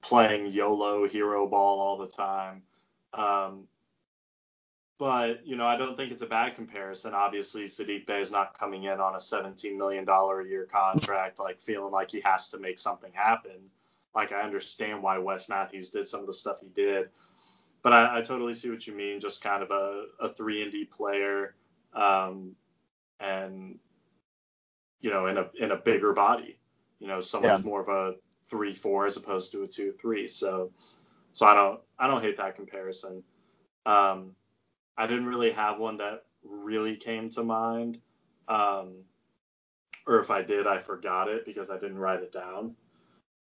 playing 0.00 0.52
YOLO 0.52 1.08
hero 1.08 1.46
ball 1.46 1.80
all 1.80 1.98
the 1.98 2.08
time. 2.08 2.62
Um, 3.12 3.68
but 4.98 5.46
you 5.46 5.56
know, 5.56 5.66
I 5.66 5.76
don't 5.76 5.96
think 5.96 6.12
it's 6.12 6.22
a 6.22 6.26
bad 6.26 6.54
comparison. 6.54 7.14
Obviously, 7.14 7.64
Saddiq 7.64 8.06
Bey 8.06 8.20
is 8.20 8.30
not 8.30 8.58
coming 8.58 8.84
in 8.84 9.00
on 9.00 9.16
a 9.16 9.20
17 9.20 9.76
million 9.76 10.04
dollar 10.04 10.40
a 10.40 10.46
year 10.46 10.66
contract, 10.66 11.38
like 11.38 11.60
feeling 11.60 11.92
like 11.92 12.10
he 12.10 12.20
has 12.20 12.48
to 12.50 12.58
make 12.58 12.78
something 12.78 13.12
happen. 13.12 13.70
Like 14.14 14.32
I 14.32 14.42
understand 14.42 15.02
why 15.02 15.18
Wes 15.18 15.48
Matthews 15.48 15.90
did 15.90 16.06
some 16.06 16.20
of 16.20 16.26
the 16.26 16.32
stuff 16.32 16.60
he 16.60 16.68
did, 16.68 17.08
but 17.82 17.92
I, 17.92 18.18
I 18.18 18.22
totally 18.22 18.54
see 18.54 18.70
what 18.70 18.86
you 18.86 18.94
mean. 18.94 19.18
Just 19.18 19.42
kind 19.42 19.62
of 19.62 19.70
a, 19.70 20.04
a 20.20 20.28
three 20.28 20.62
and 20.62 20.70
D 20.70 20.84
player 20.84 21.54
um, 21.94 22.54
and 23.20 23.78
you 25.00 25.10
know 25.10 25.26
in 25.26 25.38
a 25.38 25.50
in 25.58 25.70
a 25.72 25.76
bigger 25.76 26.12
body. 26.12 26.58
You 27.00 27.08
know, 27.08 27.20
someone's 27.20 27.60
yeah. 27.60 27.66
more 27.66 27.80
of 27.80 27.88
a 27.88 28.14
three 28.48 28.72
four 28.72 29.06
as 29.06 29.16
opposed 29.16 29.52
to 29.52 29.62
a 29.62 29.66
two 29.66 29.92
three. 29.92 30.28
So 30.28 30.70
so 31.32 31.46
I 31.46 31.54
don't 31.54 31.80
I 31.98 32.06
don't 32.06 32.22
hate 32.22 32.36
that 32.36 32.56
comparison. 32.56 33.22
Um, 33.86 34.36
I 34.96 35.06
didn't 35.06 35.26
really 35.26 35.52
have 35.52 35.78
one 35.78 35.98
that 35.98 36.24
really 36.42 36.96
came 36.96 37.30
to 37.30 37.42
mind. 37.42 37.98
Um, 38.48 39.04
or 40.06 40.20
if 40.20 40.30
I 40.30 40.42
did, 40.42 40.66
I 40.66 40.78
forgot 40.78 41.28
it 41.28 41.44
because 41.44 41.70
I 41.70 41.78
didn't 41.78 41.98
write 41.98 42.22
it 42.22 42.32
down. 42.32 42.76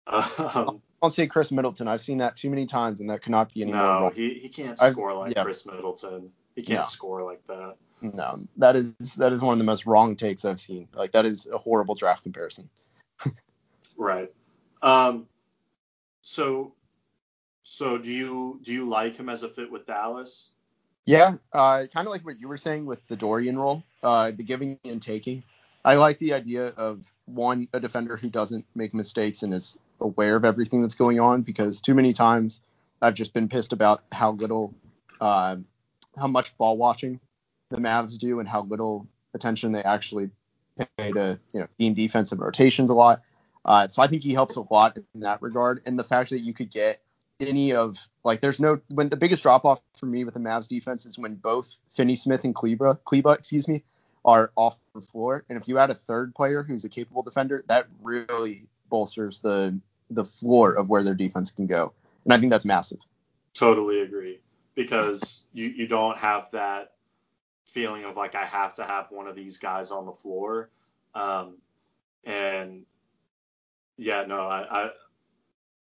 Um, 0.06 0.82
I'll 1.02 1.10
say 1.10 1.26
Khris 1.26 1.50
Middleton. 1.50 1.86
I've 1.86 2.00
seen 2.00 2.18
that 2.18 2.36
too 2.36 2.48
many 2.48 2.64
times, 2.64 3.00
and 3.00 3.10
that 3.10 3.20
cannot 3.20 3.52
be 3.52 3.62
any 3.62 3.72
no, 3.72 4.00
more. 4.00 4.10
he, 4.10 4.34
he 4.34 4.48
can't 4.48 4.78
score 4.78 5.10
I've, 5.10 5.16
like 5.16 5.36
yeah. 5.36 5.42
Khris 5.42 5.66
Middleton. 5.66 6.30
He 6.54 6.62
can't 6.62 6.80
no. 6.80 6.84
score 6.84 7.22
like 7.22 7.46
that. 7.46 7.76
No, 8.00 8.38
that 8.56 8.76
is 8.76 9.14
that 9.16 9.32
is 9.32 9.42
one 9.42 9.52
of 9.52 9.58
the 9.58 9.64
most 9.64 9.84
wrong 9.84 10.16
takes 10.16 10.44
I've 10.44 10.60
seen. 10.60 10.88
Like 10.94 11.12
that 11.12 11.26
is 11.26 11.46
a 11.46 11.58
horrible 11.58 11.94
draft 11.94 12.22
comparison. 12.22 12.70
right. 13.98 14.32
Um. 14.82 15.26
So, 16.22 16.72
so 17.64 17.98
do 17.98 18.10
you 18.10 18.60
do 18.62 18.72
you 18.72 18.86
like 18.86 19.16
him 19.16 19.28
as 19.28 19.42
a 19.42 19.48
fit 19.48 19.70
with 19.70 19.86
Dallas? 19.86 20.53
Yeah, 21.06 21.34
uh, 21.52 21.84
kind 21.92 22.06
of 22.06 22.12
like 22.12 22.24
what 22.24 22.40
you 22.40 22.48
were 22.48 22.56
saying 22.56 22.86
with 22.86 23.06
the 23.08 23.16
Dorian 23.16 23.58
role, 23.58 23.82
uh, 24.02 24.30
the 24.30 24.42
giving 24.42 24.78
and 24.84 25.02
taking. 25.02 25.42
I 25.84 25.96
like 25.96 26.18
the 26.18 26.32
idea 26.32 26.68
of 26.68 27.12
one 27.26 27.68
a 27.74 27.80
defender 27.80 28.16
who 28.16 28.30
doesn't 28.30 28.64
make 28.74 28.94
mistakes 28.94 29.42
and 29.42 29.52
is 29.52 29.78
aware 30.00 30.34
of 30.34 30.44
everything 30.44 30.80
that's 30.80 30.94
going 30.94 31.20
on 31.20 31.42
because 31.42 31.82
too 31.82 31.94
many 31.94 32.14
times 32.14 32.60
I've 33.02 33.14
just 33.14 33.34
been 33.34 33.48
pissed 33.48 33.74
about 33.74 34.02
how 34.12 34.32
little, 34.32 34.72
uh, 35.20 35.56
how 36.16 36.26
much 36.26 36.56
ball 36.56 36.78
watching 36.78 37.20
the 37.68 37.76
Mavs 37.76 38.16
do 38.16 38.40
and 38.40 38.48
how 38.48 38.62
little 38.62 39.06
attention 39.34 39.72
they 39.72 39.82
actually 39.82 40.30
pay 40.96 41.12
to 41.12 41.38
you 41.52 41.60
know 41.60 41.66
team 41.78 41.92
defensive 41.92 42.40
rotations 42.40 42.88
a 42.88 42.94
lot. 42.94 43.20
Uh, 43.64 43.88
so 43.88 44.00
I 44.02 44.06
think 44.06 44.22
he 44.22 44.32
helps 44.32 44.56
a 44.56 44.62
lot 44.70 44.96
in 44.96 45.20
that 45.20 45.42
regard. 45.42 45.82
And 45.84 45.98
the 45.98 46.04
fact 46.04 46.30
that 46.30 46.40
you 46.40 46.54
could 46.54 46.70
get 46.70 47.00
any 47.40 47.72
of 47.72 47.98
like 48.22 48.40
there's 48.40 48.60
no 48.60 48.80
when 48.88 49.08
the 49.08 49.16
biggest 49.16 49.42
drop 49.42 49.64
off 49.64 49.80
for 49.96 50.06
me 50.06 50.24
with 50.24 50.34
the 50.34 50.40
Mavs 50.40 50.68
defense 50.68 51.06
is 51.06 51.18
when 51.18 51.34
both 51.34 51.78
Finney 51.90 52.16
Smith 52.16 52.44
and 52.44 52.54
Kleber, 52.54 52.98
Kleber, 53.04 53.34
excuse 53.34 53.68
me, 53.68 53.82
are 54.24 54.52
off 54.56 54.78
the 54.94 55.00
floor. 55.00 55.44
And 55.48 55.60
if 55.60 55.68
you 55.68 55.78
add 55.78 55.90
a 55.90 55.94
third 55.94 56.34
player 56.34 56.62
who's 56.62 56.84
a 56.84 56.88
capable 56.88 57.22
defender, 57.22 57.64
that 57.68 57.86
really 58.02 58.66
bolsters 58.88 59.40
the 59.40 59.78
the 60.10 60.24
floor 60.24 60.72
of 60.74 60.88
where 60.88 61.02
their 61.02 61.14
defense 61.14 61.50
can 61.50 61.66
go. 61.66 61.92
And 62.24 62.32
I 62.32 62.38
think 62.38 62.50
that's 62.50 62.64
massive. 62.64 63.00
Totally 63.54 64.00
agree. 64.00 64.40
because 64.74 65.44
you 65.52 65.68
you 65.68 65.86
don't 65.86 66.16
have 66.18 66.50
that 66.52 66.92
feeling 67.64 68.04
of 68.04 68.16
like 68.16 68.34
I 68.34 68.44
have 68.44 68.74
to 68.76 68.84
have 68.84 69.06
one 69.10 69.26
of 69.26 69.36
these 69.36 69.58
guys 69.58 69.90
on 69.90 70.06
the 70.06 70.12
floor. 70.12 70.70
Um, 71.14 71.58
and 72.24 72.84
yeah, 73.96 74.24
no, 74.26 74.42
I, 74.42 74.84
I 74.84 74.90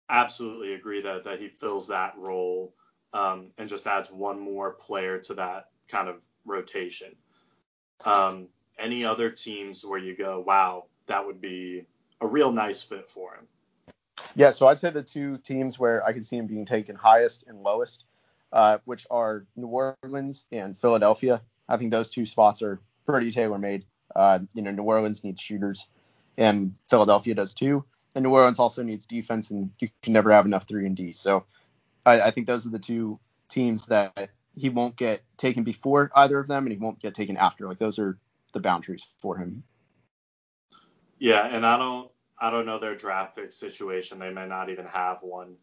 absolutely 0.10 0.74
agree 0.74 1.02
that 1.02 1.24
that 1.24 1.40
he 1.40 1.48
fills 1.48 1.88
that 1.88 2.14
role 2.18 2.74
um, 3.14 3.52
and 3.58 3.70
just 3.70 3.88
adds 3.88 4.12
one 4.12 4.40
more 4.40 4.72
player 4.72 5.20
to 5.20 5.34
that 5.36 5.70
kind 5.88 6.10
of 6.10 6.18
rotation. 6.46 7.16
Um, 8.06 8.48
any 8.78 9.06
other 9.06 9.30
teams 9.30 9.86
where 9.86 10.00
you 10.00 10.16
go, 10.16 10.44
wow, 10.46 10.86
that 11.08 11.26
would 11.26 11.40
be 11.40 11.86
a 12.22 12.28
real 12.28 12.52
nice 12.52 12.82
fit 12.82 13.10
for 13.10 13.36
him? 13.36 13.48
Yeah, 14.36 14.50
so 14.50 14.68
I'd 14.68 14.80
say 14.80 14.90
the 14.90 15.02
two 15.02 15.38
teams 15.38 15.80
where 15.80 16.06
I 16.06 16.12
could 16.12 16.26
see 16.26 16.38
him 16.38 16.48
being 16.48 16.66
taken 16.66 16.96
highest 16.96 17.46
and 17.48 17.64
lowest, 17.64 18.04
uh, 18.52 18.80
which 18.84 19.08
are 19.10 19.46
New 19.56 19.68
Orleans 19.68 20.46
and 20.52 20.78
Philadelphia. 20.78 21.42
I 21.70 21.78
think 21.78 21.92
those 21.92 22.10
two 22.10 22.26
spots 22.26 22.62
are 22.62 22.82
pretty 23.06 23.32
tailor 23.32 23.58
made. 23.58 23.86
Uh, 24.14 24.40
you 24.54 24.62
know, 24.62 24.72
New 24.72 24.84
Orleans 24.84 25.24
needs 25.24 25.42
shooters, 25.42 25.88
and 26.38 26.76
Philadelphia 26.90 27.34
does 27.34 27.54
too. 27.54 27.86
And 28.16 28.24
New 28.24 28.32
Orleans 28.32 28.60
also 28.60 28.82
needs 28.82 29.06
defense, 29.06 29.52
and 29.52 29.72
you 29.80 29.90
can 30.02 30.14
never 30.14 30.32
have 30.32 30.46
enough 30.46 30.68
three 30.68 30.86
and 30.86 30.96
D. 30.96 31.12
So 31.12 31.46
I, 32.06 32.22
I 32.22 32.32
think 32.32 32.48
those 32.48 32.66
are 32.66 32.72
the 32.72 32.80
two 32.80 33.20
teams 33.50 33.88
that 33.88 34.30
he 34.56 34.70
won't 34.70 34.96
get 34.96 35.22
taken 35.38 35.64
before 35.64 36.10
either 36.16 36.40
of 36.40 36.48
them, 36.48 36.66
and 36.66 36.72
he 36.72 36.80
won't 36.80 37.00
get 37.00 37.14
taken 37.14 37.36
after. 37.38 37.68
Like 37.68 37.78
those 37.78 38.00
are 38.00 38.18
the 38.54 38.62
boundaries 38.62 39.06
for 39.20 39.38
him. 39.38 39.64
Yeah, 41.20 41.46
and 41.46 41.66
I 41.66 41.78
don't 41.78 42.10
I 42.40 42.52
don't 42.52 42.66
know 42.66 42.80
their 42.80 42.96
draft 42.96 43.36
pick 43.36 43.52
situation. 43.52 44.20
They 44.20 44.32
may 44.32 44.48
not 44.48 44.70
even 44.70 44.86
have 44.86 45.20
one, 45.22 45.56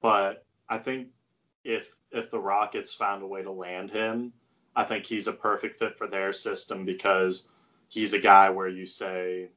but 0.00 0.44
I 0.68 0.78
think 0.78 1.08
if 1.64 1.94
if 2.10 2.30
the 2.30 2.40
Rockets 2.40 2.94
found 2.94 3.22
a 3.22 3.26
way 3.26 3.42
to 3.42 3.52
land 3.52 3.90
him, 3.90 4.32
I 4.74 4.84
think 4.84 5.06
he's 5.06 5.26
a 5.26 5.32
perfect 5.32 5.78
fit 5.78 5.96
for 5.96 6.06
their 6.06 6.32
system 6.32 6.84
because 6.84 7.50
he's 7.88 8.14
a 8.14 8.20
guy 8.20 8.50
where 8.50 8.68
you 8.68 8.86
say 8.86 9.48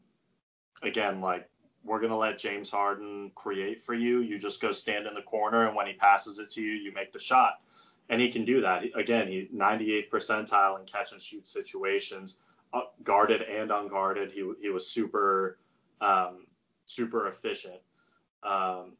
again 0.82 1.22
like 1.22 1.50
we're 1.84 2.00
going 2.00 2.12
to 2.12 2.17
let 2.17 2.38
James 2.38 2.69
Harden 2.69 3.32
create 3.36 3.84
for 3.84 3.93
you. 3.93 4.22
You 4.22 4.39
just 4.39 4.62
go 4.62 4.72
stand 4.72 5.06
in 5.06 5.13
the 5.13 5.22
corner, 5.22 5.67
and 5.67 5.76
when 5.76 5.88
he 5.88 5.93
passes 5.93 6.39
it 6.39 6.52
to 6.52 6.62
you, 6.62 6.74
you 6.74 6.93
make 6.93 7.12
the 7.12 7.19
shot. 7.19 7.62
And 8.10 8.22
he 8.22 8.30
can 8.30 8.46
do 8.46 8.62
that. 8.62 8.84
Again, 8.96 9.28
he 9.28 9.50
98th 9.54 10.10
percentile 10.10 10.80
in 10.80 10.86
catch 10.86 11.12
and 11.13 11.22
shoot 11.22 11.48
situations, 11.48 12.38
uh, 12.74 12.82
guarded 13.04 13.41
and 13.41 13.72
unguarded. 13.72 14.32
He 14.32 14.50
he 14.62 14.69
was 14.69 14.88
super 14.88 15.58
um, 16.02 16.46
super 16.86 17.28
efficient. 17.28 17.80
Um, 18.43 18.93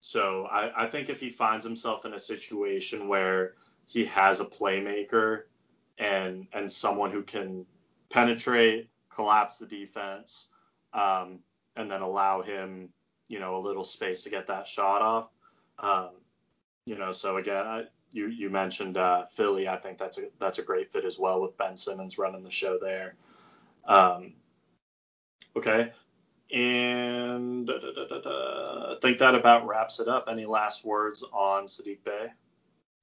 so 0.00 0.46
I, 0.50 0.84
I 0.84 0.86
think 0.86 1.08
if 1.08 1.20
he 1.20 1.30
finds 1.30 1.64
himself 1.64 2.04
in 2.04 2.14
a 2.14 2.18
situation 2.18 3.08
where 3.08 3.54
he 3.86 4.04
has 4.06 4.40
a 4.40 4.44
playmaker 4.44 5.42
and 5.98 6.46
and 6.52 6.70
someone 6.70 7.10
who 7.10 7.22
can 7.22 7.64
penetrate, 8.10 8.90
collapse 9.10 9.56
the 9.56 9.66
defense, 9.66 10.50
um, 10.92 11.40
and 11.78 11.90
then 11.90 12.02
allow 12.02 12.42
him, 12.42 12.90
you 13.28 13.38
know, 13.38 13.56
a 13.56 13.62
little 13.62 13.84
space 13.84 14.24
to 14.24 14.30
get 14.30 14.48
that 14.48 14.66
shot 14.66 15.00
off. 15.00 15.30
Um, 15.78 16.10
you 16.84 16.98
know, 16.98 17.12
so 17.12 17.36
again, 17.36 17.66
I, 17.66 17.84
you 18.10 18.26
you 18.26 18.50
mentioned 18.50 18.96
uh, 18.96 19.26
Philly. 19.30 19.68
I 19.68 19.76
think 19.76 19.96
that's 19.98 20.18
a 20.18 20.22
that's 20.40 20.58
a 20.58 20.62
great 20.62 20.92
fit 20.92 21.04
as 21.04 21.18
well 21.18 21.40
with 21.40 21.56
Ben 21.56 21.76
Simmons 21.76 22.18
running 22.18 22.42
the 22.42 22.50
show 22.50 22.78
there. 22.78 23.14
Um, 23.86 24.34
okay, 25.56 25.92
and 26.52 27.66
da, 27.66 27.74
da, 27.78 28.20
da, 28.20 28.92
I 28.92 28.96
think 29.00 29.18
that 29.18 29.34
about 29.34 29.66
wraps 29.66 30.00
it 30.00 30.08
up. 30.08 30.26
Any 30.28 30.46
last 30.46 30.84
words 30.84 31.22
on 31.32 31.66
Saddiq 31.66 32.02
Bey? 32.04 32.32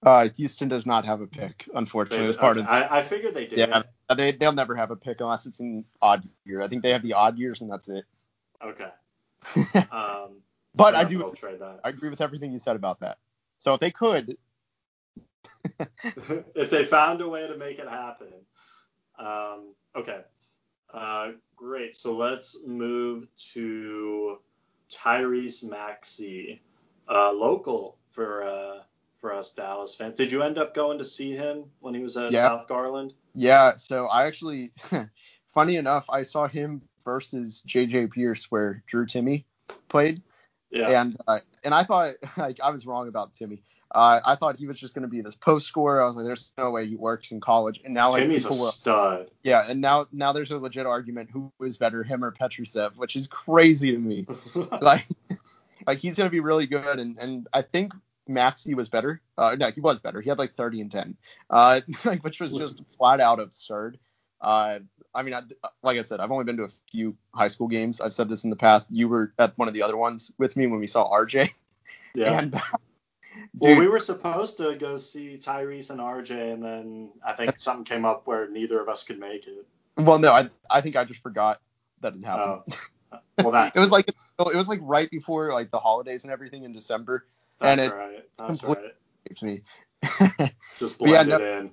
Uh, 0.04 0.30
Houston 0.36 0.68
does 0.68 0.86
not 0.86 1.06
have 1.06 1.22
a 1.22 1.28
pick, 1.28 1.68
unfortunately. 1.74 2.28
As 2.28 2.36
part 2.36 2.58
okay. 2.58 2.66
of 2.66 2.70
I, 2.70 3.00
I 3.00 3.04
figured 3.04 3.34
they 3.34 3.46
did. 3.46 3.60
Yeah, 3.60 3.84
they 4.16 4.32
they'll 4.32 4.52
never 4.52 4.76
have 4.76 4.92
a 4.92 4.96
pick 4.96 5.22
unless 5.22 5.46
it's 5.46 5.60
an 5.60 5.86
odd 6.02 6.28
year. 6.44 6.62
I 6.62 6.68
think 6.68 6.84
they 6.84 6.92
have 6.92 7.04
the 7.04 7.14
odd 7.14 7.38
years 7.38 7.62
and 7.62 7.70
that's 7.70 7.88
it. 7.88 8.06
Okay. 8.64 8.90
Um, 9.92 10.42
but 10.74 10.96
I 10.96 11.04
do. 11.06 11.24
I'll 11.24 11.32
trade 11.32 11.60
that. 11.60 11.80
I 11.84 11.90
agree 11.90 12.10
with 12.10 12.20
everything 12.22 12.52
you 12.52 12.60
said 12.60 12.76
about 12.76 13.00
that. 13.00 13.18
So 13.60 13.74
if 13.76 13.80
they 13.80 13.92
could, 13.92 14.38
if 16.56 16.70
they 16.70 16.84
found 16.86 17.22
a 17.22 17.30
way 17.30 17.48
to 17.48 17.58
make 17.58 17.80
it 17.80 17.88
happen. 17.88 18.34
Um, 19.18 19.74
okay. 19.96 20.22
Uh, 20.94 21.32
great. 21.56 21.96
So 21.96 22.14
let's 22.14 22.58
move 22.66 23.28
to 23.54 24.40
Tyrese 24.92 25.64
Maxey, 25.64 26.62
uh, 27.10 27.32
local 27.32 27.98
for 28.12 28.44
uh, 28.44 28.80
for 29.18 29.34
us 29.34 29.54
Dallas 29.54 29.96
fans. 29.96 30.16
Did 30.16 30.32
you 30.32 30.44
end 30.44 30.58
up 30.58 30.74
going 30.74 30.98
to 30.98 31.06
see 31.06 31.34
him 31.36 31.66
when 31.80 31.94
he 31.94 32.02
was 32.02 32.18
at 32.18 32.32
Yeah. 32.32 32.48
South 32.48 32.68
Garland? 32.68 33.14
yeah. 33.34 33.78
So 33.78 34.08
I 34.08 34.26
actually, 34.26 34.72
funny 35.48 35.78
enough, 35.78 36.06
I 36.10 36.24
saw 36.24 36.48
him 36.48 36.82
versus 37.06 37.64
JJ 37.68 38.12
Pearce 38.12 38.52
where 38.52 38.84
Drew 38.88 39.06
Timme 39.06 39.46
played, 39.88 40.22
Yeah. 40.72 41.02
and 41.02 41.16
uh, 41.28 41.40
and 41.64 41.74
I 41.74 41.84
thought 41.84 42.16
like 42.38 42.60
I 42.62 42.72
was 42.72 42.86
wrong 42.86 43.08
about 43.08 43.34
Timme. 43.34 43.62
Uh, 43.92 44.20
I 44.26 44.36
thought 44.36 44.58
he 44.58 44.68
was 44.68 44.78
just 44.78 44.94
going 44.94 45.04
to 45.04 45.08
be 45.08 45.22
this 45.22 45.36
post 45.36 45.68
scorer. 45.68 46.02
I 46.02 46.06
was 46.06 46.18
like, 46.18 46.26
there's 46.26 46.52
no 46.58 46.70
way 46.72 46.86
he 46.86 46.96
works 46.98 47.32
in 47.32 47.40
college. 47.40 47.80
And 47.86 47.94
now 47.94 48.10
like 48.12 48.24
Timme's 48.24 48.46
a 48.46 48.72
stud. 48.72 49.32
yeah, 49.44 49.64
and 49.70 49.80
now 49.80 50.08
now 50.12 50.34
there's 50.34 50.52
a 50.52 50.58
legit 50.58 50.86
argument 50.86 51.30
who 51.32 51.54
is 51.64 51.78
better, 51.78 52.04
him 52.04 52.24
or 52.26 52.32
Petrusev, 52.34 52.96
which 52.98 53.16
is 53.16 53.28
crazy 53.28 53.92
to 53.94 53.98
me. 53.98 54.26
like 54.82 55.06
like 55.88 56.00
he's 56.00 56.18
gonna 56.18 56.30
be 56.30 56.40
really 56.42 56.68
good 56.68 57.00
and 57.00 57.18
and 57.20 57.48
I 57.54 57.62
think 57.62 57.94
Maxey 58.28 58.74
was 58.74 58.90
better. 58.90 59.22
Uh 59.38 59.56
no, 59.58 59.70
he 59.70 59.80
was 59.82 60.00
better. 60.00 60.20
He 60.20 60.30
had 60.30 60.40
like 60.40 60.56
30 60.56 60.82
and 60.82 60.92
10. 60.92 61.18
Uh 61.50 61.82
like 62.04 62.24
which 62.24 62.42
was 62.42 62.52
just 62.54 62.82
flat 62.98 63.22
out 63.22 63.40
absurd. 63.40 63.98
Uh 64.42 64.80
I 65.14 65.22
mean 65.24 65.34
I, 65.34 65.42
like 65.82 65.98
I 65.98 66.02
said, 66.02 66.20
I've 66.20 66.32
only 66.32 66.46
been 66.46 66.58
to 66.58 66.64
a 66.64 66.72
few 66.92 67.16
high 67.34 67.48
school 67.48 67.68
games. 67.68 68.02
I've 68.02 68.14
said 68.14 68.30
this 68.30 68.44
in 68.44 68.50
the 68.50 68.56
past. 68.56 68.90
You 68.92 69.08
were 69.08 69.34
at 69.38 69.58
one 69.58 69.68
of 69.68 69.74
the 69.74 69.84
other 69.84 69.98
ones 69.98 70.32
with 70.38 70.56
me 70.56 70.68
when 70.68 70.80
we 70.80 70.88
saw 70.88 71.10
RJ. 71.10 71.52
yeah. 72.16 72.40
And 72.40 72.62
well, 73.58 73.78
we 73.78 73.88
were 73.88 74.00
supposed 74.00 74.58
to 74.58 74.76
go 74.76 74.98
see 74.98 75.38
Tyrese 75.38 75.90
and 75.92 76.00
RJ, 76.00 76.54
and 76.54 76.64
then 76.64 77.10
I 77.26 77.34
think 77.34 77.58
something 77.58 77.86
came 77.86 78.06
up 78.06 78.28
where 78.28 78.50
neither 78.50 78.80
of 78.80 78.90
us 78.90 79.04
could 79.04 79.20
make 79.20 79.48
it. 79.48 79.66
well 79.98 80.20
no, 80.20 80.32
I 80.34 80.50
I 80.70 80.82
think 80.82 80.96
I 80.96 81.06
just 81.06 81.22
forgot 81.22 81.62
that 82.02 82.16
it 82.16 82.24
happened. 82.26 82.76
Oh, 83.12 83.20
well, 83.38 83.52
that's 83.52 83.78
it 83.78 83.80
was 83.80 83.92
like 83.92 84.10
it 84.10 84.56
was 84.56 84.68
like 84.68 84.80
right 84.82 85.10
before 85.10 85.52
like 85.54 85.72
the 85.72 85.80
holidays 85.80 86.24
and 86.24 86.34
everything 86.34 86.64
in 86.64 86.74
December. 86.74 87.26
that's 87.60 87.82
and 87.82 87.92
it- 87.92 87.96
right. 87.96 88.26
That's 88.38 88.64
right. 88.64 88.96
Me. 89.42 89.62
Just 90.78 91.00
But 91.00 91.10
yeah, 91.10 91.24
blended 91.24 91.40
no- 91.40 91.58
in. 91.60 91.72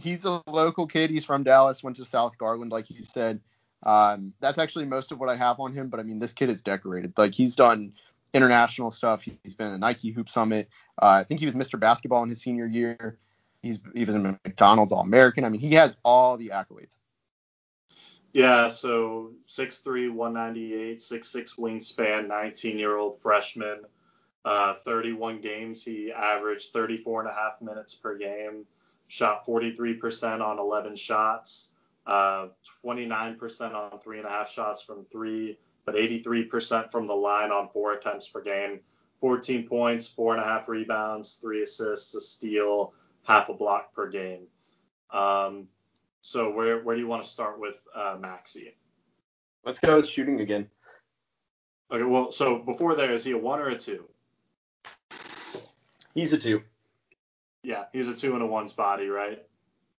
He's 0.00 0.24
a 0.24 0.42
local 0.46 0.86
kid. 0.86 1.10
He's 1.10 1.24
from 1.24 1.42
Dallas, 1.42 1.82
went 1.82 1.96
to 1.96 2.04
South 2.04 2.36
Garland, 2.38 2.72
like 2.72 2.90
you 2.90 3.04
said. 3.04 3.40
Um, 3.84 4.34
that's 4.40 4.58
actually 4.58 4.84
most 4.84 5.10
of 5.12 5.18
what 5.18 5.28
I 5.28 5.36
have 5.36 5.58
on 5.60 5.72
him. 5.72 5.88
But 5.88 6.00
I 6.00 6.02
mean, 6.02 6.18
this 6.18 6.32
kid 6.32 6.50
is 6.50 6.62
decorated. 6.62 7.14
Like 7.16 7.34
he's 7.34 7.56
done 7.56 7.92
international 8.32 8.90
stuff. 8.90 9.22
He's 9.22 9.54
been 9.54 9.68
at 9.68 9.72
the 9.72 9.78
Nike 9.78 10.10
Hoop 10.10 10.28
Summit. 10.28 10.68
Uh, 11.00 11.06
I 11.06 11.24
think 11.24 11.40
he 11.40 11.46
was 11.46 11.54
Mr. 11.54 11.78
Basketball 11.78 12.22
in 12.22 12.28
his 12.28 12.40
senior 12.40 12.66
year. 12.66 13.18
He's 13.62 13.78
he 13.94 14.02
in 14.02 14.38
McDonald's 14.44 14.92
All 14.92 15.02
American. 15.02 15.44
I 15.44 15.48
mean, 15.48 15.60
he 15.60 15.74
has 15.74 15.96
all 16.04 16.36
the 16.36 16.48
accolades. 16.48 16.98
Yeah, 18.32 18.68
so 18.68 19.32
6'3", 19.48 20.12
198, 20.12 20.98
6'6", 20.98 21.58
wingspan, 21.58 22.28
19-year-old 22.28 23.20
freshman. 23.20 23.82
Uh, 24.44 24.74
31 24.74 25.40
games, 25.40 25.84
he 25.84 26.12
averaged 26.12 26.72
34 26.72 27.22
and 27.22 27.30
a 27.30 27.34
half 27.34 27.60
minutes 27.60 27.94
per 27.94 28.16
game. 28.16 28.64
Shot 29.10 29.44
43% 29.44 30.40
on 30.40 30.60
11 30.60 30.94
shots, 30.94 31.72
uh, 32.06 32.46
29% 32.84 33.74
on 33.74 33.98
three 33.98 34.18
and 34.18 34.26
a 34.26 34.30
half 34.30 34.48
shots 34.48 34.82
from 34.82 35.04
three, 35.10 35.58
but 35.84 35.96
83% 35.96 36.92
from 36.92 37.08
the 37.08 37.14
line 37.14 37.50
on 37.50 37.68
four 37.70 37.92
attempts 37.92 38.28
per 38.28 38.40
game. 38.40 38.78
14 39.20 39.66
points, 39.66 40.06
four 40.06 40.32
and 40.32 40.40
a 40.40 40.46
half 40.46 40.68
rebounds, 40.68 41.40
three 41.42 41.60
assists, 41.62 42.14
a 42.14 42.20
steal, 42.20 42.94
half 43.24 43.48
a 43.48 43.52
block 43.52 43.92
per 43.92 44.08
game. 44.08 44.46
Um, 45.12 45.66
so 46.20 46.52
where 46.52 46.80
where 46.84 46.94
do 46.94 47.02
you 47.02 47.08
want 47.08 47.24
to 47.24 47.28
start 47.28 47.58
with 47.58 47.82
uh, 47.92 48.16
Maxey? 48.20 48.76
Let's 49.64 49.80
go 49.80 49.96
with 49.96 50.08
shooting 50.08 50.40
again. 50.40 50.70
Okay, 51.90 52.04
well, 52.04 52.30
so 52.30 52.60
before 52.60 52.94
there, 52.94 53.12
is 53.12 53.24
he 53.24 53.32
a 53.32 53.38
one 53.38 53.58
or 53.58 53.70
a 53.70 53.76
two? 53.76 54.08
He's 56.14 56.32
a 56.32 56.38
two. 56.38 56.62
Yeah, 57.62 57.84
he's 57.92 58.08
a 58.08 58.14
two 58.14 58.34
and 58.34 58.42
a 58.42 58.46
one's 58.46 58.72
body, 58.72 59.08
right? 59.08 59.42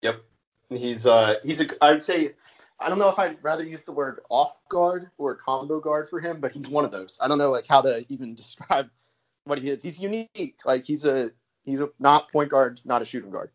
Yep. 0.01 0.21
He's 0.69 1.05
uh 1.05 1.35
he's 1.43 1.61
a 1.61 1.83
I'd 1.83 2.01
say 2.03 2.33
I 2.79 2.89
don't 2.89 2.97
know 2.97 3.09
if 3.09 3.19
I'd 3.19 3.37
rather 3.43 3.63
use 3.63 3.83
the 3.83 3.91
word 3.91 4.21
off 4.29 4.53
guard 4.69 5.11
or 5.17 5.35
combo 5.35 5.79
guard 5.79 6.09
for 6.09 6.19
him, 6.19 6.39
but 6.39 6.51
he's 6.51 6.67
one 6.67 6.85
of 6.85 6.91
those. 6.91 7.19
I 7.21 7.27
don't 7.27 7.37
know 7.37 7.51
like 7.51 7.67
how 7.67 7.81
to 7.81 8.05
even 8.09 8.35
describe 8.35 8.89
what 9.43 9.59
he 9.59 9.69
is. 9.69 9.83
He's 9.83 9.99
unique. 9.99 10.57
Like 10.65 10.85
he's 10.85 11.05
a 11.05 11.31
he's 11.63 11.81
a 11.81 11.89
not 11.99 12.31
point 12.31 12.49
guard, 12.49 12.81
not 12.85 13.01
a 13.01 13.05
shooting 13.05 13.31
guard. 13.31 13.51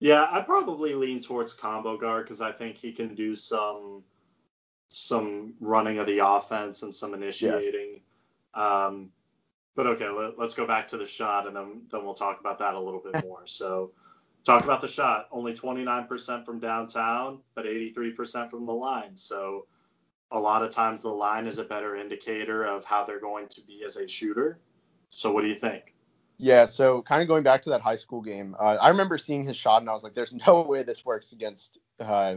Yeah, 0.00 0.26
I 0.30 0.40
probably 0.40 0.94
lean 0.94 1.22
towards 1.22 1.54
combo 1.54 1.96
guard 1.96 2.24
because 2.24 2.40
I 2.40 2.52
think 2.52 2.76
he 2.76 2.92
can 2.92 3.14
do 3.14 3.34
some 3.34 4.02
some 4.90 5.54
running 5.60 5.98
of 5.98 6.06
the 6.06 6.26
offense 6.26 6.82
and 6.82 6.94
some 6.94 7.14
initiating. 7.14 8.00
Um, 8.54 9.10
but 9.74 9.86
okay, 9.86 10.08
let, 10.08 10.38
us 10.38 10.54
go 10.54 10.66
back 10.66 10.88
to 10.88 10.96
the 10.96 11.06
shot 11.06 11.46
and 11.46 11.56
then 11.56 11.82
then 11.90 12.04
we'll 12.04 12.14
talk 12.14 12.40
about 12.40 12.58
that 12.60 12.74
a 12.74 12.80
little 12.80 13.00
bit 13.00 13.24
more. 13.24 13.42
So 13.46 13.92
talk 14.44 14.64
about 14.64 14.80
the 14.80 14.88
shot. 14.88 15.28
Only 15.32 15.54
29% 15.54 16.44
from 16.44 16.60
downtown, 16.60 17.40
but 17.54 17.64
83% 17.64 18.50
from 18.50 18.66
the 18.66 18.72
line. 18.72 19.16
So 19.16 19.66
a 20.30 20.38
lot 20.38 20.62
of 20.62 20.70
times 20.70 21.02
the 21.02 21.08
line 21.08 21.46
is 21.46 21.58
a 21.58 21.64
better 21.64 21.96
indicator 21.96 22.64
of 22.64 22.84
how 22.84 23.04
they're 23.04 23.20
going 23.20 23.48
to 23.48 23.60
be 23.62 23.82
as 23.84 23.96
a 23.96 24.06
shooter. 24.06 24.58
So 25.10 25.32
what 25.32 25.42
do 25.42 25.48
you 25.48 25.58
think? 25.58 25.94
Yeah, 26.38 26.64
so 26.64 27.02
kind 27.02 27.22
of 27.22 27.28
going 27.28 27.44
back 27.44 27.62
to 27.62 27.70
that 27.70 27.80
high 27.80 27.94
school 27.94 28.20
game, 28.20 28.56
uh, 28.58 28.76
I 28.80 28.88
remember 28.88 29.18
seeing 29.18 29.44
his 29.44 29.56
shot 29.56 29.82
and 29.82 29.88
I 29.88 29.92
was 29.92 30.02
like, 30.02 30.14
"There's 30.14 30.34
no 30.46 30.62
way 30.62 30.82
this 30.82 31.04
works 31.04 31.32
against 31.32 31.78
uh, 32.00 32.36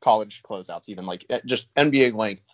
college 0.00 0.42
closeouts, 0.42 0.88
even 0.88 1.06
like 1.06 1.24
eh, 1.30 1.40
just 1.46 1.72
NBA 1.74 2.14
length 2.14 2.44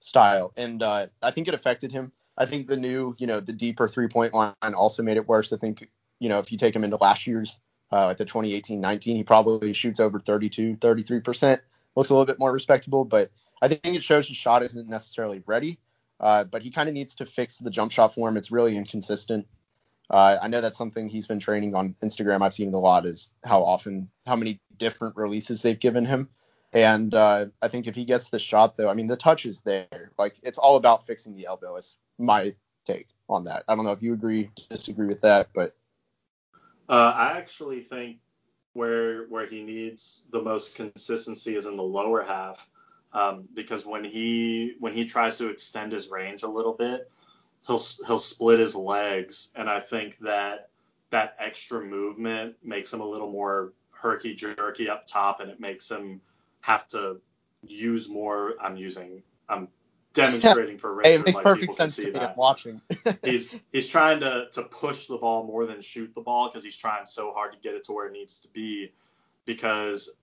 style." 0.00 0.52
And 0.56 0.82
uh, 0.82 1.06
I 1.22 1.30
think 1.30 1.46
it 1.46 1.54
affected 1.54 1.92
him. 1.92 2.12
I 2.38 2.46
think 2.46 2.66
the 2.66 2.76
new, 2.76 3.14
you 3.18 3.26
know, 3.26 3.40
the 3.40 3.52
deeper 3.52 3.88
three 3.88 4.08
point 4.08 4.34
line 4.34 4.54
also 4.62 5.02
made 5.02 5.16
it 5.16 5.28
worse. 5.28 5.52
I 5.52 5.56
think, 5.56 5.88
you 6.18 6.28
know, 6.28 6.38
if 6.38 6.52
you 6.52 6.58
take 6.58 6.74
him 6.74 6.84
into 6.84 6.96
last 6.96 7.26
year's, 7.26 7.60
uh, 7.92 8.06
like 8.06 8.18
the 8.18 8.26
2018-19, 8.26 9.02
he 9.02 9.22
probably 9.22 9.72
shoots 9.72 10.00
over 10.00 10.20
32, 10.20 10.76
33 10.76 11.20
percent. 11.20 11.60
Looks 11.94 12.10
a 12.10 12.14
little 12.14 12.26
bit 12.26 12.38
more 12.38 12.52
respectable, 12.52 13.04
but 13.04 13.30
I 13.62 13.68
think 13.68 13.84
it 13.84 14.02
shows 14.02 14.28
his 14.28 14.36
shot 14.36 14.62
isn't 14.62 14.88
necessarily 14.88 15.42
ready. 15.46 15.78
Uh, 16.18 16.44
but 16.44 16.62
he 16.62 16.70
kind 16.70 16.88
of 16.88 16.94
needs 16.94 17.14
to 17.16 17.26
fix 17.26 17.58
the 17.58 17.70
jump 17.70 17.92
shot 17.92 18.14
form. 18.14 18.36
It's 18.36 18.50
really 18.50 18.76
inconsistent. 18.76 19.46
Uh, 20.08 20.36
I 20.40 20.48
know 20.48 20.60
that's 20.60 20.78
something 20.78 21.08
he's 21.08 21.26
been 21.26 21.40
training 21.40 21.74
on 21.74 21.96
Instagram. 22.02 22.42
I've 22.42 22.54
seen 22.54 22.68
it 22.68 22.74
a 22.74 22.78
lot 22.78 23.06
is 23.06 23.30
how 23.44 23.62
often, 23.62 24.10
how 24.26 24.36
many 24.36 24.60
different 24.78 25.16
releases 25.16 25.62
they've 25.62 25.78
given 25.78 26.04
him. 26.04 26.28
And 26.72 27.14
uh, 27.14 27.46
I 27.62 27.68
think 27.68 27.86
if 27.86 27.94
he 27.94 28.04
gets 28.04 28.30
the 28.30 28.38
shot, 28.38 28.76
though, 28.76 28.88
I 28.88 28.94
mean, 28.94 29.06
the 29.06 29.16
touch 29.16 29.46
is 29.46 29.60
there. 29.62 30.12
Like, 30.18 30.36
it's 30.42 30.58
all 30.58 30.76
about 30.76 31.06
fixing 31.06 31.34
the 31.34 31.46
elbow, 31.46 31.76
is 31.76 31.96
my 32.18 32.52
take 32.84 33.08
on 33.28 33.44
that. 33.44 33.64
I 33.68 33.74
don't 33.74 33.84
know 33.84 33.92
if 33.92 34.02
you 34.02 34.12
agree, 34.12 34.50
disagree 34.70 35.06
with 35.06 35.22
that, 35.22 35.48
but. 35.54 35.76
Uh, 36.88 37.12
I 37.16 37.38
actually 37.38 37.80
think 37.80 38.18
where 38.74 39.24
where 39.24 39.46
he 39.46 39.64
needs 39.64 40.26
the 40.30 40.40
most 40.40 40.76
consistency 40.76 41.56
is 41.56 41.66
in 41.66 41.76
the 41.76 41.82
lower 41.82 42.22
half, 42.22 42.68
um, 43.12 43.48
because 43.54 43.84
when 43.84 44.04
he 44.04 44.74
when 44.78 44.92
he 44.92 45.04
tries 45.06 45.38
to 45.38 45.48
extend 45.48 45.92
his 45.92 46.10
range 46.10 46.42
a 46.42 46.48
little 46.48 46.74
bit, 46.74 47.10
he'll 47.66 47.82
he'll 48.06 48.18
split 48.18 48.60
his 48.60 48.76
legs, 48.76 49.50
and 49.56 49.68
I 49.68 49.80
think 49.80 50.18
that 50.18 50.68
that 51.10 51.36
extra 51.38 51.84
movement 51.84 52.56
makes 52.62 52.92
him 52.92 53.00
a 53.00 53.08
little 53.08 53.30
more 53.30 53.72
herky 53.90 54.34
jerky 54.34 54.88
up 54.88 55.06
top, 55.06 55.40
and 55.40 55.50
it 55.50 55.58
makes 55.58 55.90
him 55.90 56.20
have 56.60 56.86
to 56.88 57.20
use 57.66 58.08
more. 58.08 58.54
I'm 58.60 58.76
using 58.76 59.22
I'm 59.48 59.68
demonstrating 60.16 60.78
for 60.78 60.94
Richard. 60.94 61.08
Hey, 61.08 61.14
it 61.16 61.24
makes 61.24 61.36
like 61.36 61.44
perfect 61.44 61.74
sense 61.74 61.96
to 61.96 62.06
me. 62.06 62.10
That. 62.10 62.36
watching. 62.36 62.80
he's 63.24 63.54
he's 63.72 63.88
trying 63.88 64.20
to 64.20 64.48
to 64.52 64.62
push 64.62 65.06
the 65.06 65.18
ball 65.18 65.46
more 65.46 65.66
than 65.66 65.80
shoot 65.80 66.14
the 66.14 66.20
ball 66.20 66.48
because 66.48 66.64
he's 66.64 66.76
trying 66.76 67.06
so 67.06 67.32
hard 67.32 67.52
to 67.52 67.58
get 67.58 67.74
it 67.74 67.84
to 67.84 67.92
where 67.92 68.06
it 68.06 68.12
needs 68.12 68.40
to 68.40 68.48
be. 68.48 68.92
Because 69.44 70.16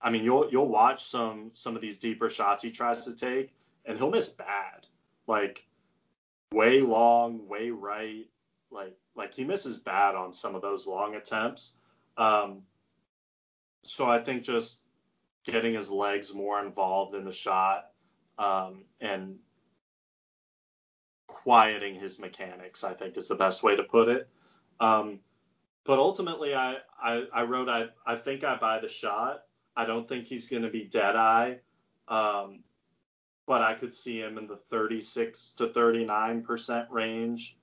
I 0.00 0.10
mean, 0.10 0.24
you'll 0.24 0.50
you'll 0.50 0.68
watch 0.68 1.04
some 1.04 1.50
some 1.54 1.74
of 1.74 1.82
these 1.82 1.98
deeper 1.98 2.30
shots 2.30 2.62
he 2.62 2.70
tries 2.70 3.04
to 3.06 3.16
take, 3.16 3.52
and 3.84 3.98
he'll 3.98 4.10
miss 4.10 4.28
bad. 4.28 4.86
Like 5.26 5.66
way 6.52 6.80
long, 6.80 7.48
way 7.48 7.70
right. 7.70 8.28
Like 8.70 8.96
like 9.14 9.34
he 9.34 9.44
misses 9.44 9.78
bad 9.78 10.14
on 10.14 10.32
some 10.32 10.54
of 10.54 10.62
those 10.62 10.86
long 10.86 11.14
attempts. 11.14 11.78
Um, 12.16 12.62
so 13.82 14.08
I 14.08 14.18
think 14.18 14.42
just 14.42 14.82
getting 15.44 15.74
his 15.74 15.90
legs 15.90 16.34
more 16.34 16.64
involved 16.64 17.14
in 17.14 17.24
the 17.24 17.32
shot 17.32 17.89
um, 18.40 18.84
and 19.00 19.36
quieting 21.26 21.94
his 21.94 22.18
mechanics, 22.18 22.82
I 22.82 22.94
think 22.94 23.16
is 23.16 23.28
the 23.28 23.34
best 23.34 23.62
way 23.62 23.76
to 23.76 23.82
put 23.82 24.08
it. 24.08 24.28
Um, 24.80 25.20
but 25.84 25.98
ultimately, 25.98 26.54
I, 26.54 26.78
I, 27.00 27.24
I 27.32 27.42
wrote, 27.42 27.68
I, 27.68 27.88
I 28.06 28.16
think 28.16 28.42
I 28.42 28.56
buy 28.56 28.80
the 28.80 28.88
shot. 28.88 29.42
I 29.76 29.84
don't 29.84 30.08
think 30.08 30.26
he's 30.26 30.48
going 30.48 30.62
to 30.62 30.70
be 30.70 30.84
dead 30.84 31.16
eye. 31.16 31.58
Um, 32.08 32.64
but 33.46 33.62
I 33.62 33.74
could 33.74 33.92
see 33.92 34.18
him 34.18 34.38
in 34.38 34.46
the 34.46 34.56
36 34.56 35.52
to 35.58 35.68
39 35.68 36.42
percent 36.42 36.88
range 36.90 37.58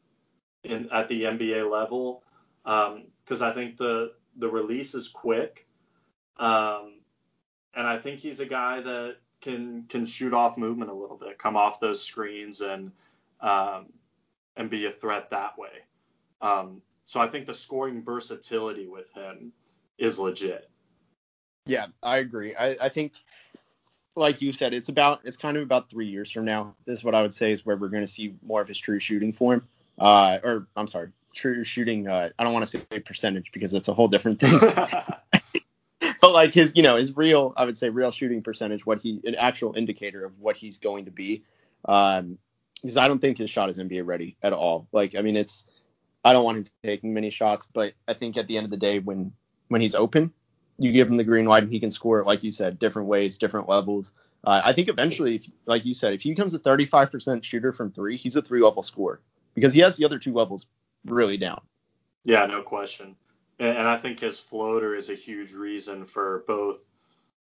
in 0.63 0.89
at 0.91 1.07
the 1.07 1.23
NBA 1.23 1.71
level 1.71 2.23
because 2.63 3.41
um, 3.41 3.47
I 3.47 3.51
think 3.51 3.77
the 3.77 4.11
the 4.35 4.49
release 4.49 4.93
is 4.95 5.07
quick, 5.07 5.65
um, 6.37 6.99
and 7.73 7.87
I 7.87 7.97
think 7.97 8.19
he's 8.19 8.41
a 8.41 8.45
guy 8.45 8.81
that 8.81 9.17
can 9.47 9.85
can 9.87 10.05
shoot 10.05 10.33
off 10.33 10.57
movement 10.57 10.91
a 10.91 10.93
little 10.93 11.15
bit, 11.15 11.37
come 11.37 11.55
off 11.55 11.79
those 11.79 12.03
screens 12.03 12.61
and 12.61 12.91
um, 13.39 13.87
and 14.57 14.69
be 14.69 14.85
a 14.85 14.91
threat 14.91 15.29
that 15.29 15.57
way. 15.57 15.69
Um, 16.41 16.81
so 17.05 17.21
I 17.21 17.27
think 17.27 17.45
the 17.45 17.53
scoring 17.53 18.03
versatility 18.03 18.87
with 18.87 19.11
him 19.13 19.53
is 19.97 20.19
legit. 20.19 20.69
Yeah, 21.65 21.87
I 22.03 22.17
agree. 22.17 22.55
I, 22.55 22.75
I 22.81 22.89
think 22.89 23.13
like 24.15 24.41
you 24.41 24.51
said, 24.51 24.73
it's 24.73 24.89
about 24.89 25.21
it's 25.23 25.37
kind 25.37 25.55
of 25.55 25.63
about 25.63 25.89
three 25.89 26.07
years 26.07 26.29
from 26.29 26.43
now 26.43 26.75
This 26.85 26.99
is 26.99 27.03
what 27.05 27.15
I 27.15 27.21
would 27.21 27.33
say 27.33 27.51
is 27.51 27.65
where 27.65 27.77
we're 27.77 27.89
going 27.89 28.03
to 28.03 28.07
see 28.07 28.35
more 28.45 28.61
of 28.61 28.67
his 28.67 28.77
true 28.77 28.99
shooting 28.99 29.31
form. 29.31 29.65
Uh, 29.97 30.39
or 30.43 30.67
I'm 30.75 30.87
sorry, 30.87 31.09
true 31.33 31.63
shooting. 31.63 32.07
Uh, 32.07 32.29
I 32.37 32.43
don't 32.43 32.53
want 32.53 32.67
to 32.67 32.77
say 32.77 32.99
percentage 32.99 33.51
because 33.53 33.73
it's 33.73 33.87
a 33.87 33.93
whole 33.93 34.09
different 34.09 34.41
thing. 34.41 34.59
but 36.21 36.31
like 36.31 36.53
his, 36.53 36.73
you 36.75 36.83
know, 36.83 36.95
his 36.95 37.15
real, 37.15 37.53
I 37.57 37.65
would 37.65 37.77
say 37.77 37.89
real 37.89 38.11
shooting 38.11 38.41
percentage, 38.41 38.85
what 38.85 39.01
he, 39.01 39.21
an 39.25 39.35
actual 39.35 39.75
indicator 39.75 40.25
of 40.25 40.39
what 40.39 40.57
he's 40.57 40.77
going 40.77 41.05
to 41.05 41.11
be. 41.11 41.43
Um, 41.85 42.37
because 42.81 42.97
I 42.97 43.07
don't 43.07 43.19
think 43.19 43.39
his 43.39 43.49
shot 43.49 43.69
is 43.69 43.79
NBA 43.79 44.05
ready 44.05 44.37
at 44.43 44.53
all. 44.53 44.87
Like, 44.91 45.15
I 45.15 45.21
mean, 45.21 45.35
it's, 45.35 45.65
I 46.23 46.33
don't 46.33 46.43
want 46.43 46.57
him 46.57 46.65
taking 46.83 47.13
many 47.13 47.29
shots, 47.29 47.65
but 47.65 47.93
I 48.07 48.13
think 48.13 48.37
at 48.37 48.47
the 48.47 48.57
end 48.57 48.65
of 48.65 48.71
the 48.71 48.77
day, 48.77 48.99
when 48.99 49.31
when 49.69 49.81
he's 49.81 49.95
open, 49.95 50.31
you 50.77 50.91
give 50.91 51.07
him 51.07 51.17
the 51.17 51.23
green 51.23 51.45
light 51.45 51.63
and 51.63 51.71
he 51.71 51.79
can 51.79 51.91
score, 51.91 52.23
like 52.23 52.43
you 52.43 52.51
said, 52.51 52.79
different 52.79 53.07
ways, 53.07 53.37
different 53.37 53.67
levels. 53.67 54.13
Uh, 54.43 54.61
I 54.63 54.73
think 54.73 54.87
eventually, 54.89 55.35
if, 55.35 55.49
like 55.65 55.85
you 55.85 55.93
said, 55.93 56.13
if 56.13 56.21
he 56.21 56.29
becomes 56.29 56.53
a 56.53 56.59
35% 56.59 57.43
shooter 57.43 57.71
from 57.71 57.91
three, 57.91 58.17
he's 58.17 58.35
a 58.35 58.41
three 58.41 58.61
level 58.61 58.83
scorer 58.83 59.21
because 59.55 59.73
he 59.73 59.81
has 59.81 59.97
the 59.97 60.05
other 60.05 60.19
two 60.19 60.33
levels 60.33 60.67
really 61.05 61.37
down. 61.37 61.61
Yeah, 62.23 62.45
no 62.45 62.61
question. 62.61 63.15
And, 63.59 63.77
and 63.77 63.87
I 63.87 63.97
think 63.97 64.19
his 64.19 64.39
floater 64.39 64.95
is 64.95 65.09
a 65.09 65.15
huge 65.15 65.53
reason 65.53 66.05
for 66.05 66.43
both 66.47 66.83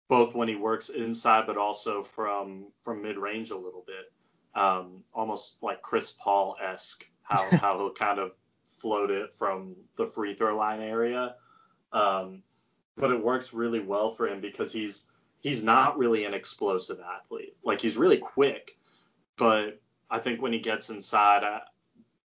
both 0.09 0.35
when 0.35 0.49
he 0.49 0.57
works 0.57 0.89
inside, 0.89 1.47
but 1.47 1.59
also 1.59 2.03
from 2.03 2.67
from 2.83 3.03
mid 3.03 3.19
range 3.19 3.51
a 3.51 3.57
little 3.57 3.85
bit, 3.87 4.11
um, 4.61 5.05
almost 5.13 5.63
like 5.63 5.83
Chris 5.83 6.11
Paul 6.11 6.57
esque, 6.63 7.07
how 7.23 7.45
how 7.57 7.79
he'll 7.79 7.93
kind 7.93 8.19
of 8.19 8.33
float 8.65 9.11
it 9.11 9.33
from 9.33 9.77
the 9.97 10.07
free 10.07 10.35
throw 10.35 10.57
line 10.57 10.81
area. 10.81 11.35
Um, 11.93 12.43
but 12.97 13.11
it 13.11 13.23
works 13.23 13.53
really 13.53 13.81
well 13.81 14.11
for 14.11 14.27
him 14.27 14.41
because 14.41 14.73
he's 14.73 15.11
he's 15.41 15.63
not 15.63 15.99
really 15.99 16.25
an 16.25 16.35
explosive 16.35 17.01
athlete. 17.01 17.57
Like 17.63 17.81
he's 17.81 17.97
really 17.97 18.19
quick, 18.19 18.77
but 19.37 19.81
I 20.11 20.19
think 20.19 20.41
when 20.41 20.53
he 20.53 20.59
gets 20.59 20.91
inside, 20.91 21.45
uh, 21.45 21.61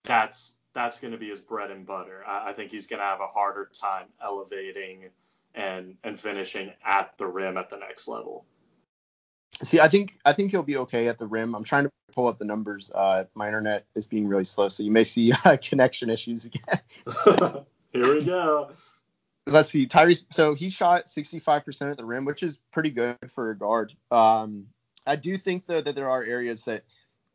that's 0.04 0.56
that's 0.74 1.00
going 1.00 1.12
to 1.12 1.18
be 1.18 1.30
his 1.30 1.42
bread 1.42 1.72
and 1.72 1.86
butter. 1.86 2.24
I, 2.26 2.50
I 2.50 2.54
think 2.54 2.72
he's 2.72 2.88
going 2.88 3.00
to 3.00 3.06
have 3.06 3.20
a 3.22 3.28
harder 3.28 3.70
time 3.80 4.08
elevating 4.24 5.10
and 5.54 5.96
and 6.04 6.20
finishing 6.20 6.72
at 6.86 7.18
the 7.18 7.28
rim 7.28 7.58
at 7.58 7.70
the 7.70 7.78
next 7.78 8.08
level. 8.08 8.46
See, 9.62 9.80
I 9.80 9.90
think 9.90 10.18
I 10.26 10.34
think 10.34 10.52
he'll 10.52 10.64
be 10.64 10.78
okay 10.78 11.08
at 11.08 11.18
the 11.18 11.28
rim. 11.28 11.56
I'm 11.56 11.64
trying 11.64 11.84
to 11.84 11.92
pull 12.14 12.28
up 12.28 12.38
the 12.38 12.46
numbers. 12.46 12.92
Uh, 12.94 13.26
my 13.36 13.48
internet 13.48 13.86
is 13.96 14.08
being 14.08 14.28
really 14.28 14.44
slow, 14.44 14.70
so 14.70 14.84
you 14.84 14.92
may 14.92 15.04
see 15.04 15.34
uh, 15.46 15.58
connection 15.62 16.10
issues 16.10 16.46
again. 16.46 16.80
Here 17.94 18.16
we 18.16 18.24
go 18.24 18.72
let's 19.48 19.70
see, 19.70 19.88
Tyrese. 19.88 20.26
So 20.32 20.54
he 20.54 20.70
shot 20.70 21.06
65% 21.06 21.92
at 21.92 21.98
the 21.98 22.06
rim, 22.06 22.26
which 22.26 22.44
is 22.44 22.58
pretty 22.72 22.90
good 22.90 23.18
for 23.30 23.52
a 23.52 23.58
guard. 23.58 23.94
Um, 24.10 24.68
I 25.06 25.16
do 25.16 25.36
think 25.38 25.66
though 25.66 25.82
that 25.82 25.96
there 25.96 26.10
are 26.10 26.24
areas 26.24 26.66
that 26.66 26.84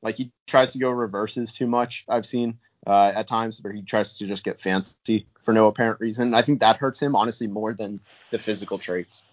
like 0.03 0.17
he 0.17 0.31
tries 0.47 0.73
to 0.73 0.79
go 0.79 0.91
reverses 0.91 1.55
too 1.55 1.67
much. 1.67 2.05
I've 2.09 2.27
seen 2.27 2.59
uh, 2.87 3.13
at 3.15 3.27
times 3.27 3.63
where 3.63 3.73
he 3.73 3.83
tries 3.83 4.15
to 4.17 4.27
just 4.27 4.45
get 4.45 4.61
fancy 4.61 5.27
for 5.43 5.53
no 5.53 5.67
apparent 5.67 6.01
reason. 6.01 6.35
I 6.35 6.43
think 6.43 6.61
that 6.61 6.77
hurts 6.77 7.01
him 7.01 7.17
honestly 7.17 7.47
more 7.47 7.75
than 7.75 8.01
the 8.31 8.39
physical 8.39 8.79
traits. 8.79 9.25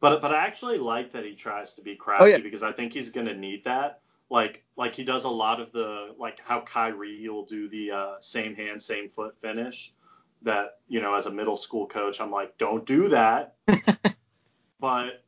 But 0.00 0.20
but 0.22 0.34
I 0.34 0.44
actually 0.46 0.78
like 0.78 1.12
that 1.12 1.24
he 1.24 1.34
tries 1.34 1.74
to 1.74 1.82
be 1.82 1.96
crafty 1.96 2.24
oh, 2.24 2.26
yeah. 2.26 2.38
because 2.38 2.62
I 2.62 2.72
think 2.72 2.92
he's 2.92 3.10
gonna 3.10 3.34
need 3.34 3.64
that. 3.64 4.00
Like 4.30 4.64
like 4.76 4.94
he 4.94 5.04
does 5.04 5.24
a 5.24 5.30
lot 5.30 5.60
of 5.60 5.72
the 5.72 6.14
like 6.18 6.40
how 6.40 6.60
Kyrie 6.60 7.28
will 7.28 7.44
do 7.44 7.68
the 7.68 7.90
uh, 7.92 8.14
same 8.20 8.54
hand 8.54 8.82
same 8.82 9.08
foot 9.08 9.38
finish 9.40 9.92
that 10.44 10.78
you 10.88 11.00
know 11.00 11.14
as 11.14 11.26
a 11.26 11.30
middle 11.30 11.56
school 11.56 11.86
coach 11.86 12.20
i'm 12.20 12.30
like 12.30 12.56
don't 12.58 12.86
do 12.86 13.08
that 13.08 13.56
but 14.80 15.24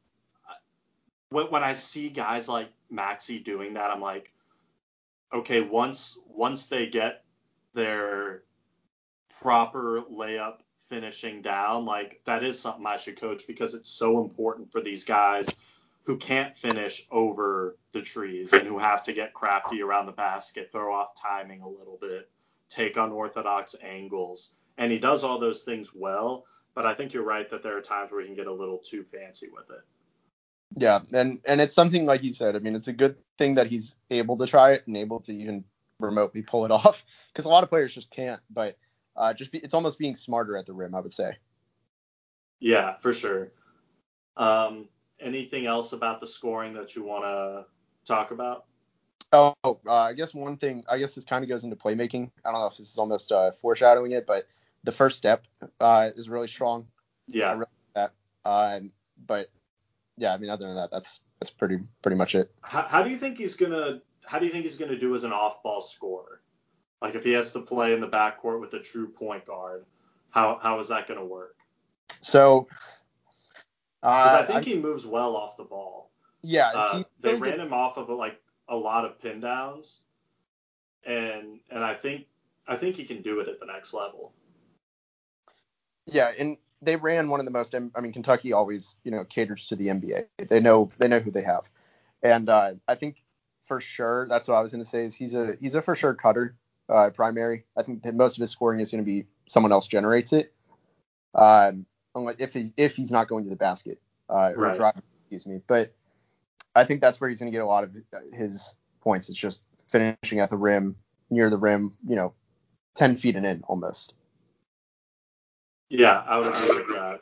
when, 1.30 1.46
when 1.46 1.62
i 1.62 1.74
see 1.74 2.08
guys 2.08 2.48
like 2.48 2.68
Maxey 2.90 3.38
doing 3.38 3.74
that 3.74 3.90
i'm 3.90 4.00
like 4.00 4.32
okay 5.32 5.60
once 5.60 6.18
once 6.28 6.66
they 6.66 6.86
get 6.86 7.24
their 7.76 8.42
proper 9.40 10.02
layup 10.12 10.56
finishing 10.88 11.42
down 11.42 11.84
like 11.84 12.20
that 12.24 12.42
is 12.42 12.58
something 12.58 12.86
i 12.86 12.96
should 12.96 13.20
coach 13.20 13.46
because 13.46 13.74
it's 13.74 13.88
so 13.88 14.20
important 14.20 14.70
for 14.72 14.80
these 14.80 15.04
guys 15.04 15.48
who 16.04 16.16
can't 16.16 16.56
finish 16.56 17.06
over 17.10 17.76
the 17.92 18.00
trees 18.00 18.52
and 18.52 18.66
who 18.66 18.78
have 18.78 19.04
to 19.04 19.12
get 19.12 19.34
crafty 19.34 19.82
around 19.82 20.06
the 20.06 20.12
basket 20.12 20.70
throw 20.72 20.94
off 20.94 21.20
timing 21.20 21.60
a 21.60 21.68
little 21.68 21.98
bit 22.00 22.28
take 22.68 22.96
unorthodox 22.96 23.74
angles, 23.82 24.56
and 24.78 24.90
he 24.90 24.98
does 24.98 25.24
all 25.24 25.38
those 25.38 25.62
things 25.62 25.92
well. 25.94 26.44
But 26.74 26.86
I 26.86 26.94
think 26.94 27.14
you're 27.14 27.24
right 27.24 27.48
that 27.50 27.62
there 27.62 27.76
are 27.76 27.82
times 27.82 28.12
where 28.12 28.20
he 28.20 28.26
can 28.26 28.36
get 28.36 28.46
a 28.46 28.52
little 28.52 28.78
too 28.78 29.04
fancy 29.04 29.48
with 29.52 29.70
it. 29.70 29.82
Yeah, 30.76 31.00
and 31.12 31.40
and 31.46 31.60
it's 31.60 31.74
something 31.74 32.04
like 32.04 32.22
you 32.22 32.34
said. 32.34 32.54
I 32.54 32.58
mean, 32.58 32.74
it's 32.74 32.88
a 32.88 32.92
good 32.92 33.16
thing 33.38 33.54
that 33.54 33.68
he's 33.68 33.96
able 34.10 34.36
to 34.36 34.46
try 34.46 34.72
it 34.72 34.86
and 34.86 34.96
able 34.96 35.20
to 35.20 35.32
even 35.32 35.64
remotely 36.00 36.42
pull 36.42 36.64
it 36.64 36.70
off 36.70 37.04
because 37.32 37.44
a 37.44 37.48
lot 37.48 37.62
of 37.62 37.70
players 37.70 37.94
just 37.94 38.10
can't. 38.10 38.40
But 38.50 38.76
uh, 39.16 39.34
just 39.34 39.52
be, 39.52 39.58
it's 39.58 39.74
almost 39.74 39.98
being 39.98 40.14
smarter 40.14 40.56
at 40.56 40.66
the 40.66 40.72
rim, 40.72 40.94
I 40.94 41.00
would 41.00 41.12
say. 41.12 41.36
Yeah, 42.60 42.96
for 43.00 43.12
sure. 43.12 43.52
Um, 44.36 44.88
anything 45.20 45.66
else 45.66 45.92
about 45.92 46.20
the 46.20 46.26
scoring 46.26 46.74
that 46.74 46.94
you 46.94 47.04
want 47.04 47.24
to 47.24 47.66
talk 48.04 48.30
about? 48.30 48.64
Oh, 49.32 49.54
uh, 49.64 49.76
I 49.86 50.12
guess 50.12 50.34
one 50.34 50.56
thing. 50.56 50.84
I 50.88 50.98
guess 50.98 51.14
this 51.14 51.24
kind 51.24 51.42
of 51.42 51.48
goes 51.48 51.64
into 51.64 51.76
playmaking. 51.76 52.30
I 52.44 52.52
don't 52.52 52.60
know 52.60 52.66
if 52.66 52.76
this 52.76 52.90
is 52.90 52.98
almost 52.98 53.32
uh, 53.32 53.50
foreshadowing 53.50 54.12
it, 54.12 54.26
but 54.26 54.46
the 54.84 54.92
first 54.92 55.18
step 55.18 55.46
uh, 55.80 56.10
is 56.14 56.28
really 56.28 56.46
strong. 56.46 56.86
Yeah. 57.26 57.50
I 57.50 57.52
really 57.52 57.66
like 57.94 57.94
that. 58.44 58.48
Uh, 58.48 58.80
but 59.26 59.48
yeah, 60.16 60.32
I 60.32 60.38
mean, 60.38 60.50
other 60.50 60.66
than 60.66 60.76
that, 60.76 60.90
that's 60.90 61.20
that's 61.40 61.50
pretty 61.50 61.80
pretty 62.02 62.16
much 62.16 62.34
it. 62.34 62.52
How, 62.62 62.82
how 62.82 63.02
do 63.02 63.10
you 63.10 63.16
think 63.16 63.36
he's 63.36 63.56
gonna 63.56 64.00
How 64.26 64.38
do 64.38 64.46
you 64.46 64.52
think 64.52 64.64
he's 64.64 64.76
gonna 64.76 64.98
do 64.98 65.14
as 65.14 65.24
an 65.24 65.32
off-ball 65.32 65.80
scorer? 65.80 66.40
Like 67.00 67.14
if 67.14 67.24
he 67.24 67.32
has 67.32 67.52
to 67.52 67.60
play 67.60 67.92
in 67.92 68.00
the 68.00 68.08
backcourt 68.08 68.60
with 68.60 68.74
a 68.74 68.80
true 68.80 69.08
point 69.08 69.44
guard, 69.44 69.86
how 70.30 70.58
how 70.62 70.78
is 70.78 70.88
that 70.88 71.06
gonna 71.06 71.24
work? 71.24 71.56
So. 72.20 72.68
Uh, 74.02 74.38
I 74.40 74.44
think 74.46 74.58
I- 74.58 74.62
he 74.62 74.78
moves 74.78 75.06
well 75.06 75.36
off 75.36 75.56
the 75.56 75.64
ball. 75.64 76.10
yeah, 76.42 76.70
Uh, 76.74 76.98
he 76.98 77.06
they 77.20 77.34
ran 77.34 77.58
him 77.58 77.72
off 77.72 77.96
of 77.96 78.08
like 78.08 78.40
a 78.68 78.76
lot 78.76 79.04
of 79.04 79.20
pin 79.20 79.40
downs, 79.40 80.02
and 81.04 81.60
and 81.70 81.82
I 81.84 81.94
think 81.94 82.26
I 82.68 82.76
think 82.76 82.96
he 82.96 83.04
can 83.04 83.22
do 83.22 83.40
it 83.40 83.48
at 83.48 83.58
the 83.60 83.66
next 83.66 83.94
level. 83.94 84.32
Yeah, 86.06 86.32
and 86.38 86.56
they 86.82 86.96
ran 86.96 87.28
one 87.28 87.40
of 87.40 87.46
the 87.46 87.52
most. 87.52 87.74
I 87.74 88.00
mean, 88.00 88.12
Kentucky 88.12 88.52
always, 88.52 88.96
you 89.02 89.10
know, 89.10 89.24
caters 89.24 89.66
to 89.68 89.76
the 89.76 89.88
NBA. 89.88 90.26
They 90.48 90.60
know 90.60 90.88
they 90.98 91.08
know 91.08 91.20
who 91.20 91.30
they 91.30 91.42
have, 91.42 91.68
and 92.22 92.48
uh, 92.48 92.74
I 92.86 92.94
think 92.94 93.22
for 93.66 93.80
sure 93.80 94.26
that's 94.28 94.48
what 94.48 94.54
I 94.54 94.60
was 94.60 94.72
going 94.72 94.82
to 94.82 94.88
say 94.88 95.04
is 95.04 95.14
he's 95.14 95.34
a 95.34 95.54
he's 95.60 95.74
a 95.74 95.82
for 95.82 95.94
sure 95.94 96.14
cutter 96.14 96.54
uh, 96.88 97.10
primary. 97.10 97.64
I 97.76 97.82
think 97.82 98.02
that 98.04 98.14
most 98.14 98.36
of 98.36 98.40
his 98.40 98.50
scoring 98.50 98.80
is 98.80 98.90
going 98.90 99.04
to 99.04 99.06
be 99.06 99.26
someone 99.46 99.72
else 99.72 99.86
generates 99.86 100.32
it, 100.32 100.52
um, 101.34 101.84
unless 102.14 102.36
if 102.38 102.54
he 102.54 102.72
if 102.76 102.96
he's 102.96 103.10
not 103.10 103.28
going 103.28 103.44
to 103.44 103.50
the 103.50 103.56
basket 103.56 104.00
uh, 104.30 104.52
or 104.56 104.64
Right. 104.64 104.76
driving, 104.76 105.02
excuse 105.22 105.46
me. 105.46 105.60
But 105.66 105.92
I 106.74 106.84
think 106.84 107.00
that's 107.00 107.20
where 107.20 107.28
he's 107.28 107.40
going 107.40 107.50
to 107.50 107.56
get 107.56 107.62
a 107.62 107.66
lot 107.66 107.84
of 107.84 107.90
his 108.32 108.76
points. 109.00 109.28
It's 109.28 109.38
just 109.38 109.62
finishing 109.90 110.40
at 110.40 110.50
the 110.50 110.56
rim, 110.56 110.96
near 111.30 111.50
the 111.50 111.58
rim, 111.58 111.94
you 112.06 112.16
know, 112.16 112.32
ten 112.94 113.16
feet 113.16 113.36
and 113.36 113.46
in 113.46 113.62
almost. 113.66 114.14
Yeah, 115.88 116.22
I 116.26 116.38
would 116.38 116.48
agree 116.48 116.84
with 116.84 116.88
that. 116.96 117.20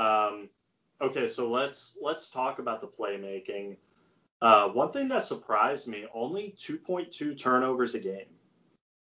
Um, 0.00 0.48
okay, 1.00 1.28
so 1.28 1.48
let's 1.48 1.98
let's 2.00 2.30
talk 2.30 2.58
about 2.58 2.80
the 2.80 2.86
playmaking. 2.86 3.76
Uh, 4.40 4.68
one 4.68 4.92
thing 4.92 5.08
that 5.08 5.24
surprised 5.24 5.88
me: 5.88 6.06
only 6.14 6.54
2.2 6.58 7.36
turnovers 7.36 7.94
a 7.94 8.00
game, 8.00 8.26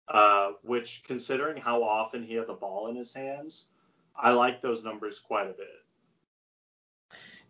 uh, 0.08 0.52
which, 0.62 1.02
considering 1.04 1.56
how 1.56 1.82
often 1.82 2.22
he 2.22 2.34
had 2.34 2.46
the 2.46 2.54
ball 2.54 2.88
in 2.88 2.96
his 2.96 3.14
hands, 3.14 3.70
I 4.16 4.32
like 4.32 4.60
those 4.60 4.84
numbers 4.84 5.18
quite 5.18 5.48
a 5.48 5.54
bit. 5.54 5.68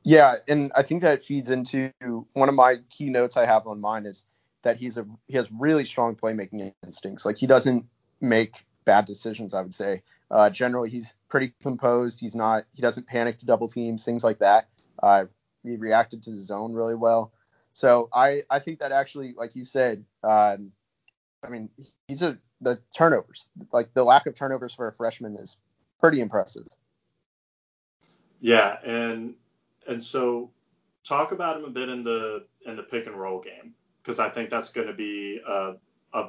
Yeah, 0.04 0.36
and 0.48 0.72
I 0.74 0.82
think 0.82 1.02
that 1.02 1.22
feeds 1.22 1.50
into 1.50 1.92
one 2.32 2.48
of 2.48 2.54
my 2.54 2.78
key 2.90 3.10
notes 3.10 3.36
I 3.36 3.46
have 3.46 3.66
on 3.66 3.80
mine 3.80 4.06
is 4.06 4.24
that 4.62 4.76
he's 4.76 4.98
a 4.98 5.06
he 5.28 5.36
has 5.36 5.50
really 5.52 5.84
strong 5.84 6.16
playmaking 6.16 6.72
instincts. 6.84 7.24
Like 7.24 7.38
he 7.38 7.46
doesn't 7.46 7.86
make 8.20 8.64
bad 8.84 9.04
decisions. 9.04 9.54
I 9.54 9.62
would 9.62 9.74
say 9.74 10.02
uh, 10.30 10.50
generally 10.50 10.90
he's 10.90 11.16
pretty 11.28 11.52
composed. 11.62 12.20
He's 12.20 12.34
not 12.34 12.64
he 12.72 12.82
doesn't 12.82 13.06
panic 13.06 13.38
to 13.38 13.46
double 13.46 13.68
teams, 13.68 14.04
things 14.04 14.24
like 14.24 14.38
that. 14.40 14.68
Uh, 15.00 15.26
he 15.62 15.76
reacted 15.76 16.24
to 16.24 16.30
the 16.30 16.36
zone 16.36 16.72
really 16.72 16.96
well. 16.96 17.32
So 17.72 18.08
I 18.12 18.42
I 18.50 18.58
think 18.58 18.80
that 18.80 18.92
actually, 18.92 19.34
like 19.36 19.56
you 19.56 19.64
said, 19.64 20.04
um, 20.22 20.72
I 21.42 21.48
mean 21.48 21.68
he's 22.06 22.22
a 22.22 22.38
the 22.60 22.78
turnovers 22.96 23.48
like 23.72 23.92
the 23.92 24.04
lack 24.04 24.26
of 24.26 24.34
turnovers 24.34 24.72
for 24.72 24.86
a 24.86 24.92
freshman 24.92 25.36
is 25.36 25.56
pretty 26.00 26.20
impressive. 26.20 26.66
Yeah, 28.40 28.76
and 28.84 29.34
and 29.86 30.02
so 30.02 30.50
talk 31.04 31.32
about 31.32 31.56
him 31.56 31.64
a 31.64 31.70
bit 31.70 31.88
in 31.88 32.04
the 32.04 32.44
in 32.66 32.76
the 32.76 32.82
pick 32.82 33.06
and 33.06 33.16
roll 33.16 33.40
game 33.40 33.74
because 34.02 34.18
I 34.18 34.28
think 34.28 34.50
that's 34.50 34.70
going 34.70 34.88
to 34.88 34.92
be 34.92 35.40
a, 35.46 35.74
a 36.12 36.28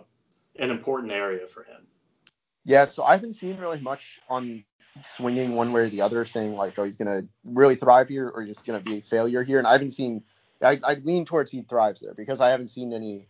an 0.59 0.69
important 0.69 1.11
area 1.11 1.47
for 1.47 1.63
him. 1.63 1.87
Yeah, 2.65 2.85
so 2.85 3.03
I 3.03 3.13
haven't 3.13 3.33
seen 3.33 3.57
really 3.57 3.81
much 3.81 4.21
on 4.29 4.63
swinging 5.03 5.55
one 5.55 5.73
way 5.73 5.81
or 5.81 5.89
the 5.89 6.01
other, 6.01 6.23
saying 6.23 6.55
like, 6.55 6.77
oh, 6.77 6.83
he's 6.83 6.97
gonna 6.97 7.23
really 7.43 7.75
thrive 7.75 8.07
here 8.07 8.29
or 8.29 8.43
he's 8.43 8.55
just 8.55 8.65
gonna 8.65 8.79
be 8.79 8.99
a 8.99 9.01
failure 9.01 9.43
here. 9.43 9.57
And 9.57 9.67
I 9.67 9.73
haven't 9.73 9.91
seen. 9.91 10.23
I, 10.63 10.79
I 10.83 10.93
lean 10.95 11.25
towards 11.25 11.51
he 11.51 11.61
thrives 11.61 12.01
there 12.01 12.13
because 12.13 12.41
I 12.41 12.49
haven't 12.49 12.69
seen 12.69 12.93
any 12.93 13.27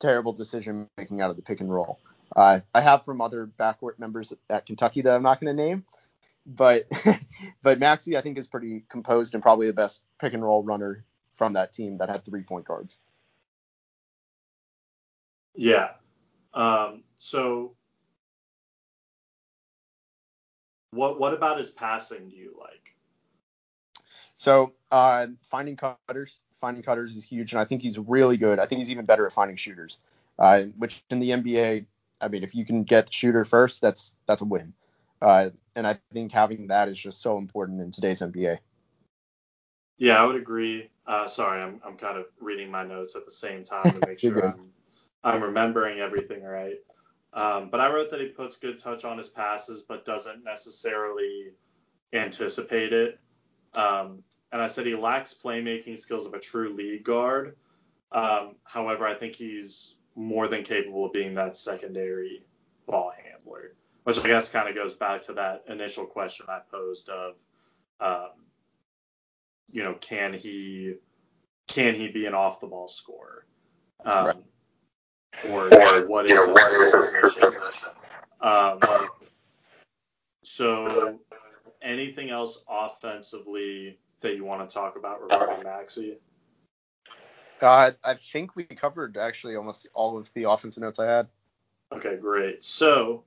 terrible 0.00 0.32
decision 0.32 0.88
making 0.96 1.20
out 1.20 1.30
of 1.30 1.36
the 1.36 1.42
pick 1.42 1.60
and 1.60 1.72
roll. 1.72 1.98
Uh, 2.34 2.60
I 2.74 2.80
have 2.80 3.04
from 3.04 3.20
other 3.20 3.46
backcourt 3.58 3.98
members 3.98 4.32
at 4.48 4.66
Kentucky 4.66 5.02
that 5.02 5.14
I'm 5.14 5.22
not 5.22 5.40
going 5.40 5.54
to 5.54 5.62
name, 5.62 5.84
but 6.46 6.84
but 7.62 7.78
Maxey 7.78 8.16
I 8.16 8.20
think 8.20 8.38
is 8.38 8.46
pretty 8.46 8.84
composed 8.88 9.34
and 9.34 9.42
probably 9.42 9.66
the 9.66 9.72
best 9.72 10.00
pick 10.20 10.32
and 10.32 10.42
roll 10.42 10.62
runner 10.62 11.04
from 11.34 11.54
that 11.54 11.72
team 11.72 11.98
that 11.98 12.08
had 12.08 12.24
three 12.24 12.42
point 12.42 12.64
guards. 12.64 12.98
Yeah. 15.54 15.90
Um, 16.54 17.02
so 17.16 17.74
what 20.92 21.20
what 21.20 21.34
about 21.34 21.58
his 21.58 21.70
passing 21.70 22.28
do 22.28 22.36
you 22.36 22.56
like? 22.58 22.94
So 24.36 24.72
uh, 24.90 25.26
finding 25.42 25.76
cutters, 25.76 26.42
finding 26.60 26.82
cutters 26.82 27.16
is 27.16 27.24
huge, 27.24 27.52
and 27.52 27.60
I 27.60 27.64
think 27.64 27.82
he's 27.82 27.98
really 27.98 28.36
good. 28.36 28.58
I 28.58 28.66
think 28.66 28.80
he's 28.80 28.90
even 28.90 29.04
better 29.04 29.26
at 29.26 29.32
finding 29.32 29.56
shooters, 29.56 30.00
uh, 30.38 30.64
which 30.76 31.02
in 31.10 31.20
the 31.20 31.30
NBA, 31.30 31.86
I 32.20 32.28
mean, 32.28 32.42
if 32.42 32.54
you 32.54 32.64
can 32.64 32.84
get 32.84 33.06
the 33.06 33.12
shooter 33.12 33.44
first, 33.44 33.80
that's 33.80 34.14
that's 34.26 34.42
a 34.42 34.44
win. 34.44 34.74
Uh, 35.22 35.50
and 35.76 35.86
I 35.86 35.98
think 36.12 36.32
having 36.32 36.68
that 36.68 36.88
is 36.88 36.98
just 36.98 37.20
so 37.20 37.38
important 37.38 37.80
in 37.80 37.90
today's 37.90 38.20
NBA. 38.20 38.58
Yeah, 39.98 40.22
I 40.22 40.24
would 40.24 40.36
agree. 40.36 40.90
Uh, 41.06 41.28
sorry, 41.28 41.60
I'm 41.60 41.80
I'm 41.84 41.96
kind 41.96 42.16
of 42.16 42.26
reading 42.40 42.70
my 42.70 42.84
notes 42.84 43.16
at 43.16 43.24
the 43.24 43.30
same 43.30 43.64
time 43.64 43.90
to 43.90 44.06
make 44.06 44.18
sure. 44.20 44.46
I'm 44.46 44.70
I'm 45.22 45.42
remembering 45.42 46.00
everything 46.00 46.42
right. 46.42 46.76
Um, 47.32 47.68
but 47.70 47.80
I 47.80 47.92
wrote 47.92 48.10
that 48.10 48.20
he 48.20 48.26
puts 48.26 48.56
good 48.56 48.78
touch 48.78 49.04
on 49.04 49.18
his 49.18 49.28
passes, 49.28 49.82
but 49.82 50.04
doesn't 50.04 50.42
necessarily 50.42 51.52
anticipate 52.12 52.92
it. 52.92 53.20
Um, 53.74 54.24
and 54.52 54.60
I 54.60 54.66
said 54.66 54.86
he 54.86 54.94
lacks 54.94 55.34
playmaking 55.34 55.98
skills 55.98 56.26
of 56.26 56.34
a 56.34 56.40
true 56.40 56.74
lead 56.74 57.04
guard. 57.04 57.56
Um, 58.12 58.56
however, 58.64 59.06
I 59.06 59.14
think 59.14 59.34
he's 59.34 59.96
more 60.16 60.48
than 60.48 60.64
capable 60.64 61.06
of 61.06 61.12
being 61.12 61.34
that 61.34 61.56
secondary 61.56 62.44
ball 62.86 63.12
handler, 63.24 63.74
which 64.04 64.18
I 64.18 64.26
guess 64.26 64.50
kind 64.50 64.68
of 64.68 64.74
goes 64.74 64.94
back 64.94 65.22
to 65.22 65.34
that 65.34 65.64
initial 65.68 66.06
question 66.06 66.46
I 66.48 66.60
posed 66.70 67.08
of, 67.08 67.34
um, 68.00 68.30
you 69.70 69.84
know, 69.84 69.94
can 69.94 70.32
he 70.32 70.94
can 71.68 71.94
he 71.94 72.08
be 72.08 72.26
an 72.26 72.34
off 72.34 72.60
the 72.60 72.66
ball 72.66 72.88
scorer? 72.88 73.46
Um, 74.04 74.26
Right. 74.26 74.36
Or, 75.48 75.72
Or, 75.72 76.08
what 76.08 76.28
know, 76.28 76.48
what 76.48 76.72
is 76.72 76.92
his 76.92 77.14
position? 77.20 77.90
Um, 78.40 78.80
so, 80.42 81.20
anything 81.80 82.30
else 82.30 82.64
offensively 82.68 83.98
that 84.20 84.36
you 84.36 84.44
want 84.44 84.68
to 84.68 84.74
talk 84.74 84.96
about 84.96 85.22
regarding 85.22 85.64
Maxey? 85.64 86.18
Uh, 87.60 87.90
I 88.04 88.14
think 88.14 88.56
we 88.56 88.64
covered 88.64 89.16
actually 89.16 89.56
almost 89.56 89.86
all 89.92 90.18
of 90.18 90.30
the 90.34 90.48
offensive 90.48 90.82
notes 90.82 90.98
I 90.98 91.06
had. 91.06 91.28
Okay, 91.92 92.16
great. 92.16 92.64
So, 92.64 93.24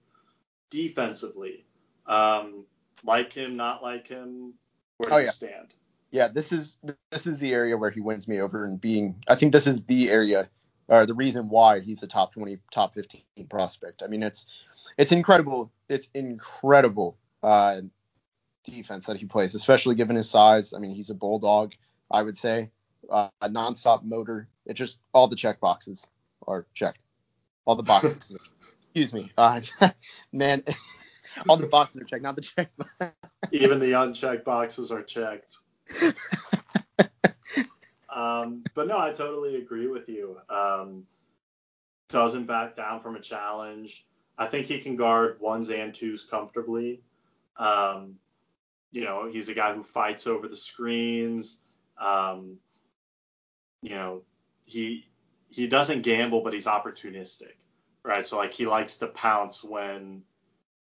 defensively, 0.70 1.66
um, 2.08 2.66
like 3.04 3.34
him, 3.34 3.56
not 3.56 3.84
like 3.84 4.08
him, 4.08 4.54
where 4.98 5.10
do 5.10 5.16
Oh, 5.16 5.20
you 5.20 5.26
yeah. 5.26 5.32
stand? 5.32 5.74
Yeah, 6.12 6.28
this 6.28 6.52
is 6.52 6.78
this 7.10 7.26
is 7.26 7.40
the 7.40 7.54
area 7.54 7.76
where 7.76 7.90
he 7.90 8.00
wins 8.00 8.28
me 8.28 8.40
over 8.40 8.64
and 8.66 8.80
being. 8.80 9.16
I 9.28 9.36
think 9.36 9.52
this 9.52 9.68
is 9.68 9.84
the 9.84 10.10
area 10.10 10.50
or 10.88 11.06
the 11.06 11.14
reason 11.14 11.50
why 11.50 11.80
he's 11.80 12.04
a 12.04 12.08
top 12.08 12.34
20, 12.34 12.60
top 12.72 12.94
15 12.94 13.22
prospect. 13.50 14.04
I 14.04 14.08
mean, 14.08 14.22
it's 14.22 14.46
it's 14.98 15.12
incredible. 15.12 15.72
It's 15.90 16.10
incredible 16.14 17.18
uh, 17.42 17.82
defense 18.64 19.06
that 19.08 19.18
he 19.18 19.26
plays, 19.26 19.56
especially 19.56 19.96
given 19.96 20.16
his 20.16 20.30
size. 20.30 20.74
I 20.74 20.80
mean, 20.80 20.96
he's 20.96 21.10
a 21.10 21.16
bulldog, 21.16 21.74
I 22.10 22.22
would 22.22 22.38
say, 22.38 22.70
uh, 23.10 23.30
a 23.42 23.50
nonstop 23.50 24.04
motor. 24.04 24.48
It 24.66 24.74
just 24.74 25.02
all 25.14 25.28
the 25.28 25.36
check 25.36 25.60
boxes 25.60 26.10
are 26.48 26.66
checked. 26.74 27.02
All 27.66 27.76
the 27.76 27.84
boxes. 27.84 28.36
excuse 28.84 29.14
me, 29.14 29.32
uh, 29.38 29.62
man. 30.32 30.64
all 31.50 31.58
the 31.58 31.68
boxes 31.68 32.02
are 32.02 32.06
checked, 32.06 32.24
not 32.24 32.36
the 32.36 32.42
check. 32.42 32.72
Even 33.52 33.80
the 33.80 33.94
unchecked 33.94 34.46
boxes 34.46 34.92
are 34.92 35.04
checked. 35.04 35.58
Um, 38.14 38.64
but 38.76 38.88
no, 38.88 38.98
I 38.98 39.12
totally 39.12 39.56
agree 39.56 39.88
with 39.88 40.08
you. 40.08 40.38
Um, 40.50 41.06
doesn't 42.10 42.46
back 42.46 42.76
down 42.76 43.00
from 43.00 43.16
a 43.16 43.20
challenge. 43.20 44.06
I 44.38 44.46
think 44.48 44.68
he 44.68 44.80
can 44.80 44.96
guard 44.96 45.40
ones 45.40 45.70
and 45.72 45.94
twos 45.94 46.24
comfortably. 46.24 47.02
Um, 47.58 48.16
you 48.94 49.04
know, 49.04 49.28
he's 49.30 49.50
a 49.50 49.56
guy 49.56 49.74
who 49.74 49.84
fights 49.84 50.28
over 50.28 50.48
the 50.48 50.56
screens. 50.56 51.60
Um, 51.98 52.58
you 53.82 53.90
know, 53.90 54.22
he 54.66 55.08
he 55.50 55.68
doesn't 55.68 56.04
gamble, 56.04 56.42
but 56.42 56.54
he's 56.54 56.68
opportunistic, 56.68 57.56
right? 58.04 58.26
So 58.26 58.38
like 58.38 58.54
he 58.54 58.68
likes 58.68 58.98
to 58.98 59.08
pounce 59.08 59.64
when 59.64 60.22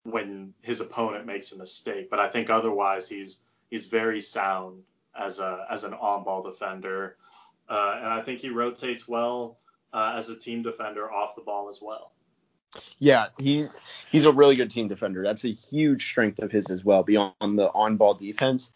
when 0.04 0.52
his 0.60 0.80
opponent 0.80 1.26
makes 1.26 1.52
a 1.52 1.58
mistake. 1.58 2.10
But 2.10 2.20
I 2.20 2.28
think 2.28 2.50
otherwise 2.50 3.08
he's 3.08 3.40
he's 3.70 3.86
very 3.86 4.20
sound 4.20 4.82
as 5.18 5.40
a 5.40 5.66
as 5.70 5.84
an 5.84 5.94
on-ball 5.94 6.42
defender, 6.42 7.16
uh, 7.66 7.94
and 7.96 8.08
I 8.08 8.20
think 8.20 8.40
he 8.40 8.50
rotates 8.50 9.08
well 9.08 9.58
uh, 9.94 10.12
as 10.16 10.28
a 10.28 10.36
team 10.36 10.62
defender 10.62 11.10
off 11.10 11.34
the 11.34 11.40
ball 11.40 11.70
as 11.70 11.80
well. 11.80 12.12
Yeah, 12.98 13.26
he 13.38 13.66
he's 14.10 14.24
a 14.24 14.32
really 14.32 14.56
good 14.56 14.70
team 14.70 14.88
defender. 14.88 15.22
That's 15.22 15.44
a 15.44 15.48
huge 15.48 16.04
strength 16.04 16.38
of 16.38 16.50
his 16.50 16.70
as 16.70 16.84
well, 16.84 17.02
beyond 17.02 17.34
the 17.40 17.70
on-ball 17.74 18.14
defense. 18.14 18.72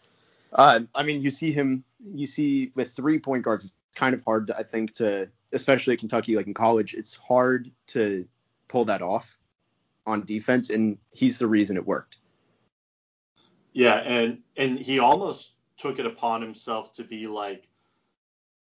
Uh, 0.53 0.81
I 0.93 1.03
mean, 1.03 1.21
you 1.21 1.29
see 1.29 1.51
him, 1.51 1.83
you 2.13 2.27
see 2.27 2.71
with 2.75 2.91
three 2.91 3.19
point 3.19 3.43
guards, 3.43 3.65
it's 3.65 3.73
kind 3.95 4.13
of 4.13 4.23
hard, 4.23 4.47
to, 4.47 4.57
I 4.57 4.63
think, 4.63 4.93
to 4.95 5.29
especially 5.53 5.93
at 5.93 5.99
Kentucky, 5.99 6.35
like 6.35 6.47
in 6.47 6.53
college, 6.53 6.93
it's 6.93 7.15
hard 7.15 7.71
to 7.87 8.27
pull 8.67 8.85
that 8.85 9.01
off 9.01 9.37
on 10.05 10.23
defense, 10.25 10.69
and 10.69 10.97
he's 11.11 11.39
the 11.39 11.47
reason 11.47 11.77
it 11.77 11.85
worked. 11.85 12.17
Yeah, 13.73 13.95
and 13.95 14.39
and 14.57 14.79
he 14.79 14.99
almost 14.99 15.55
took 15.77 15.99
it 15.99 16.05
upon 16.05 16.41
himself 16.41 16.93
to 16.93 17.03
be 17.03 17.27
like 17.27 17.67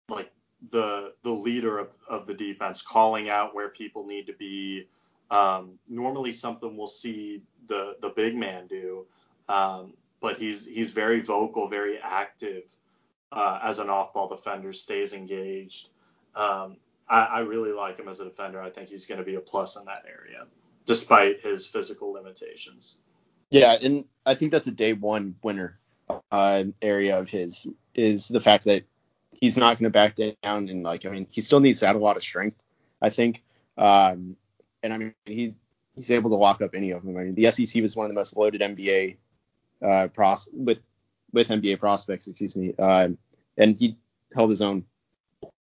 like 0.08 0.30
the 0.70 1.12
the 1.22 1.30
leader 1.30 1.78
of, 1.78 1.96
of 2.08 2.26
the 2.26 2.34
defense, 2.34 2.82
calling 2.82 3.28
out 3.28 3.54
where 3.54 3.68
people 3.68 4.06
need 4.06 4.26
to 4.26 4.32
be. 4.32 4.88
Um, 5.30 5.78
normally, 5.88 6.32
something 6.32 6.76
we'll 6.76 6.86
see 6.86 7.42
the 7.68 7.96
the 8.00 8.10
big 8.10 8.36
man 8.36 8.66
do, 8.66 9.06
um, 9.48 9.94
but 10.20 10.38
he's 10.38 10.66
he's 10.66 10.92
very 10.92 11.20
vocal, 11.20 11.68
very 11.68 11.98
active 11.98 12.64
uh, 13.32 13.58
as 13.62 13.78
an 13.78 13.90
off-ball 13.90 14.28
defender, 14.28 14.72
stays 14.72 15.12
engaged. 15.12 15.88
Um, 16.34 16.76
I, 17.08 17.22
I 17.22 17.38
really 17.40 17.72
like 17.72 17.98
him 17.98 18.08
as 18.08 18.20
a 18.20 18.24
defender. 18.24 18.60
I 18.60 18.70
think 18.70 18.88
he's 18.88 19.06
going 19.06 19.18
to 19.18 19.24
be 19.24 19.34
a 19.34 19.40
plus 19.40 19.76
in 19.76 19.84
that 19.86 20.04
area, 20.06 20.46
despite 20.84 21.40
his 21.40 21.66
physical 21.66 22.12
limitations. 22.12 23.00
Yeah, 23.50 23.76
and 23.80 24.06
I 24.24 24.34
think 24.34 24.52
that's 24.52 24.66
a 24.66 24.72
day 24.72 24.92
one 24.92 25.36
winner 25.42 25.78
uh, 26.30 26.64
area 26.82 27.18
of 27.18 27.28
his 27.28 27.66
is 27.94 28.28
the 28.28 28.40
fact 28.40 28.64
that 28.64 28.84
he's 29.40 29.56
not 29.56 29.78
going 29.78 29.84
to 29.84 29.90
back 29.90 30.16
down 30.16 30.68
and 30.68 30.82
like 30.82 31.04
I 31.04 31.10
mean 31.10 31.26
he 31.30 31.40
still 31.40 31.60
needs 31.60 31.80
to 31.80 31.86
add 31.86 31.96
a 31.96 31.98
lot 31.98 32.16
of 32.16 32.22
strength 32.22 32.58
I 33.02 33.10
think 33.10 33.42
um, 33.76 34.36
and 34.86 34.94
I 34.94 34.98
mean 34.98 35.14
he's 35.26 35.56
he's 35.94 36.10
able 36.10 36.30
to 36.30 36.36
walk 36.36 36.62
up 36.62 36.74
any 36.74 36.92
of 36.92 37.04
them 37.04 37.16
I 37.16 37.24
mean 37.24 37.34
the 37.34 37.50
SEC 37.50 37.82
was 37.82 37.94
one 37.94 38.06
of 38.06 38.10
the 38.10 38.14
most 38.14 38.36
loaded 38.36 38.60
NBA 38.60 39.16
uh, 39.82 40.08
pros 40.08 40.48
with 40.52 40.78
with 41.32 41.48
NBA 41.48 41.78
prospects 41.78 42.26
excuse 42.26 42.56
me 42.56 42.74
uh, 42.78 43.08
and 43.58 43.78
he 43.78 43.96
held 44.34 44.50
his 44.50 44.62
own 44.62 44.84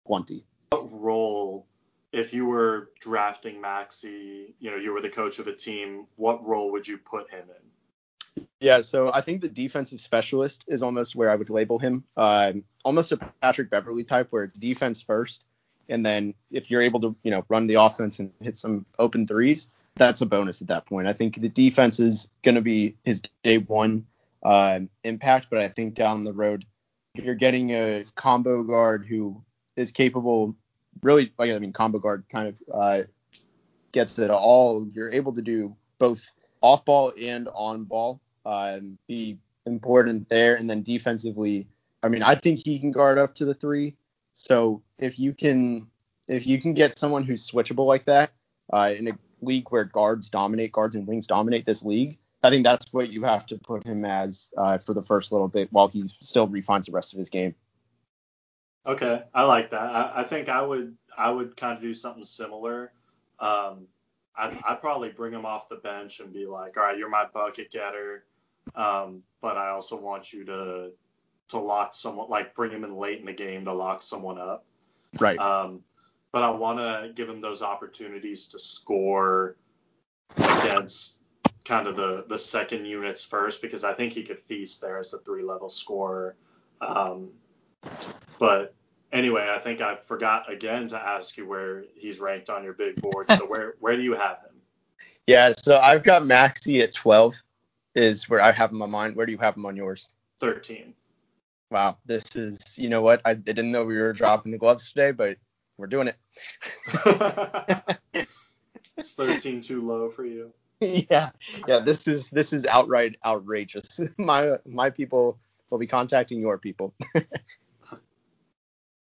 plenty. 0.07 0.45
What 0.71 0.89
role 0.91 1.67
if 2.13 2.33
you 2.33 2.47
were 2.47 2.91
drafting 3.01 3.61
Maxey 3.61 4.55
you 4.61 4.71
know 4.71 4.77
you 4.77 4.93
were 4.93 5.03
the 5.03 5.11
coach 5.11 5.39
of 5.39 5.47
a 5.47 5.55
team 5.55 6.07
what 6.17 6.47
role 6.47 6.73
would 6.73 6.89
you 6.89 6.97
put 6.97 7.31
him 7.31 7.45
in? 7.49 8.45
Yeah, 8.61 8.81
so 8.81 9.11
I 9.13 9.21
think 9.21 9.41
the 9.41 9.49
defensive 9.49 10.01
specialist 10.01 10.65
is 10.69 10.83
almost 10.83 11.15
where 11.15 11.31
I 11.31 11.37
would 11.37 11.51
label 11.51 11.79
him. 11.79 12.05
Uh, 12.17 12.55
almost 12.85 13.13
a 13.13 13.17
Patrick 13.41 13.71
Beverley 13.71 14.05
type, 14.05 14.29
where 14.31 14.45
it's 14.45 14.59
defense 14.59 15.01
first, 15.01 15.45
and 15.89 16.05
then 16.05 16.35
if 16.51 16.71
you're 16.71 16.83
able 16.83 17.01
to, 17.01 17.17
you 17.23 17.31
know, 17.31 17.45
run 17.49 17.67
the 17.67 17.75
offense 17.75 18.19
and 18.19 18.33
hit 18.41 18.57
some 18.57 18.87
open 18.99 19.27
threes, 19.27 19.69
that's 19.97 20.21
a 20.21 20.27
bonus 20.27 20.63
at 20.63 20.69
that 20.69 20.87
point. 20.87 21.09
I 21.09 21.13
think 21.13 21.41
the 21.41 21.49
defense 21.49 21.99
is 22.01 22.29
going 22.43 22.55
to 22.55 22.61
be 22.61 22.97
his 23.05 23.23
day 23.43 23.59
one 23.59 24.07
uh, 24.43 24.81
impact, 25.05 25.49
but 25.51 25.61
I 25.61 25.69
think 25.69 25.95
down 25.95 26.25
the 26.25 26.33
road, 26.33 26.65
you're 27.15 27.35
getting 27.35 27.71
a 27.71 28.05
combo 28.15 28.63
guard 28.63 29.07
who 29.07 29.43
is 29.77 29.93
capable, 29.93 30.55
really, 31.03 31.33
like 31.39 31.51
I 31.51 31.59
mean, 31.59 31.73
combo 31.73 31.99
guard 31.99 32.25
kind 32.29 32.49
of 32.49 32.63
uh, 32.73 33.03
gets 33.93 34.19
it 34.19 34.31
all. 34.31 34.87
You're 34.93 35.11
able 35.11 35.33
to 35.33 35.43
do 35.43 35.75
both 35.99 36.33
off 36.61 36.85
ball 36.85 37.13
and 37.21 37.49
on 37.55 37.85
ball 37.85 38.21
um, 38.47 38.99
be 39.07 39.39
important 39.67 40.29
there. 40.29 40.57
And 40.57 40.69
then 40.69 40.83
defensively, 40.83 41.67
I 42.03 42.09
mean, 42.09 42.23
I 42.23 42.35
think 42.35 42.61
he 42.65 42.79
can 42.79 42.91
guard 42.91 43.19
up 43.19 43.35
to 43.37 43.45
the 43.45 43.55
three. 43.55 43.97
So 44.39 44.83
if 44.99 45.19
you 45.19 45.35
can 45.35 45.89
if 46.29 46.47
you 46.47 46.61
can 46.61 46.73
get 46.73 46.97
someone 46.97 47.25
who's 47.25 47.51
switchable 47.51 47.87
like 47.87 48.05
that 48.05 48.31
uh, 48.73 48.95
in 48.97 49.09
a 49.09 49.19
league 49.43 49.69
where 49.71 49.85
guards 49.85 50.31
dominate, 50.31 50.71
guards 50.71 50.95
and 50.95 51.07
wings 51.07 51.27
dominate 51.27 51.67
this 51.67 51.85
league, 51.85 52.19
I 52.45 52.51
think 52.51 52.65
that's 52.65 52.93
what 52.93 53.11
you 53.11 53.25
have 53.25 53.47
to 53.47 53.59
put 53.59 53.85
him 53.85 54.05
as 54.05 54.51
uh, 54.57 54.79
for 54.79 54.95
the 54.95 55.03
first 55.03 55.33
little 55.33 55.49
bit 55.49 55.73
while 55.73 55.89
he 55.89 56.09
still 56.21 56.47
refines 56.47 56.87
the 56.87 56.93
rest 56.93 57.13
of 57.13 57.19
his 57.19 57.31
game. 57.31 57.55
Okay, 58.87 59.25
I 59.35 59.43
like 59.43 59.71
that. 59.71 59.91
I, 59.91 60.21
I 60.21 60.25
think 60.25 60.49
I 60.49 60.63
would 60.63 60.97
I 61.17 61.31
would 61.31 61.57
kind 61.57 61.77
of 61.77 61.83
do 61.83 61.93
something 61.93 62.23
similar. 62.23 62.93
Um, 63.41 63.89
I'd, 64.37 64.57
I'd 64.65 64.81
probably 64.81 65.09
bring 65.09 65.33
him 65.33 65.47
off 65.47 65.69
the 65.69 65.77
bench 65.77 66.21
and 66.21 66.33
be 66.33 66.47
like, 66.47 66.77
all 66.77 66.85
right, 66.85 66.97
you're 66.97 67.11
my 67.11 67.27
bucket 67.35 67.73
getter. 67.73 68.25
Um, 68.77 69.25
but 69.43 69.57
I 69.57 69.71
also 69.71 70.01
want 70.01 70.33
you 70.33 70.45
to 70.45 70.93
to 71.49 71.59
lock 71.59 71.95
someone, 71.95 72.29
like 72.29 72.55
bring 72.55 72.71
him 72.71 72.85
in 72.85 72.97
late 72.97 73.21
in 73.21 73.27
the 73.27 73.33
game 73.33 73.65
to 73.65 73.73
lock 73.73 74.03
someone 74.03 74.39
up. 74.39 74.65
Right. 75.19 75.39
Um, 75.39 75.81
but 76.33 76.43
I 76.43 76.51
want 76.51 76.79
to 76.79 77.13
give 77.15 77.29
him 77.29 77.41
those 77.41 77.63
opportunities 77.63 78.49
to 78.49 78.59
score 78.59 79.57
against 80.37 81.21
kind 81.65 81.87
of 81.87 81.97
the 81.97 82.25
the 82.29 82.39
second 82.39 82.87
units 82.87 83.25
first 83.25 83.63
because 83.63 83.85
I 83.85 83.93
think 83.93 84.13
he 84.13 84.23
could 84.23 84.41
feast 84.41 84.81
there 84.81 84.99
as 84.99 85.13
a 85.13 85.19
three 85.19 85.43
level 85.43 85.69
scorer. 85.69 86.37
Um, 86.81 87.31
but 88.39 88.75
anyway, 89.13 89.53
I 89.55 89.59
think 89.59 89.81
I 89.81 89.97
forgot 89.97 90.51
again 90.53 90.89
to 90.89 90.97
ask 90.97 91.37
you 91.37 91.47
where 91.47 91.85
he's 91.95 92.21
ranked 92.21 92.51
on 92.51 92.63
your 92.63 92.75
big 92.75 93.01
board. 93.01 93.31
So 93.31 93.47
where 93.47 93.75
where 93.81 93.97
do 93.97 94.03
you 94.03 94.15
have 94.15 94.39
him? 94.39 94.61
Yeah, 95.27 95.53
so 95.57 95.79
I've 95.79 96.03
got 96.03 96.25
Maxey 96.25 96.81
at 96.81 96.95
12 96.95 97.35
is 97.95 98.29
where 98.31 98.41
I 98.41 98.51
have 98.51 98.71
him 98.71 98.81
on 98.81 98.91
mine. 98.91 99.15
Where 99.15 99.27
do 99.27 99.33
you 99.33 99.39
have 99.39 99.57
him 99.57 99.67
on 99.67 99.77
yours? 99.77 100.15
13. 100.41 100.95
Wow, 101.71 101.99
this 102.07 102.35
is, 102.35 102.59
you 102.79 102.89
know 102.89 103.03
what? 103.03 103.21
I 103.25 103.35
didn't 103.35 103.71
know 103.71 103.85
we 103.85 103.99
were 103.99 104.13
dropping 104.13 104.53
the 104.53 104.59
gloves 104.59 104.91
today, 104.91 105.13
but 105.13 105.37
we're 105.77 105.87
doing 105.87 106.09
it. 106.09 106.17
it's 108.97 109.13
13 109.13 109.61
too 109.61 109.83
low 109.83 110.09
for 110.11 110.25
you. 110.25 110.53
yeah, 110.81 111.31
yeah. 111.67 111.81
This 111.81 112.07
is 112.07 112.31
this 112.31 112.53
is 112.53 112.65
outright 112.67 113.17
outrageous. 113.25 114.01
My 114.19 114.59
my 114.65 114.91
people 114.91 115.39
will 115.71 115.79
be 115.79 115.89
contacting 115.89 116.39
your 116.41 116.57
people. 116.57 116.95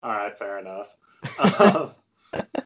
All 0.03 0.11
right, 0.11 0.37
fair 0.37 0.59
enough. 0.59 0.95
Uh, 1.37 1.89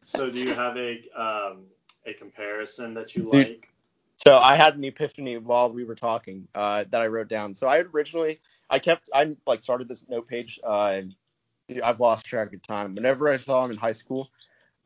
so 0.02 0.30
do 0.30 0.38
you 0.38 0.54
have 0.54 0.76
a 0.76 1.02
um, 1.16 1.64
a 2.06 2.14
comparison 2.14 2.94
that 2.94 3.16
you 3.16 3.28
like? 3.28 3.71
So 4.24 4.36
I 4.36 4.54
had 4.54 4.76
an 4.76 4.84
epiphany 4.84 5.36
while 5.38 5.72
we 5.72 5.82
were 5.84 5.96
talking 5.96 6.46
uh, 6.54 6.84
that 6.90 7.00
I 7.00 7.08
wrote 7.08 7.28
down. 7.28 7.56
So 7.56 7.66
I 7.66 7.78
originally 7.78 8.40
I 8.70 8.78
kept 8.78 9.10
I 9.12 9.36
like 9.46 9.62
started 9.62 9.88
this 9.88 10.04
note 10.08 10.28
page. 10.28 10.60
Uh, 10.62 11.02
I've 11.82 11.98
lost 11.98 12.26
track 12.26 12.52
of 12.52 12.62
time. 12.62 12.94
Whenever 12.94 13.28
I 13.28 13.36
saw 13.36 13.64
him 13.64 13.72
in 13.72 13.76
high 13.76 13.92
school, 13.92 14.30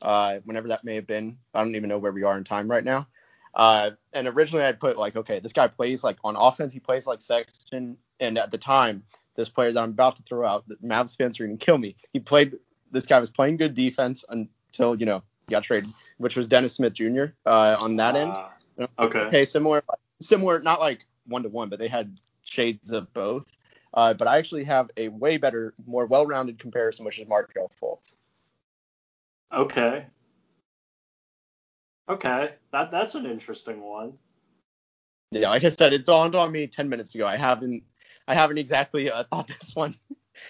uh, 0.01 0.39
whenever 0.45 0.69
that 0.69 0.83
may 0.83 0.95
have 0.95 1.05
been, 1.05 1.37
I 1.53 1.63
don't 1.63 1.75
even 1.75 1.89
know 1.89 1.99
where 1.99 2.11
we 2.11 2.23
are 2.23 2.35
in 2.35 2.45
time 2.45 2.69
right 2.69 2.83
now. 2.83 3.07
Uh, 3.53 3.91
and 4.13 4.27
originally 4.27 4.65
I'd 4.65 4.79
put 4.79 4.97
like, 4.97 5.15
okay, 5.15 5.39
this 5.39 5.53
guy 5.53 5.67
plays 5.67 6.03
like 6.03 6.17
on 6.23 6.35
offense, 6.35 6.73
he 6.73 6.79
plays 6.79 7.05
like 7.05 7.21
Sexton, 7.21 7.97
and 8.19 8.37
at 8.37 8.49
the 8.49 8.57
time, 8.57 9.03
this 9.35 9.49
player 9.49 9.71
that 9.71 9.79
I'm 9.79 9.89
about 9.89 10.15
to 10.15 10.23
throw 10.23 10.47
out, 10.47 10.67
Mavs 10.83 11.15
fans 11.15 11.39
are 11.39 11.45
gonna 11.45 11.57
kill 11.57 11.77
me. 11.77 11.95
He 12.11 12.19
played. 12.19 12.57
This 12.91 13.05
guy 13.05 13.19
was 13.19 13.29
playing 13.29 13.57
good 13.57 13.75
defense 13.75 14.25
until 14.29 14.95
you 14.95 15.05
know 15.05 15.21
he 15.47 15.51
got 15.51 15.63
traded, 15.63 15.93
which 16.17 16.35
was 16.35 16.47
Dennis 16.47 16.73
Smith 16.73 16.93
Jr. 16.93 17.25
Uh, 17.45 17.77
on 17.79 17.97
that 17.97 18.15
end. 18.15 18.35
Okay. 18.79 19.19
Okay, 19.19 19.45
similar, 19.45 19.83
similar, 20.21 20.59
not 20.61 20.79
like 20.79 21.05
one 21.25 21.43
to 21.43 21.49
one, 21.49 21.69
but 21.69 21.79
they 21.79 21.87
had 21.87 22.19
shades 22.43 22.91
of 22.91 23.11
both. 23.13 23.45
Uh, 23.93 24.13
but 24.13 24.27
I 24.27 24.37
actually 24.37 24.63
have 24.65 24.89
a 24.97 25.07
way 25.07 25.37
better, 25.37 25.73
more 25.85 26.05
well-rounded 26.05 26.59
comparison, 26.59 27.05
which 27.05 27.19
is 27.19 27.27
Markelle 27.27 27.71
Fultz. 27.81 28.15
Okay. 29.51 30.05
Okay, 32.09 32.53
that 32.71 32.91
that's 32.91 33.15
an 33.15 33.25
interesting 33.25 33.81
one. 33.81 34.17
Yeah, 35.31 35.49
like 35.49 35.63
I 35.63 35.69
said, 35.69 35.91
it 35.91 36.05
dawned 36.05 36.35
on 36.35 36.51
me 36.51 36.67
10 36.67 36.87
minutes 36.87 37.15
ago. 37.15 37.25
I 37.27 37.35
haven't, 37.35 37.83
I 38.27 38.33
haven't 38.33 38.59
exactly 38.59 39.11
uh, 39.11 39.23
thought 39.29 39.47
this 39.59 39.75
one 39.75 39.95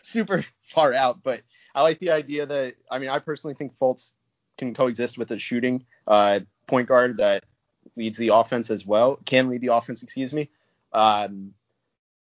super 0.04 0.44
far 0.64 0.94
out, 0.94 1.24
but 1.24 1.42
I 1.74 1.82
like 1.82 2.00
the 2.00 2.12
idea 2.12 2.46
that, 2.46 2.76
I 2.92 3.00
mean, 3.00 3.10
I 3.10 3.20
personally 3.20 3.56
think 3.56 3.78
Fultz 3.80 4.14
can 4.58 4.74
coexist 4.74 5.18
with 5.18 5.32
a 5.32 5.40
shooting 5.40 5.86
uh, 6.06 6.42
point 6.68 6.88
guard 6.88 7.18
that 7.18 7.44
leads 7.98 8.18
the 8.18 8.30
offense 8.30 8.70
as 8.70 8.86
well, 8.86 9.20
can 9.26 9.50
lead 9.50 9.62
the 9.62 9.74
offense, 9.74 10.04
excuse 10.04 10.34
me. 10.34 10.50
Um, 10.94 11.54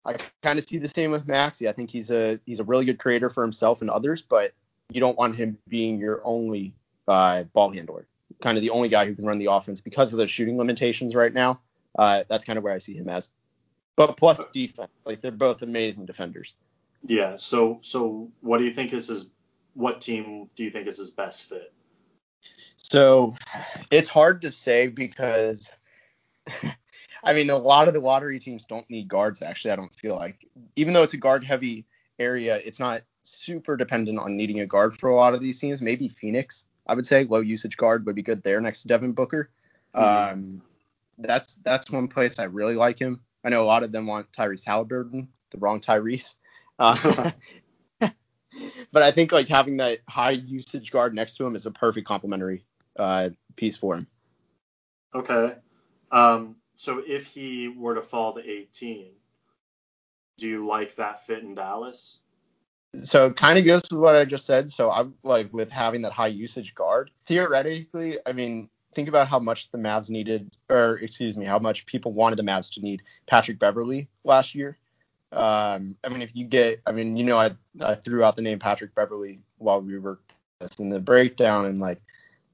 I 0.05 0.17
kind 0.41 0.59
of 0.59 0.65
see 0.67 0.77
the 0.77 0.87
same 0.87 1.11
with 1.11 1.27
Maxey. 1.27 1.67
I 1.67 1.71
think 1.73 1.89
he's 1.89 2.11
a 2.11 2.39
he's 2.45 2.59
a 2.59 2.63
really 2.63 2.85
good 2.85 2.99
creator 2.99 3.29
for 3.29 3.41
himself 3.41 3.81
and 3.81 3.89
others, 3.89 4.21
but 4.21 4.53
you 4.89 4.99
don't 4.99 5.17
want 5.17 5.35
him 5.35 5.57
being 5.67 5.97
your 5.97 6.21
only 6.23 6.73
uh, 7.07 7.43
ball 7.53 7.71
handler. 7.71 8.05
kind 8.41 8.57
of 8.57 8.61
the 8.61 8.69
only 8.69 8.89
guy 8.89 9.05
who 9.05 9.15
can 9.15 9.25
run 9.25 9.39
the 9.39 9.51
offense 9.51 9.81
because 9.81 10.13
of 10.13 10.19
the 10.19 10.27
shooting 10.27 10.57
limitations 10.57 11.15
right 11.15 11.33
now. 11.33 11.59
Uh, 11.97 12.23
that's 12.27 12.45
kind 12.45 12.57
of 12.57 12.63
where 12.63 12.73
I 12.73 12.79
see 12.79 12.95
him 12.95 13.07
as. 13.09 13.29
But 13.95 14.17
plus 14.17 14.43
defense, 14.53 14.91
like 15.05 15.21
they're 15.21 15.31
both 15.31 15.61
amazing 15.61 16.05
defenders. 16.05 16.53
Yeah. 17.05 17.35
So 17.35 17.79
so 17.81 18.29
what 18.41 18.57
do 18.57 18.65
you 18.65 18.73
think 18.73 18.93
is 18.93 19.07
his 19.07 19.29
what 19.73 20.01
team 20.01 20.49
do 20.55 20.63
you 20.63 20.71
think 20.71 20.87
is 20.87 20.97
his 20.97 21.11
best 21.11 21.49
fit? 21.49 21.71
So 22.75 23.35
it's 23.91 24.09
hard 24.09 24.41
to 24.41 24.51
say 24.51 24.87
because 24.87 25.71
I 27.23 27.33
mean 27.33 27.49
a 27.49 27.57
lot 27.57 27.87
of 27.87 27.93
the 27.93 27.99
lottery 27.99 28.39
teams 28.39 28.65
don't 28.65 28.89
need 28.89 29.07
guards 29.07 29.41
actually 29.41 29.71
I 29.71 29.75
don't 29.75 29.93
feel 29.93 30.15
like. 30.15 30.47
Even 30.75 30.93
though 30.93 31.03
it's 31.03 31.13
a 31.13 31.17
guard 31.17 31.43
heavy 31.43 31.85
area 32.19 32.59
it's 32.63 32.79
not 32.79 33.01
super 33.23 33.75
dependent 33.77 34.19
on 34.19 34.37
needing 34.37 34.59
a 34.59 34.65
guard 34.65 34.93
for 34.93 35.09
a 35.09 35.15
lot 35.15 35.33
of 35.33 35.39
these 35.39 35.59
teams. 35.59 35.81
Maybe 35.81 36.07
Phoenix 36.07 36.65
I 36.85 36.95
would 36.95 37.07
say 37.07 37.23
low 37.23 37.39
usage 37.39 37.77
guard 37.77 38.05
would 38.05 38.15
be 38.15 38.21
good 38.21 38.43
there 38.43 38.61
next 38.61 38.81
to 38.81 38.87
Devin 38.87 39.13
Booker. 39.13 39.49
Mm-hmm. 39.95 40.33
um, 40.33 40.61
that's 41.19 41.55
that's 41.57 41.91
one 41.91 42.07
place 42.07 42.39
I 42.39 42.43
really 42.45 42.75
like 42.75 42.99
him. 42.99 43.21
I 43.45 43.49
know 43.49 43.63
a 43.63 43.65
lot 43.65 43.83
of 43.83 43.91
them 43.91 44.07
want 44.07 44.31
Tyrese 44.31 44.65
Haliburton 44.65 45.27
the 45.53 45.59
wrong 45.59 45.79
Tyrese. 45.79 46.35
Uh, 46.79 47.29
but 48.91 49.03
I 49.03 49.11
think 49.11 49.31
like 49.31 49.47
having 49.47 49.77
that 49.77 49.99
high 50.07 50.31
usage 50.31 50.91
guard 50.91 51.13
next 51.13 51.37
to 51.37 51.45
him 51.45 51.55
is 51.55 51.65
a 51.65 51.71
perfect 51.71 52.07
complementary 52.07 52.65
uh, 52.97 53.29
piece 53.55 53.75
for 53.75 53.95
him. 53.95 54.07
Okay. 55.15 55.55
Um, 56.11 56.55
so 56.75 57.01
if 57.05 57.25
he 57.25 57.67
were 57.67 57.95
to 57.95 58.01
fall 58.01 58.33
to 58.33 58.47
18, 58.47 59.11
do 60.37 60.47
you 60.47 60.65
like 60.65 60.95
that 60.95 61.25
fit 61.25 61.43
in 61.43 61.55
Dallas? 61.55 62.19
So 63.03 63.27
it 63.27 63.37
kind 63.37 63.57
of 63.57 63.65
goes 63.65 63.83
with 63.89 63.99
what 63.99 64.15
I 64.15 64.25
just 64.25 64.45
said. 64.45 64.69
So 64.69 64.91
I'm 64.91 65.15
like 65.23 65.51
with 65.53 65.71
having 65.71 66.03
that 66.03 66.11
high 66.11 66.27
usage 66.27 66.75
guard. 66.75 67.09
Theoretically, 67.25 68.19
I 68.25 68.33
mean, 68.33 68.69
think 68.93 69.07
about 69.07 69.27
how 69.27 69.39
much 69.39 69.71
the 69.71 69.77
Mavs 69.77 70.09
needed, 70.09 70.51
or 70.69 70.99
excuse 70.99 71.35
me, 71.35 71.45
how 71.45 71.59
much 71.59 71.85
people 71.85 72.13
wanted 72.13 72.37
the 72.37 72.43
Mavs 72.43 72.73
to 72.73 72.81
need 72.81 73.01
Patrick 73.25 73.57
Beverley 73.57 74.07
last 74.23 74.53
year. 74.53 74.77
Um, 75.33 75.97
I 76.03 76.09
mean, 76.09 76.21
if 76.21 76.35
you 76.35 76.45
get, 76.45 76.81
I 76.85 76.91
mean, 76.91 77.17
you 77.17 77.23
know, 77.23 77.37
I, 77.37 77.51
I 77.81 77.95
threw 77.95 78.23
out 78.23 78.35
the 78.35 78.41
name 78.41 78.59
Patrick 78.59 78.93
Beverley 78.93 79.39
while 79.57 79.81
we 79.81 79.97
were 79.97 80.19
in 80.79 80.89
the 80.89 80.99
breakdown, 80.99 81.65
and 81.65 81.79
like, 81.79 82.01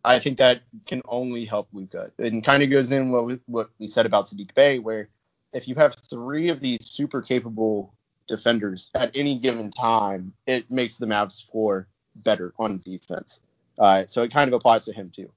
I 0.05 0.17
think 0.19 0.37
that 0.37 0.61
can 0.85 1.01
only 1.07 1.45
help 1.45 1.67
Luka. 1.73 2.11
And 2.17 2.43
kind 2.43 2.63
of 2.63 2.69
goes 2.69 2.91
in 2.91 3.11
what 3.11 3.25
we, 3.25 3.39
what 3.47 3.69
we 3.79 3.87
said 3.87 4.05
about 4.05 4.25
Saddiq 4.25 4.53
Bey, 4.55 4.79
where 4.79 5.09
if 5.53 5.67
you 5.67 5.75
have 5.75 5.95
three 5.95 6.49
of 6.49 6.61
these 6.61 6.85
super 6.85 7.21
capable 7.21 7.93
defenders 8.27 8.91
at 8.95 9.11
any 9.15 9.37
given 9.37 9.71
time, 9.71 10.33
it 10.47 10.69
makes 10.71 10.97
the 10.97 11.05
Mavs 11.05 11.43
floor 11.43 11.87
better 12.15 12.53
on 12.57 12.79
defense. 12.79 13.41
Uh, 13.77 14.05
so 14.05 14.23
it 14.23 14.31
kind 14.31 14.47
of 14.47 14.53
applies 14.53 14.85
to 14.85 14.93
him 14.93 15.09
too. 15.09 15.29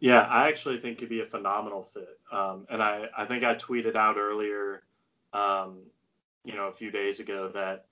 Yeah, 0.00 0.20
I 0.22 0.48
actually 0.48 0.78
think 0.78 1.00
he'd 1.00 1.08
be 1.08 1.20
a 1.20 1.26
phenomenal 1.26 1.84
fit. 1.84 2.18
Um, 2.30 2.66
and 2.68 2.82
I, 2.82 3.08
I 3.16 3.24
think 3.24 3.44
I 3.44 3.54
tweeted 3.54 3.96
out 3.96 4.16
earlier 4.18 4.82
um, 5.32 5.78
you 6.46 6.54
know, 6.54 6.68
a 6.68 6.72
few 6.72 6.92
days 6.92 7.18
ago 7.18 7.48
that 7.48 7.86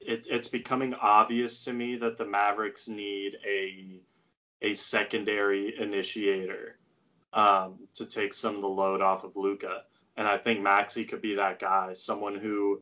it, 0.00 0.26
it's 0.28 0.48
becoming 0.48 0.94
obvious 0.94 1.64
to 1.64 1.72
me 1.72 1.96
that 1.96 2.16
the 2.16 2.24
Mavericks 2.24 2.88
need 2.88 3.36
a 3.46 4.00
a 4.62 4.74
secondary 4.74 5.74
initiator 5.78 6.78
um, 7.32 7.80
to 7.94 8.06
take 8.06 8.32
some 8.32 8.54
of 8.54 8.62
the 8.62 8.68
load 8.68 9.02
off 9.02 9.24
of 9.24 9.36
Luka, 9.36 9.82
and 10.16 10.26
I 10.26 10.38
think 10.38 10.60
Maxey 10.60 11.04
could 11.04 11.20
be 11.20 11.34
that 11.34 11.58
guy, 11.58 11.92
someone 11.92 12.36
who 12.36 12.80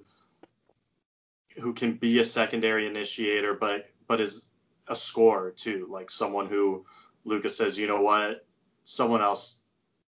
who 1.58 1.74
can 1.74 1.94
be 1.94 2.20
a 2.20 2.24
secondary 2.24 2.86
initiator, 2.86 3.54
but 3.54 3.86
but 4.06 4.20
is 4.20 4.48
a 4.86 4.94
scorer 4.94 5.50
too, 5.50 5.88
like 5.90 6.10
someone 6.10 6.46
who 6.46 6.86
Luka 7.24 7.50
says, 7.50 7.76
you 7.76 7.88
know 7.88 8.02
what, 8.02 8.46
someone 8.84 9.20
else 9.20 9.58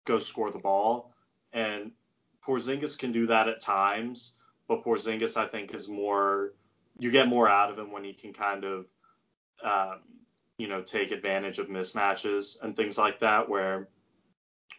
go 0.05 0.21
score 0.21 0.53
the 0.53 0.59
ball, 0.59 1.13
and 1.53 1.91
Porzingis 2.47 2.97
can 2.99 3.11
do 3.11 3.27
that 3.27 3.49
at 3.49 3.61
times, 3.61 4.35
but 4.69 4.85
Porzingis, 4.85 5.37
I 5.37 5.47
think, 5.47 5.75
is 5.75 5.89
more 5.89 6.53
you 6.99 7.11
get 7.11 7.29
more 7.29 7.49
out 7.49 7.71
of 7.71 7.79
him 7.79 7.91
when 7.91 8.05
he 8.05 8.13
can 8.13 8.33
kind 8.33 8.65
of 8.65 8.87
um, 9.63 10.01
you 10.59 10.69
know 10.69 10.83
take 10.83 11.11
advantage 11.11 11.59
of 11.59 11.69
mismatches 11.69 12.63
and 12.63 12.77
things 12.77 12.99
like 12.99 13.21
that. 13.21 13.49
Where 13.49 13.89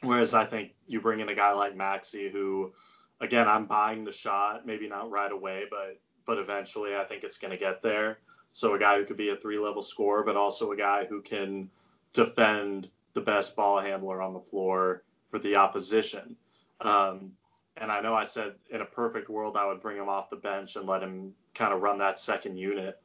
whereas 0.02 0.34
I 0.34 0.46
think 0.46 0.74
you 0.88 1.02
bring 1.02 1.20
in 1.20 1.30
a 1.30 1.36
guy 1.36 1.52
like 1.52 1.76
Maxey 1.76 2.30
who 2.30 2.74
again 3.20 3.48
I'm 3.48 3.66
buying 3.66 4.06
the 4.06 4.12
shot, 4.12 4.66
maybe 4.66 4.88
not 4.88 5.12
right 5.12 5.32
away, 5.32 5.64
but 5.70 6.00
but 6.26 6.40
eventually 6.40 6.96
I 6.96 7.04
think 7.04 7.24
it's 7.24 7.38
going 7.38 7.52
to 7.52 7.58
get 7.58 7.82
there. 7.82 8.20
So 8.52 8.74
a 8.74 8.80
guy 8.80 8.98
who 8.98 9.06
could 9.06 9.18
be 9.18 9.30
a 9.30 9.36
three 9.36 9.60
level 9.60 9.82
scorer, 9.82 10.24
but 10.24 10.38
also 10.38 10.72
a 10.72 10.78
guy 10.78 11.06
who 11.06 11.22
can 11.22 11.70
defend 12.14 12.90
the 13.14 13.22
best 13.22 13.56
ball 13.56 13.80
handler 13.80 14.22
on 14.22 14.34
the 14.34 14.40
floor 14.40 15.04
for 15.30 15.40
the 15.40 15.58
opposition. 15.58 16.36
Um, 16.80 17.34
and 17.78 17.92
I 17.92 18.02
know 18.02 18.14
I 18.14 18.24
said 18.24 18.54
in 18.70 18.82
a 18.82 18.86
perfect 18.86 19.30
world 19.30 19.58
I 19.58 19.68
would 19.68 19.82
bring 19.82 19.98
him 19.98 20.10
off 20.10 20.30
the 20.30 20.36
bench 20.36 20.76
and 20.76 20.88
let 20.88 21.04
him 21.04 21.34
kind 21.54 21.74
of 21.74 21.82
run 21.82 21.98
that 22.00 22.20
second 22.20 22.58
unit. 22.58 23.00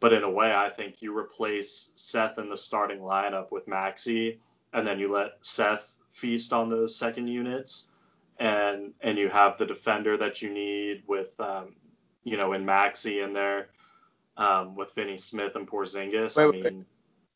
But 0.00 0.12
in 0.12 0.22
a 0.22 0.30
way, 0.30 0.52
I 0.52 0.70
think 0.70 1.00
you 1.00 1.16
replace 1.16 1.92
Seth 1.96 2.38
in 2.38 2.48
the 2.48 2.56
starting 2.56 2.98
lineup 2.98 3.50
with 3.50 3.68
Maxey, 3.68 4.40
and 4.72 4.86
then 4.86 4.98
you 4.98 5.12
let 5.12 5.32
Seth 5.42 5.94
feast 6.10 6.52
on 6.52 6.68
those 6.68 6.96
second 6.96 7.28
units, 7.28 7.90
and 8.38 8.92
and 9.00 9.16
you 9.16 9.28
have 9.28 9.56
the 9.56 9.66
defender 9.66 10.16
that 10.18 10.42
you 10.42 10.50
need 10.50 11.04
with, 11.06 11.38
um, 11.40 11.74
you 12.22 12.36
know, 12.36 12.52
in 12.52 12.64
Maxey 12.64 13.20
in 13.20 13.32
there, 13.32 13.68
um, 14.36 14.74
with 14.74 14.90
Finney 14.90 15.16
Smith 15.16 15.56
and 15.56 15.68
Porzingis. 15.68 16.36
Wait, 16.36 16.66
I 16.66 16.70
mean, 16.70 16.86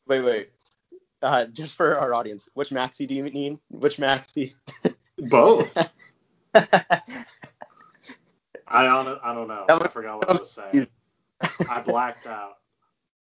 wait, 0.07 0.21
wait. 0.21 0.25
wait. 0.25 0.49
Uh, 1.21 1.45
just 1.45 1.75
for 1.75 1.97
our 1.97 2.13
audience, 2.13 2.47
which 2.53 2.69
Maxi 2.69 3.07
do 3.07 3.15
you 3.15 3.23
need? 3.23 3.59
Which 3.69 3.97
Maxi? 3.97 4.53
Both. 5.17 5.91
I 8.71 8.83
don't, 8.83 9.19
I 9.23 9.33
don't 9.33 9.47
know. 9.47 9.65
I 9.67 9.87
forgot 9.87 10.17
what 10.17 10.29
I 10.29 10.33
was 10.33 10.51
saying. 10.51 10.87
I 11.69 11.81
blacked 11.81 12.27
out. 12.27 12.57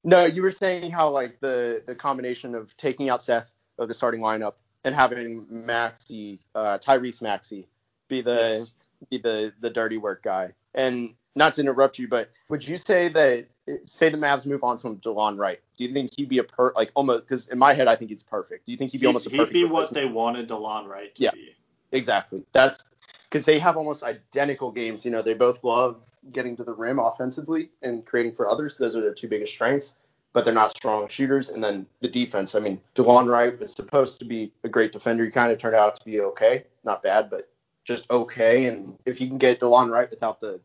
No, 0.03 0.25
you 0.25 0.41
were 0.41 0.51
saying 0.51 0.91
how 0.91 1.09
like 1.09 1.39
the 1.39 1.83
the 1.85 1.95
combination 1.95 2.55
of 2.55 2.75
taking 2.77 3.09
out 3.09 3.21
Seth 3.21 3.53
of 3.77 3.87
the 3.87 3.93
starting 3.93 4.21
lineup 4.21 4.53
and 4.83 4.95
having 4.95 5.45
Maxey, 5.49 6.39
uh, 6.55 6.77
Tyrese 6.77 7.21
Maxey, 7.21 7.67
be 8.07 8.21
the 8.21 8.55
yes. 8.57 8.75
be 9.09 9.17
the 9.17 9.53
the 9.59 9.69
dirty 9.69 9.97
work 9.97 10.23
guy. 10.23 10.53
And 10.73 11.15
not 11.35 11.53
to 11.53 11.61
interrupt 11.61 11.99
you, 11.99 12.07
but 12.07 12.29
would 12.49 12.65
you 12.65 12.77
say 12.77 13.09
that 13.09 13.47
say 13.83 14.09
the 14.09 14.17
Mavs 14.17 14.45
move 14.45 14.63
on 14.63 14.77
from 14.77 14.97
Delon 14.97 15.37
Wright? 15.37 15.59
Do 15.77 15.83
you 15.83 15.93
think 15.93 16.11
he'd 16.15 16.29
be 16.29 16.37
a 16.37 16.43
per 16.43 16.71
like 16.75 16.91
almost 16.95 17.21
because 17.21 17.47
in 17.49 17.59
my 17.59 17.73
head 17.73 17.87
I 17.87 17.95
think 17.95 18.09
he's 18.09 18.23
perfect. 18.23 18.65
Do 18.65 18.71
you 18.71 18.77
think 18.77 18.91
he'd 18.91 18.99
be 18.99 19.01
he, 19.01 19.07
almost 19.07 19.27
a 19.27 19.29
perfect? 19.29 19.55
He'd 19.55 19.63
be 19.65 19.69
what 19.69 19.93
they 19.93 20.05
wanted 20.05 20.47
Delon 20.47 20.87
Wright 20.87 21.13
to 21.15 21.23
yeah, 21.23 21.31
be. 21.31 21.55
Exactly. 21.91 22.45
That's 22.53 22.83
because 23.29 23.45
they 23.45 23.59
have 23.59 23.77
almost 23.77 24.03
identical 24.03 24.71
games. 24.71 25.05
You 25.05 25.11
know, 25.11 25.21
they 25.21 25.33
both 25.33 25.63
love 25.63 26.03
getting 26.31 26.55
to 26.57 26.63
the 26.63 26.73
rim 26.73 26.99
offensively 26.99 27.69
and 27.81 28.05
creating 28.05 28.33
for 28.33 28.47
others. 28.47 28.77
Those 28.77 28.95
are 28.95 29.01
their 29.01 29.13
two 29.13 29.27
biggest 29.27 29.53
strengths, 29.53 29.97
but 30.33 30.45
they're 30.45 30.53
not 30.53 30.75
strong 30.75 31.07
shooters. 31.07 31.49
And 31.49 31.63
then 31.63 31.87
the 32.01 32.07
defense. 32.07 32.55
I 32.55 32.59
mean, 32.59 32.81
Delon 32.95 33.29
Wright 33.29 33.57
was 33.59 33.71
supposed 33.71 34.19
to 34.19 34.25
be 34.25 34.51
a 34.63 34.69
great 34.69 34.91
defender. 34.91 35.23
He 35.23 35.31
kind 35.31 35.51
of 35.51 35.59
turned 35.59 35.75
out 35.75 35.95
to 35.95 36.05
be 36.05 36.21
okay, 36.21 36.65
not 36.83 37.03
bad, 37.03 37.29
but 37.29 37.49
just 37.83 38.09
okay. 38.09 38.65
And 38.65 38.97
if 39.05 39.21
you 39.21 39.27
can 39.27 39.37
get 39.37 39.59
Delon 39.59 39.91
Wright 39.91 40.09
without 40.09 40.41
the, 40.41 40.59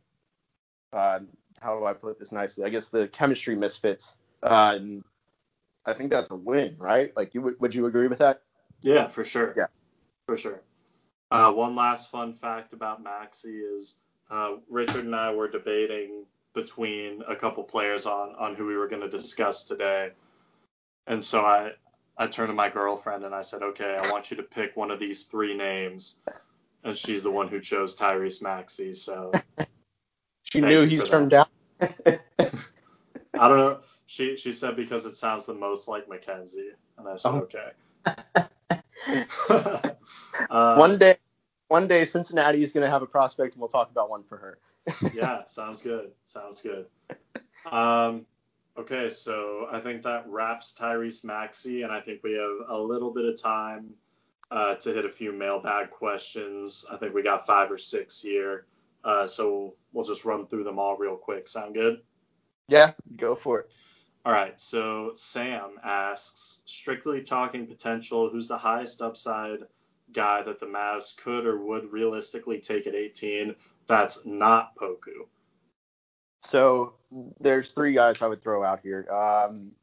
uh, 0.92 1.20
how 1.60 1.78
do 1.78 1.84
I 1.84 1.92
put 1.92 2.18
this 2.18 2.32
nicely? 2.32 2.64
I 2.64 2.70
guess 2.70 2.88
the 2.88 3.08
chemistry 3.08 3.56
misfits. 3.56 4.16
Uh, 4.42 4.78
I 5.86 5.92
think 5.92 6.10
that's 6.10 6.30
a 6.30 6.36
win, 6.36 6.76
right? 6.78 7.14
Like, 7.14 7.34
you 7.34 7.42
would, 7.42 7.60
would 7.60 7.74
you 7.74 7.86
agree 7.86 8.08
with 8.08 8.18
that? 8.20 8.42
Yeah, 8.80 9.06
for 9.06 9.22
sure. 9.22 9.54
Yeah, 9.56 9.66
for 10.26 10.36
sure. 10.36 10.62
Uh, 11.30 11.52
one 11.52 11.74
last 11.74 12.10
fun 12.10 12.32
fact 12.32 12.72
about 12.72 13.02
Maxey 13.02 13.58
is 13.58 13.98
uh, 14.30 14.52
Richard 14.68 15.04
and 15.04 15.14
I 15.14 15.32
were 15.34 15.48
debating 15.48 16.24
between 16.54 17.22
a 17.28 17.34
couple 17.34 17.64
players 17.64 18.06
on 18.06 18.34
on 18.36 18.54
who 18.54 18.66
we 18.66 18.76
were 18.76 18.88
going 18.88 19.02
to 19.02 19.08
discuss 19.08 19.64
today, 19.64 20.10
and 21.06 21.24
so 21.24 21.44
I 21.44 21.72
I 22.16 22.26
turned 22.28 22.48
to 22.48 22.54
my 22.54 22.68
girlfriend 22.68 23.24
and 23.24 23.34
I 23.34 23.42
said, 23.42 23.62
okay, 23.62 23.98
I 24.00 24.10
want 24.10 24.30
you 24.30 24.36
to 24.36 24.42
pick 24.42 24.76
one 24.76 24.90
of 24.90 25.00
these 25.00 25.24
three 25.24 25.56
names, 25.56 26.20
and 26.84 26.96
she's 26.96 27.24
the 27.24 27.30
one 27.30 27.48
who 27.48 27.60
chose 27.60 27.96
Tyrese 27.96 28.40
Maxey. 28.42 28.92
So 28.94 29.32
she 30.42 30.60
knew 30.60 30.82
he's 30.82 31.04
turned 31.04 31.30
down. 31.30 31.46
I 31.80 33.48
don't 33.48 33.58
know. 33.58 33.80
She 34.06 34.36
she 34.36 34.52
said 34.52 34.76
because 34.76 35.06
it 35.06 35.16
sounds 35.16 35.46
the 35.46 35.54
most 35.54 35.88
like 35.88 36.08
Mackenzie, 36.08 36.72
and 36.98 37.08
I 37.08 37.16
said 37.16 37.30
oh. 37.34 37.48
okay. 37.48 37.72
Uh, 40.54 40.76
one 40.76 40.98
day 40.98 41.16
one 41.68 41.88
day 41.88 42.04
Cincinnati 42.04 42.62
is 42.62 42.72
going 42.72 42.84
to 42.84 42.90
have 42.90 43.02
a 43.02 43.06
prospect 43.06 43.54
and 43.54 43.60
we'll 43.60 43.68
talk 43.68 43.90
about 43.90 44.08
one 44.08 44.22
for 44.22 44.36
her. 44.36 44.58
yeah, 45.14 45.44
sounds 45.46 45.82
good. 45.82 46.12
Sounds 46.26 46.62
good. 46.62 46.86
Um, 47.70 48.26
okay, 48.78 49.08
so 49.08 49.66
I 49.72 49.80
think 49.80 50.02
that 50.02 50.28
wraps 50.28 50.76
Tyrese 50.78 51.24
Maxey, 51.24 51.82
and 51.82 51.90
I 51.90 52.00
think 52.00 52.22
we 52.22 52.34
have 52.34 52.68
a 52.68 52.78
little 52.78 53.10
bit 53.10 53.24
of 53.24 53.40
time 53.40 53.94
uh, 54.50 54.76
to 54.76 54.92
hit 54.92 55.04
a 55.04 55.10
few 55.10 55.32
mailbag 55.32 55.90
questions. 55.90 56.84
I 56.90 56.98
think 56.98 57.14
we 57.14 57.22
got 57.22 57.46
five 57.46 57.72
or 57.72 57.78
six 57.78 58.20
here, 58.20 58.66
uh, 59.02 59.26
so 59.26 59.74
we'll 59.92 60.04
just 60.04 60.24
run 60.24 60.46
through 60.46 60.64
them 60.64 60.78
all 60.78 60.96
real 60.96 61.16
quick. 61.16 61.48
Sound 61.48 61.74
good? 61.74 62.02
Yeah, 62.68 62.92
go 63.16 63.34
for 63.34 63.60
it. 63.60 63.70
All 64.24 64.32
right. 64.32 64.58
So 64.60 65.12
Sam 65.14 65.78
asks, 65.82 66.62
strictly 66.64 67.22
talking 67.22 67.66
potential, 67.66 68.30
who's 68.30 68.48
the 68.48 68.58
highest 68.58 69.02
upside 69.02 69.60
guy 70.12 70.42
that 70.42 70.60
the 70.60 70.66
Mavs 70.66 71.16
could 71.16 71.46
or 71.46 71.58
would 71.64 71.92
realistically 71.92 72.60
take 72.60 72.86
at 72.86 72.94
18? 72.94 73.54
That's 73.86 74.24
not 74.24 74.76
Poku. 74.76 75.26
So 76.42 76.94
there's 77.40 77.72
three 77.72 77.94
guys 77.94 78.20
I 78.20 78.26
would 78.26 78.42
throw 78.42 78.62
out 78.62 78.80
here. 78.80 79.06
Um, 79.10 79.74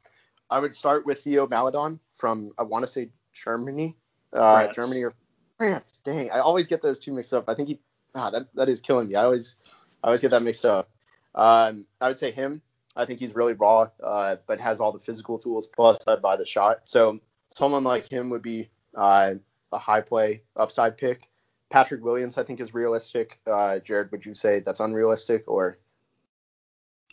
I 0.50 0.60
would 0.60 0.76
start 0.76 1.06
with 1.06 1.24
Theo 1.24 1.48
Maledon 1.48 2.00
from 2.14 2.52
I 2.60 2.64
want 2.64 2.84
to 2.84 2.88
say 2.88 3.10
Germany, 3.34 3.98
uh, 4.34 4.68
Germany 4.68 5.04
or 5.04 5.14
France. 5.58 6.02
Dang, 6.04 6.30
I 6.30 6.40
always 6.40 6.68
get 6.68 6.82
those 6.82 7.00
two 7.00 7.14
mixed 7.14 7.34
up. 7.34 7.46
I 7.48 7.56
think 7.56 7.70
he 7.70 7.80
ah, 8.14 8.30
that 8.30 8.48
that 8.56 8.70
is 8.70 8.82
killing 8.82 9.08
me. 9.08 9.16
I 9.16 9.24
always 9.24 9.56
I 10.04 10.08
always 10.08 10.22
get 10.22 10.32
that 10.32 10.44
mixed 10.44 10.66
up. 10.66 10.90
Um, 11.34 11.88
I 12.00 12.10
would 12.10 12.20
say 12.20 12.32
him. 12.32 12.62
I 12.96 13.06
think 13.06 13.20
he's 13.20 13.34
really 13.34 13.54
raw, 13.54 13.88
uh, 14.04 14.36
but 14.48 14.60
has 14.60 14.82
all 14.82 14.92
the 14.92 15.00
physical 15.00 15.40
tools. 15.40 15.68
Plus, 15.68 16.00
I'd 16.08 16.22
buy 16.22 16.36
the 16.36 16.46
shot. 16.46 16.82
So 16.84 17.20
someone 17.56 17.86
like 17.86 18.10
him 18.10 18.30
would 18.32 18.42
be 18.42 18.70
uh, 18.96 19.36
a 19.72 19.80
high 19.80 20.02
play 20.02 20.44
upside 20.56 20.98
pick. 20.98 21.30
Patrick 21.70 22.04
Williams, 22.04 22.38
I 22.38 22.44
think, 22.44 22.60
is 22.60 22.74
realistic. 22.74 23.40
Uh, 23.48 23.80
Jared, 23.80 24.12
would 24.12 24.26
you 24.26 24.36
say 24.36 24.60
that's 24.60 24.80
unrealistic 24.80 25.46
or? 25.48 25.78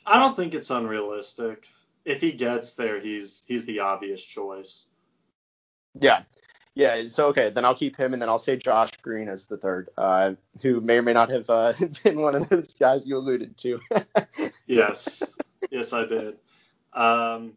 I 0.04 0.18
don't 0.18 0.36
think 0.36 0.54
it's 0.54 0.70
unrealistic. 0.70 1.68
If 2.04 2.20
he 2.20 2.32
gets 2.32 2.74
there, 2.74 2.98
he's 2.98 3.42
he's 3.46 3.66
the 3.66 3.80
obvious 3.80 4.22
choice. 4.24 4.86
Yeah, 6.00 6.22
yeah. 6.74 7.06
So 7.08 7.28
okay, 7.28 7.50
then 7.50 7.64
I'll 7.64 7.74
keep 7.74 7.96
him, 7.96 8.12
and 8.14 8.22
then 8.22 8.28
I'll 8.28 8.38
say 8.38 8.56
Josh 8.56 8.92
Green 9.02 9.28
as 9.28 9.46
the 9.46 9.58
third, 9.58 9.90
uh, 9.96 10.34
who 10.62 10.80
may 10.80 10.98
or 10.98 11.02
may 11.02 11.12
not 11.12 11.30
have 11.30 11.48
uh, 11.50 11.74
been 12.02 12.20
one 12.20 12.34
of 12.34 12.48
those 12.48 12.74
guys 12.74 13.06
you 13.06 13.16
alluded 13.16 13.56
to. 13.58 13.80
yes, 14.66 15.22
yes, 15.70 15.92
I 15.92 16.06
did. 16.06 16.36
Um, 16.92 17.52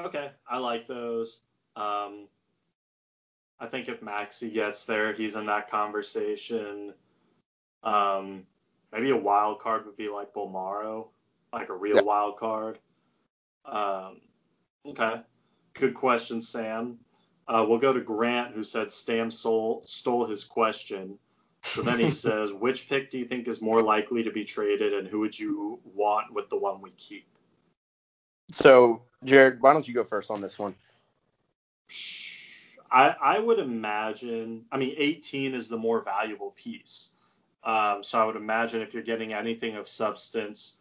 okay, 0.00 0.30
I 0.48 0.58
like 0.58 0.88
those. 0.88 1.40
Um, 1.76 2.26
I 3.60 3.66
think 3.66 3.88
if 3.88 4.02
Maxey 4.02 4.50
gets 4.50 4.84
there, 4.84 5.12
he's 5.12 5.34
in 5.34 5.46
that 5.46 5.70
conversation. 5.70 6.94
Um, 7.82 8.44
maybe 8.92 9.10
a 9.10 9.16
wild 9.16 9.60
card 9.60 9.86
would 9.86 9.96
be 9.96 10.08
like 10.08 10.32
Bolmaro, 10.32 11.08
like 11.52 11.68
a 11.68 11.74
real 11.74 11.96
yeah. 11.96 12.02
wild 12.02 12.36
card. 12.36 12.78
Um, 13.64 14.20
okay, 14.86 15.22
good 15.74 15.94
question, 15.94 16.40
Sam. 16.40 16.98
Uh, 17.46 17.64
we'll 17.68 17.78
go 17.78 17.92
to 17.92 18.00
Grant, 18.00 18.54
who 18.54 18.62
said 18.62 18.92
Stam 18.92 19.30
stole, 19.30 19.82
stole 19.86 20.26
his 20.26 20.44
question. 20.44 21.18
So 21.64 21.82
then 21.82 21.98
he 21.98 22.10
says, 22.12 22.52
which 22.52 22.88
pick 22.88 23.10
do 23.10 23.18
you 23.18 23.24
think 23.24 23.48
is 23.48 23.60
more 23.60 23.82
likely 23.82 24.22
to 24.22 24.30
be 24.30 24.44
traded, 24.44 24.92
and 24.92 25.08
who 25.08 25.20
would 25.20 25.38
you 25.38 25.80
want 25.94 26.32
with 26.32 26.48
the 26.48 26.56
one 26.56 26.80
we 26.80 26.90
keep? 26.92 27.26
So, 28.50 29.02
Jared, 29.24 29.60
why 29.60 29.72
don't 29.72 29.86
you 29.86 29.94
go 29.94 30.04
first 30.04 30.30
on 30.30 30.40
this 30.40 30.58
one? 30.58 30.74
I, 32.90 33.14
I 33.20 33.38
would 33.38 33.58
imagine, 33.58 34.64
I 34.72 34.78
mean, 34.78 34.94
18 34.96 35.54
is 35.54 35.68
the 35.68 35.76
more 35.76 36.02
valuable 36.02 36.54
piece. 36.56 37.12
Um, 37.62 38.02
so 38.02 38.20
I 38.20 38.24
would 38.24 38.36
imagine 38.36 38.82
if 38.82 38.94
you're 38.94 39.02
getting 39.02 39.32
anything 39.32 39.76
of 39.76 39.88
substance, 39.88 40.80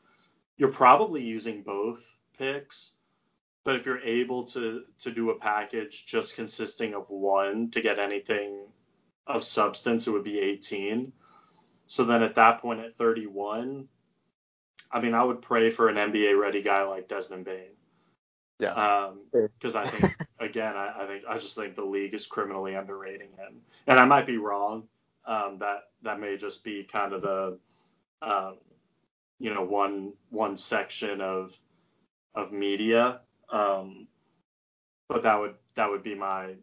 you're 0.58 0.72
probably 0.72 1.24
using 1.24 1.64
both 1.64 2.18
picks. 2.38 2.94
But 3.64 3.76
if 3.76 3.86
you're 3.86 4.00
able 4.00 4.46
to 4.46 4.84
to 5.00 5.12
do 5.12 5.30
a 5.30 5.38
package 5.38 6.06
just 6.06 6.36
consisting 6.36 6.94
of 6.94 7.10
one 7.10 7.72
to 7.72 7.82
get 7.82 8.00
anything 8.00 8.68
of 9.26 9.44
substance, 9.44 10.08
it 10.08 10.12
would 10.12 10.24
be 10.24 10.40
18. 10.40 11.12
So 11.88 12.06
then 12.06 12.24
at 12.24 12.36
that 12.36 12.62
point 12.62 12.80
at 12.80 12.96
31, 12.96 13.90
I 14.90 15.02
mean, 15.02 15.14
I 15.14 15.24
would 15.24 15.42
pray 15.42 15.70
for 15.70 15.90
an 15.90 15.96
NBA 15.96 16.40
ready 16.40 16.62
guy 16.62 16.84
like 16.84 17.10
Desmond 17.10 17.44
Bane. 17.44 17.76
Yeah. 18.60 19.12
Because 19.32 19.76
um, 19.76 19.84
I 19.84 19.88
think 19.88 20.16
again, 20.40 20.76
I, 20.76 21.04
I, 21.04 21.08
think 21.08 21.24
I 21.28 21.38
just 21.38 21.56
think 21.56 21.76
the 21.76 21.86
league 21.86 22.14
is 22.14 22.26
criminally 22.26 22.76
underrating 22.76 23.30
him, 23.38 23.62
and 23.86 24.00
I 24.00 24.06
might 24.06 24.26
be 24.26 24.38
wrong. 24.38 24.84
Um, 25.26 25.58
that 25.60 25.90
that 26.04 26.20
may 26.20 26.38
just 26.38 26.64
be 26.64 26.84
kind 26.84 27.12
of 27.12 27.22
the, 27.22 27.58
um, 28.22 28.58
you 29.40 29.54
know, 29.54 29.64
one 29.64 30.14
one 30.30 30.58
section 30.58 31.22
of 31.22 31.58
of 32.34 32.52
media. 32.52 33.22
Um, 33.52 34.08
but 35.10 35.24
that 35.24 35.40
would 35.40 35.56
that 35.76 35.90
would 35.90 36.04
be 36.04 36.16
my, 36.16 36.56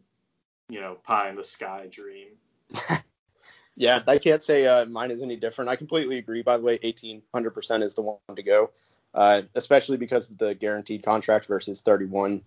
you 0.69 0.81
know, 0.81 0.95
pie 0.95 1.29
in 1.29 1.35
the 1.35 1.43
sky 1.43 1.87
dream. 1.89 2.29
yeah, 3.75 4.01
I 4.07 4.17
can't 4.17 4.43
say 4.43 4.65
uh, 4.65 4.85
mine 4.85 5.11
is 5.11 5.21
any 5.21 5.35
different. 5.35 5.69
I 5.69 5.75
completely 5.75 6.17
agree. 6.17 6.41
By 6.41 6.57
the 6.57 6.63
way, 6.63 6.79
18, 6.81 7.21
100% 7.33 7.81
is 7.83 7.93
the 7.93 8.01
one 8.01 8.17
to 8.35 8.43
go 8.43 8.71
uh, 9.15 9.43
especially 9.55 9.97
because 9.97 10.29
of 10.29 10.37
the 10.37 10.53
guaranteed 10.53 11.03
contract 11.03 11.45
versus 11.45 11.81
31. 11.81 12.43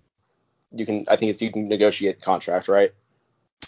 You 0.70 0.86
can, 0.86 1.04
I 1.08 1.16
think 1.16 1.30
it's 1.30 1.42
you 1.42 1.50
can 1.50 1.68
negotiate 1.68 2.16
the 2.16 2.22
contract, 2.22 2.68
right? 2.68 2.92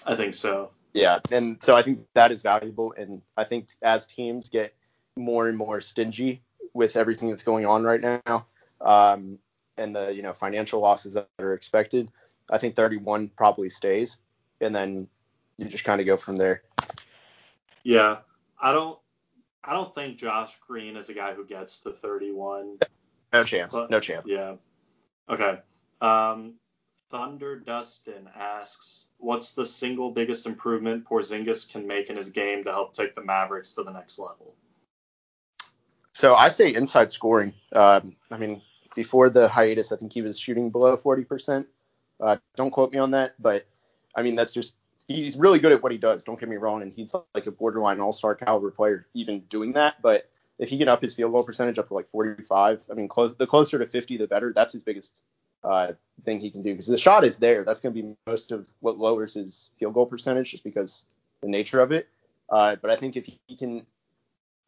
I 0.05 0.17
think 0.17 0.35
so. 0.35 0.71
Yeah, 0.93 1.21
and 1.31 1.63
so 1.63 1.77
I 1.77 1.83
think 1.83 2.07
that 2.15 2.33
is 2.33 2.43
valuable, 2.43 2.95
and 2.97 3.23
I 3.37 3.45
think 3.45 3.69
as 3.83 4.07
teams 4.07 4.49
get 4.49 4.75
more 5.17 5.49
and 5.49 5.57
more 5.57 5.81
stingy 5.81 6.43
with 6.75 6.97
everything 6.97 7.31
that's 7.31 7.43
going 7.43 7.65
on 7.65 7.85
right 7.85 8.01
now, 8.01 8.47
um, 8.81 9.39
and 9.77 9.95
the 9.95 10.13
you 10.13 10.23
know 10.23 10.33
financial 10.33 10.81
losses 10.81 11.15
that 11.15 11.29
are 11.39 11.55
expected, 11.55 12.11
I 12.51 12.59
think 12.59 12.75
31 12.75 13.31
probably 13.37 13.71
stays, 13.71 14.17
and 14.61 14.75
then 14.75 15.09
you 15.57 15.67
just 15.67 15.85
kind 15.85 16.01
of 16.01 16.07
go 16.07 16.17
from 16.17 16.37
there. 16.37 16.63
Yeah, 17.85 18.19
I 18.61 18.73
don't 18.73 18.99
I 19.63 19.75
don't 19.75 19.95
think 19.95 20.19
Josh 20.19 20.59
Green 20.67 20.97
is 20.97 21.09
a 21.09 21.15
guy 21.15 21.35
who 21.35 21.45
gets 21.45 21.81
to 21.81 21.91
31. 21.93 22.79
No 23.33 23.45
chance. 23.45 23.73
But, 23.73 23.91
no 23.91 24.01
chance. 24.01 24.27
Yeah. 24.27 24.57
Okay. 25.29 25.59
Um, 26.01 26.55
Thunder 27.11 27.59
Dustin 27.59 28.29
asks, 28.35 29.09
"What's 29.19 29.55
the 29.55 29.65
single 29.65 30.11
biggest 30.11 30.47
improvement 30.47 31.05
Porzingis 31.05 31.71
can 31.71 31.87
make 31.87 32.09
in 32.09 32.17
his 32.17 32.31
game 32.31 32.65
to 32.65 32.71
help 32.71 32.93
take 32.93 33.15
the 33.15 33.23
Mavericks 33.23 33.75
to 33.75 33.83
the 33.83 33.91
next 33.91 34.19
level?" 34.19 34.55
So 36.13 36.35
I 36.35 36.49
say 36.49 36.73
inside 36.75 37.13
scoring. 37.13 37.55
Um, 37.73 38.17
I 38.31 38.39
mean, 38.39 38.63
before 38.95 39.29
the 39.31 39.49
hiatus, 39.49 39.93
I 39.93 39.97
think 39.97 40.13
he 40.13 40.23
was 40.23 40.39
shooting 40.39 40.71
below 40.71 40.97
40%. 40.97 41.67
Uh, 42.21 42.37
don't 42.57 42.71
quote 42.71 42.93
me 42.93 42.99
on 42.99 43.13
that, 43.13 43.35
but 43.41 43.67
I 44.15 44.23
mean 44.23 44.35
that's 44.35 44.53
just 44.53 44.75
he's 45.09 45.37
really 45.37 45.59
good 45.59 45.73
at 45.73 45.83
what 45.83 45.93
he 45.93 45.99
does. 45.99 46.25
Don't 46.25 46.39
get 46.39 46.49
me 46.49 46.57
wrong, 46.57 46.83
and 46.83 46.93
he's 46.93 47.15
like 47.35 47.47
a 47.47 47.51
borderline 47.51 48.01
all-star 48.01 48.35
caliber 48.35 48.71
player 48.71 49.07
even 49.15 49.41
doing 49.49 49.73
that. 49.73 50.01
But 50.03 50.29
if 50.59 50.69
he 50.69 50.79
can 50.79 50.89
up 50.89 51.01
his 51.01 51.15
field 51.15 51.33
goal 51.33 51.43
percentage 51.43 51.79
up 51.79 51.89
to 51.89 51.95
like 51.95 52.09
45, 52.09 52.85
I 52.91 52.95
mean, 52.95 53.09
close, 53.09 53.35
the 53.35 53.47
closer 53.47 53.79
to 53.79 53.87
50, 53.87 54.19
the 54.19 54.27
better. 54.27 54.53
That's 54.53 54.73
his 54.73 54.83
biggest 54.83 55.25
uh, 55.65 55.93
thing 56.25 56.41
he 56.41 56.51
can 56.51 56.63
do 56.63 56.73
because 56.73 56.87
the 56.87 56.99
shot 56.99 57.25
is 57.25 57.39
there. 57.39 57.65
That's 57.65 57.81
going 57.81 57.95
to 57.95 58.03
be 58.03 58.17
most 58.27 58.53
of 58.53 58.71
what 58.81 58.99
lowers 58.99 59.35
his 59.35 59.71
field 59.79 59.95
goal 59.95 60.07
percentage 60.07 60.51
just 60.51 60.65
because 60.65 61.07
the 61.43 61.49
nature 61.49 61.81
of 61.81 61.93
it. 61.93 62.09
Uh, 62.49 62.77
but 62.77 62.91
I 62.91 62.97
think 62.97 63.17
if 63.17 63.27
he 63.27 63.57
can, 63.57 63.87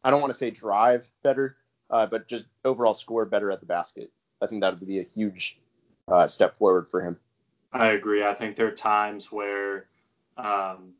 I 0.03 0.11
don't 0.11 0.21
want 0.21 0.31
to 0.31 0.37
say 0.37 0.51
drive 0.51 1.09
better, 1.23 1.57
uh, 1.89 2.05
but 2.07 2.27
just 2.27 2.45
overall 2.63 2.93
score 2.93 3.25
better 3.25 3.51
at 3.51 3.59
the 3.59 3.65
basket. 3.65 4.11
I 4.41 4.47
think 4.47 4.61
that 4.61 4.79
would 4.79 4.87
be 4.87 4.99
a 4.99 5.03
huge 5.03 5.59
uh, 6.07 6.27
step 6.27 6.57
forward 6.57 6.87
for 6.87 7.01
him. 7.01 7.19
I 7.71 7.91
agree. 7.91 8.23
I 8.23 8.33
think 8.33 8.55
there 8.55 8.67
are 8.67 8.71
times 8.71 9.31
where 9.31 9.87
um, 10.37 10.93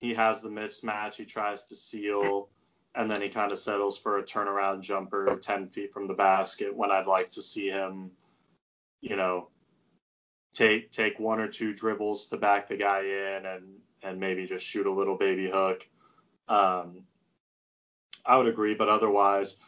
he 0.00 0.14
has 0.14 0.40
the 0.40 0.48
mismatch. 0.48 1.16
He 1.16 1.24
tries 1.24 1.64
to 1.64 1.74
seal, 1.74 2.48
and 2.94 3.10
then 3.10 3.20
he 3.20 3.28
kind 3.28 3.52
of 3.52 3.58
settles 3.58 3.98
for 3.98 4.18
a 4.18 4.22
turnaround 4.22 4.80
jumper 4.80 5.36
10 5.36 5.68
feet 5.68 5.92
from 5.92 6.08
the 6.08 6.14
basket. 6.14 6.74
When 6.74 6.90
I'd 6.90 7.06
like 7.06 7.30
to 7.30 7.42
see 7.42 7.68
him, 7.68 8.10
you 9.00 9.16
know, 9.16 9.48
take 10.52 10.90
take 10.92 11.18
one 11.18 11.40
or 11.40 11.48
two 11.48 11.74
dribbles 11.74 12.28
to 12.28 12.36
back 12.36 12.68
the 12.68 12.76
guy 12.76 13.00
in, 13.00 13.46
and 13.46 13.64
and 14.02 14.20
maybe 14.20 14.46
just 14.46 14.64
shoot 14.66 14.86
a 14.86 14.92
little 14.92 15.16
baby 15.16 15.50
hook. 15.50 15.86
Um, 16.48 17.04
I 18.24 18.36
would 18.38 18.46
agree, 18.48 18.74
but 18.74 18.88
otherwise, 18.88 19.58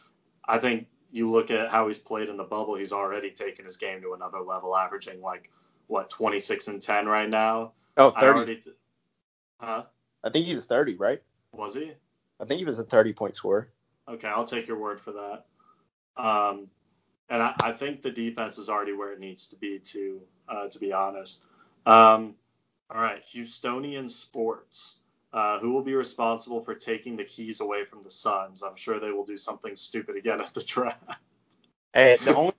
I 0.45 0.57
think 0.59 0.87
you 1.11 1.29
look 1.29 1.51
at 1.51 1.69
how 1.69 1.87
he's 1.87 1.99
played 1.99 2.29
in 2.29 2.37
the 2.37 2.43
bubble. 2.43 2.75
He's 2.75 2.93
already 2.93 3.31
taken 3.31 3.65
his 3.65 3.77
game 3.77 4.01
to 4.01 4.13
another 4.13 4.39
level, 4.41 4.75
averaging 4.75 5.21
like 5.21 5.51
what 5.87 6.09
26 6.09 6.67
and 6.67 6.81
10 6.81 7.07
right 7.07 7.29
now. 7.29 7.73
Oh, 7.97 8.11
30. 8.11 8.45
Th- 8.45 8.75
Huh? 9.59 9.85
I 10.23 10.29
think 10.29 10.45
he 10.45 10.53
was 10.53 10.67
30, 10.67 10.95
right? 10.95 11.19
Was 11.51 11.73
he? 11.73 11.93
I 12.39 12.45
think 12.45 12.59
he 12.59 12.65
was 12.65 12.77
a 12.77 12.83
30 12.83 13.13
point 13.13 13.35
scorer. 13.35 13.69
Okay, 14.07 14.27
I'll 14.27 14.45
take 14.45 14.67
your 14.67 14.77
word 14.77 14.99
for 14.99 15.13
that. 15.13 15.45
Um, 16.15 16.69
and 17.29 17.41
I, 17.41 17.53
I, 17.61 17.71
think 17.71 18.01
the 18.01 18.11
defense 18.11 18.57
is 18.57 18.69
already 18.69 18.93
where 18.93 19.11
it 19.11 19.19
needs 19.19 19.49
to 19.49 19.55
be, 19.55 19.79
to 19.79 20.21
uh, 20.47 20.67
to 20.67 20.79
be 20.79 20.93
honest. 20.93 21.43
Um, 21.85 22.35
all 22.89 23.01
right, 23.01 23.23
Houstonian 23.33 24.09
Sports. 24.09 25.01
Uh, 25.33 25.59
who 25.59 25.71
will 25.71 25.83
be 25.83 25.93
responsible 25.93 26.63
for 26.63 26.73
taking 26.73 27.17
the 27.17 27.23
keys 27.23 27.59
away 27.59 27.83
from 27.83 28.01
the 28.01 28.09
Suns? 28.09 28.63
I'm 28.63 28.77
sure 28.77 28.97
they 28.99 29.11
will 29.11 29.25
do 29.25 29.35
something 29.35 29.75
stupid 29.75 30.15
again 30.15 30.39
at 30.39 30.53
the 30.53 30.63
draft. 30.63 31.03
Hey, 31.93 32.17
the 32.23 32.33
only 32.33 32.53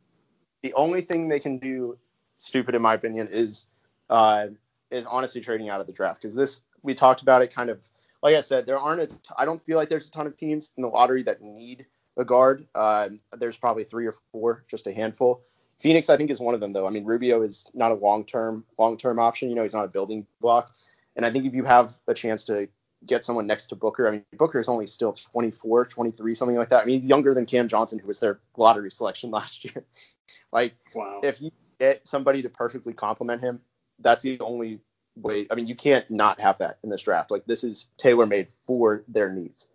the 0.63 0.75
only 0.75 1.01
thing 1.01 1.29
they 1.29 1.41
can 1.41 1.59
do 1.59 1.97
stupid, 2.37 2.75
in 2.75 2.83
my 2.83 2.95
opinion, 2.95 3.29
is 3.31 3.69
uh, 4.11 4.49
is 4.91 5.07
honestly 5.07 5.41
trading 5.41 5.71
out 5.71 5.81
of 5.81 5.87
the 5.87 5.93
draft 5.93 6.21
because 6.21 6.35
this 6.35 6.63
we 6.83 6.95
talked 6.95 7.23
about 7.23 7.43
it 7.43 7.53
kind 7.53 7.71
of 7.71 7.81
like 8.23 8.35
I 8.35 8.41
said, 8.41 8.67
there 8.67 8.79
aren't 8.79 9.01
a 9.01 9.07
t- 9.07 9.17
I 9.37 9.45
don't 9.45 9.63
feel 9.63 9.77
like 9.77 9.89
there's 9.89 10.09
a 10.09 10.11
ton 10.11 10.27
of 10.27 10.37
teams 10.37 10.73
in 10.77 10.83
the 10.83 10.89
lottery 10.89 11.23
that 11.25 11.41
need 11.41 11.87
a 12.19 12.25
guard. 12.25 12.67
Uh, 12.75 13.11
there's 13.39 13.57
probably 13.57 13.85
three 13.85 14.07
or 14.07 14.15
four, 14.33 14.65
just 14.69 14.87
a 14.87 14.93
handful. 14.93 15.43
Phoenix, 15.81 16.11
I 16.11 16.17
think, 16.17 16.31
is 16.31 16.41
one 16.41 16.55
of 16.55 16.61
them 16.61 16.73
though. 16.73 16.87
I 16.87 16.91
mean, 16.91 17.05
Rubio 17.05 17.43
is 17.43 17.71
not 17.73 17.93
a 17.93 17.95
long 17.95 18.25
term 18.25 18.65
long 18.79 18.99
term 18.99 19.19
option. 19.19 19.49
You 19.49 19.55
know, 19.55 19.63
he's 19.63 19.75
not 19.75 19.85
a 19.85 19.89
building 19.89 20.27
block. 20.41 20.73
And 21.17 21.25
I 21.25 21.31
think 21.31 21.47
if 21.47 21.55
you 21.55 21.65
have 21.65 21.95
a 22.07 22.15
chance 22.15 22.45
to 22.47 22.69
get 23.07 23.25
someone 23.25 23.47
next 23.47 23.69
to 23.69 23.77
Booker, 23.77 24.09
I 24.09 24.11
mean, 24.11 24.25
Booker 24.37 24.61
is 24.61 24.69
only 24.69 24.87
still 24.87 25.13
24, 25.13 25.87
23, 25.87 26.35
something 26.35 26.57
like 26.57 26.71
that. 26.71 26.83
I 26.83 26.85
mean, 26.85 27.01
he's 27.01 27.09
younger 27.09 27.33
than 27.35 27.47
Cam 27.47 27.69
Johnson, 27.69 27.99
who 27.99 28.09
was 28.09 28.21
their 28.21 28.41
lottery 28.57 28.91
selection 28.91 29.31
last 29.33 29.65
year. 29.65 29.85
like, 30.53 30.75
wow. 30.95 31.21
if 31.23 31.41
you 31.41 31.51
get 31.79 32.07
somebody 32.07 32.43
to 32.43 32.49
perfectly 32.49 32.93
complement 32.93 33.41
him, 33.41 33.61
that's 34.01 34.23
the 34.23 34.39
only 34.41 34.81
way. 35.17 35.47
I 35.51 35.55
mean, 35.55 35.67
you 35.67 35.77
can't 35.77 36.09
not 36.11 36.41
have 36.41 36.59
that 36.59 36.79
in 36.83 36.91
this 36.91 37.03
draft. 37.03 37.31
Like, 37.31 37.45
this 37.47 37.65
is 37.65 37.87
tailor 37.97 38.27
made 38.27 38.49
for 38.49 39.05
their 39.09 39.31
needs. 39.31 39.69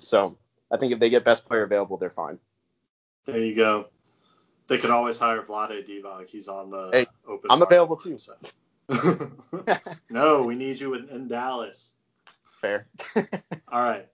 So 0.00 0.38
I 0.70 0.76
think 0.76 0.92
if 0.92 0.98
they 0.98 1.10
get 1.10 1.24
best 1.24 1.46
player 1.46 1.62
available, 1.62 1.96
they're 1.96 2.10
fine. 2.10 2.38
There 3.24 3.38
you 3.38 3.54
go. 3.54 3.88
They 4.68 4.78
could 4.78 4.90
always 4.90 5.18
hire 5.18 5.42
Vlade 5.42 5.86
Divac. 5.88 6.28
He's 6.28 6.48
on 6.48 6.70
the 6.70 6.90
hey, 6.92 7.06
open. 7.26 7.50
I'm 7.50 7.62
available 7.62 7.96
too. 7.96 8.18
So. 8.18 8.34
no, 10.10 10.42
we 10.42 10.54
need 10.54 10.80
you 10.80 10.94
in, 10.94 11.08
in 11.08 11.28
Dallas. 11.28 11.94
Fair. 12.60 12.88
All 13.16 13.82
right. 13.82 14.08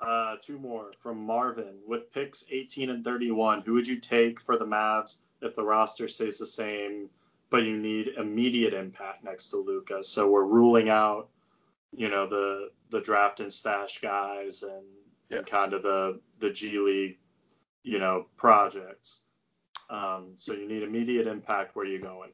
Uh, 0.00 0.36
two 0.42 0.58
more 0.58 0.92
from 1.00 1.24
Marvin. 1.24 1.78
With 1.86 2.12
picks 2.12 2.44
18 2.50 2.90
and 2.90 3.04
31, 3.04 3.62
who 3.62 3.74
would 3.74 3.86
you 3.86 3.98
take 3.98 4.40
for 4.40 4.58
the 4.58 4.66
Mavs 4.66 5.18
if 5.40 5.54
the 5.54 5.62
roster 5.62 6.08
stays 6.08 6.38
the 6.38 6.46
same, 6.46 7.08
but 7.48 7.64
you 7.64 7.78
need 7.78 8.08
immediate 8.08 8.74
impact 8.74 9.24
next 9.24 9.50
to 9.50 9.56
Luka? 9.58 10.02
So 10.04 10.30
we're 10.30 10.44
ruling 10.44 10.90
out, 10.90 11.28
you 11.96 12.08
know, 12.10 12.26
the 12.26 12.70
the 12.90 13.00
draft 13.00 13.40
and 13.40 13.52
stash 13.52 14.00
guys 14.00 14.62
and, 14.62 14.84
yeah. 15.34 15.38
and 15.40 15.46
kind 15.46 15.72
of 15.72 15.82
the 15.82 16.20
the 16.40 16.50
G 16.50 16.78
League, 16.78 17.18
you 17.82 17.98
know, 17.98 18.26
projects. 18.36 19.22
Um, 19.90 20.32
so 20.36 20.54
you 20.54 20.66
need 20.66 20.82
immediate 20.82 21.26
impact. 21.26 21.76
Where 21.76 21.84
are 21.84 21.88
you 21.88 22.00
going? 22.00 22.30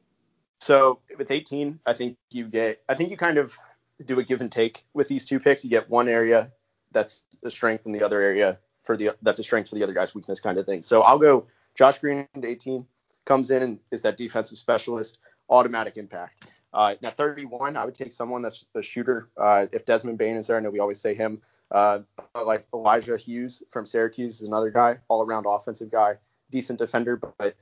So 0.59 0.99
with 1.17 1.31
18, 1.31 1.79
I 1.85 1.93
think 1.93 2.17
you 2.29 2.47
get, 2.47 2.81
I 2.87 2.93
think 2.93 3.09
you 3.09 3.17
kind 3.17 3.37
of 3.37 3.57
do 4.05 4.19
a 4.19 4.23
give 4.23 4.41
and 4.41 4.51
take 4.51 4.85
with 4.93 5.07
these 5.07 5.25
two 5.25 5.39
picks. 5.39 5.63
You 5.63 5.69
get 5.69 5.89
one 5.89 6.07
area 6.07 6.51
that's 6.91 7.23
a 7.43 7.51
strength 7.51 7.85
and 7.85 7.95
the 7.95 8.03
other 8.03 8.21
area 8.21 8.59
for 8.83 8.95
the 8.95 9.11
that's 9.21 9.39
a 9.39 9.43
strength 9.43 9.69
for 9.69 9.75
the 9.75 9.83
other 9.83 9.93
guy's 9.93 10.15
weakness 10.15 10.39
kind 10.39 10.59
of 10.59 10.65
thing. 10.65 10.81
So 10.81 11.01
I'll 11.01 11.19
go 11.19 11.47
Josh 11.75 11.99
Green 11.99 12.27
at 12.35 12.45
18 12.45 12.85
comes 13.25 13.51
in 13.51 13.63
and 13.63 13.79
is 13.91 14.01
that 14.01 14.17
defensive 14.17 14.57
specialist, 14.57 15.19
automatic 15.49 15.97
impact. 15.97 16.47
Uh, 16.73 16.95
now 17.01 17.11
31, 17.11 17.75
I 17.75 17.85
would 17.85 17.95
take 17.95 18.13
someone 18.13 18.41
that's 18.41 18.65
a 18.75 18.81
shooter. 18.81 19.29
Uh, 19.37 19.65
if 19.71 19.85
Desmond 19.85 20.17
Bane 20.17 20.37
is 20.37 20.47
there, 20.47 20.57
I 20.57 20.59
know 20.59 20.69
we 20.69 20.79
always 20.79 21.01
say 21.01 21.13
him. 21.13 21.41
Uh, 21.71 21.99
like 22.35 22.67
Elijah 22.73 23.17
Hughes 23.17 23.63
from 23.69 23.85
Syracuse 23.85 24.41
is 24.41 24.47
another 24.47 24.69
guy, 24.69 24.97
all 25.07 25.23
around 25.25 25.45
offensive 25.47 25.89
guy, 25.89 26.15
decent 26.51 26.79
defender, 26.79 27.15
but 27.15 27.55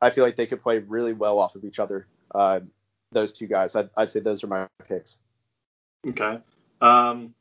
I 0.00 0.10
feel 0.10 0.24
like 0.24 0.36
they 0.36 0.46
could 0.46 0.62
play 0.62 0.78
really 0.78 1.14
well 1.14 1.38
off 1.38 1.54
of 1.54 1.64
each 1.64 1.78
other. 1.78 2.06
Uh, 2.34 2.60
those 3.12 3.32
two 3.32 3.46
guys, 3.46 3.74
I'd, 3.74 3.88
I'd 3.96 4.10
say 4.10 4.20
those 4.20 4.44
are 4.44 4.48
my 4.48 4.66
picks. 4.86 5.20
Okay. 6.06 6.38
Um, 6.80 7.34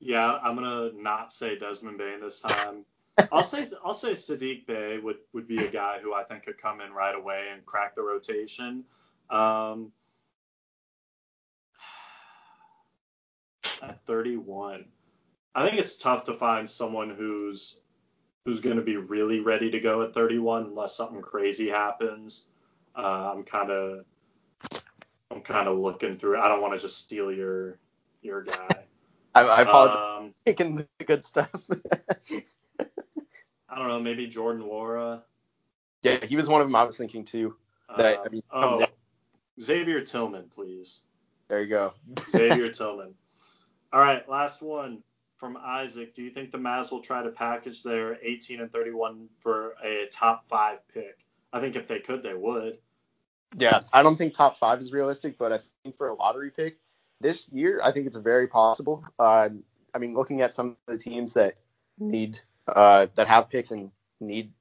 yeah, 0.00 0.38
I'm 0.42 0.56
gonna 0.56 0.90
not 0.94 1.32
say 1.32 1.56
Desmond 1.56 1.98
Bane 1.98 2.20
this 2.20 2.40
time. 2.40 2.84
I'll 3.32 3.42
say 3.42 3.66
I'll 3.84 3.94
say 3.94 4.12
Saddiq 4.12 4.66
Bey 4.66 4.98
would 4.98 5.18
would 5.32 5.46
be 5.46 5.58
a 5.58 5.70
guy 5.70 5.98
who 6.00 6.14
I 6.14 6.24
think 6.24 6.44
could 6.44 6.58
come 6.58 6.80
in 6.80 6.92
right 6.92 7.14
away 7.14 7.48
and 7.52 7.64
crack 7.66 7.94
the 7.94 8.02
rotation. 8.02 8.84
Um, 9.28 9.92
at 13.82 14.04
31, 14.06 14.84
I 15.54 15.66
think 15.66 15.78
it's 15.78 15.96
tough 15.96 16.24
to 16.24 16.32
find 16.34 16.68
someone 16.68 17.10
who's 17.10 17.80
who's 18.44 18.60
going 18.60 18.76
to 18.76 18.82
be 18.82 18.96
really 18.96 19.40
ready 19.40 19.70
to 19.70 19.80
go 19.80 20.02
at 20.02 20.14
31 20.14 20.64
unless 20.64 20.96
something 20.96 21.20
crazy 21.20 21.68
happens. 21.68 22.48
Uh, 22.94 23.32
I'm 23.34 23.44
kind 23.44 23.70
of 23.70 24.04
I'm 25.30 25.40
kind 25.42 25.68
of 25.68 25.78
looking 25.78 26.14
through. 26.14 26.38
I 26.38 26.48
don't 26.48 26.62
want 26.62 26.74
to 26.74 26.80
just 26.80 26.98
steal 26.98 27.32
your 27.32 27.78
your 28.22 28.42
guy. 28.42 28.68
I, 29.34 29.42
I 29.42 29.62
apologize. 29.62 30.18
Um, 30.18 30.34
Picking 30.44 30.76
the 30.76 31.04
good 31.04 31.24
stuff. 31.24 31.68
I 33.68 33.78
don't 33.78 33.88
know. 33.88 34.00
Maybe 34.00 34.26
Jordan 34.26 34.62
Nwora. 34.62 35.22
Yeah, 36.02 36.24
he 36.24 36.36
was 36.36 36.48
one 36.48 36.60
of 36.60 36.66
them. 36.66 36.74
I 36.74 36.84
was 36.84 36.96
thinking 36.96 37.24
too. 37.24 37.56
That 37.96 38.20
I 38.24 38.28
mean, 38.28 38.42
oh, 38.50 38.86
Xavier 39.60 40.00
Tillman, 40.00 40.48
please. 40.54 41.04
There 41.48 41.60
you 41.60 41.68
go. 41.68 41.92
Xavier 42.30 42.68
Tillman. 42.72 43.14
All 43.92 44.00
right, 44.00 44.28
last 44.28 44.62
one 44.62 45.02
from 45.36 45.56
Isaac. 45.56 46.14
Do 46.14 46.22
you 46.22 46.30
think 46.30 46.52
the 46.52 46.58
Mavs 46.58 46.90
will 46.90 47.00
try 47.00 47.22
to 47.22 47.30
package 47.30 47.82
their 47.82 48.18
18 48.22 48.60
and 48.60 48.70
31 48.70 49.28
for 49.40 49.74
a 49.82 50.06
top 50.12 50.44
five 50.48 50.86
pick? 50.92 51.18
I 51.52 51.60
think 51.60 51.74
if 51.74 51.88
they 51.88 51.98
could, 51.98 52.22
they 52.22 52.34
would. 52.34 52.78
Yeah, 53.56 53.80
I 53.92 54.02
don't 54.02 54.16
think 54.16 54.32
top 54.32 54.56
five 54.56 54.78
is 54.78 54.92
realistic, 54.92 55.36
but 55.38 55.52
I 55.52 55.58
think 55.82 55.96
for 55.96 56.08
a 56.08 56.14
lottery 56.14 56.50
pick 56.50 56.78
this 57.20 57.48
year, 57.52 57.80
I 57.82 57.90
think 57.90 58.06
it's 58.06 58.16
very 58.16 58.46
possible. 58.46 59.04
Uh, 59.18 59.48
I 59.92 59.98
mean, 59.98 60.14
looking 60.14 60.40
at 60.40 60.54
some 60.54 60.70
of 60.70 60.76
the 60.86 60.98
teams 60.98 61.34
that 61.34 61.56
need 61.98 62.38
uh, 62.68 63.08
that 63.16 63.26
have 63.26 63.50
picks 63.50 63.72
and 63.72 63.90
need 64.20 64.52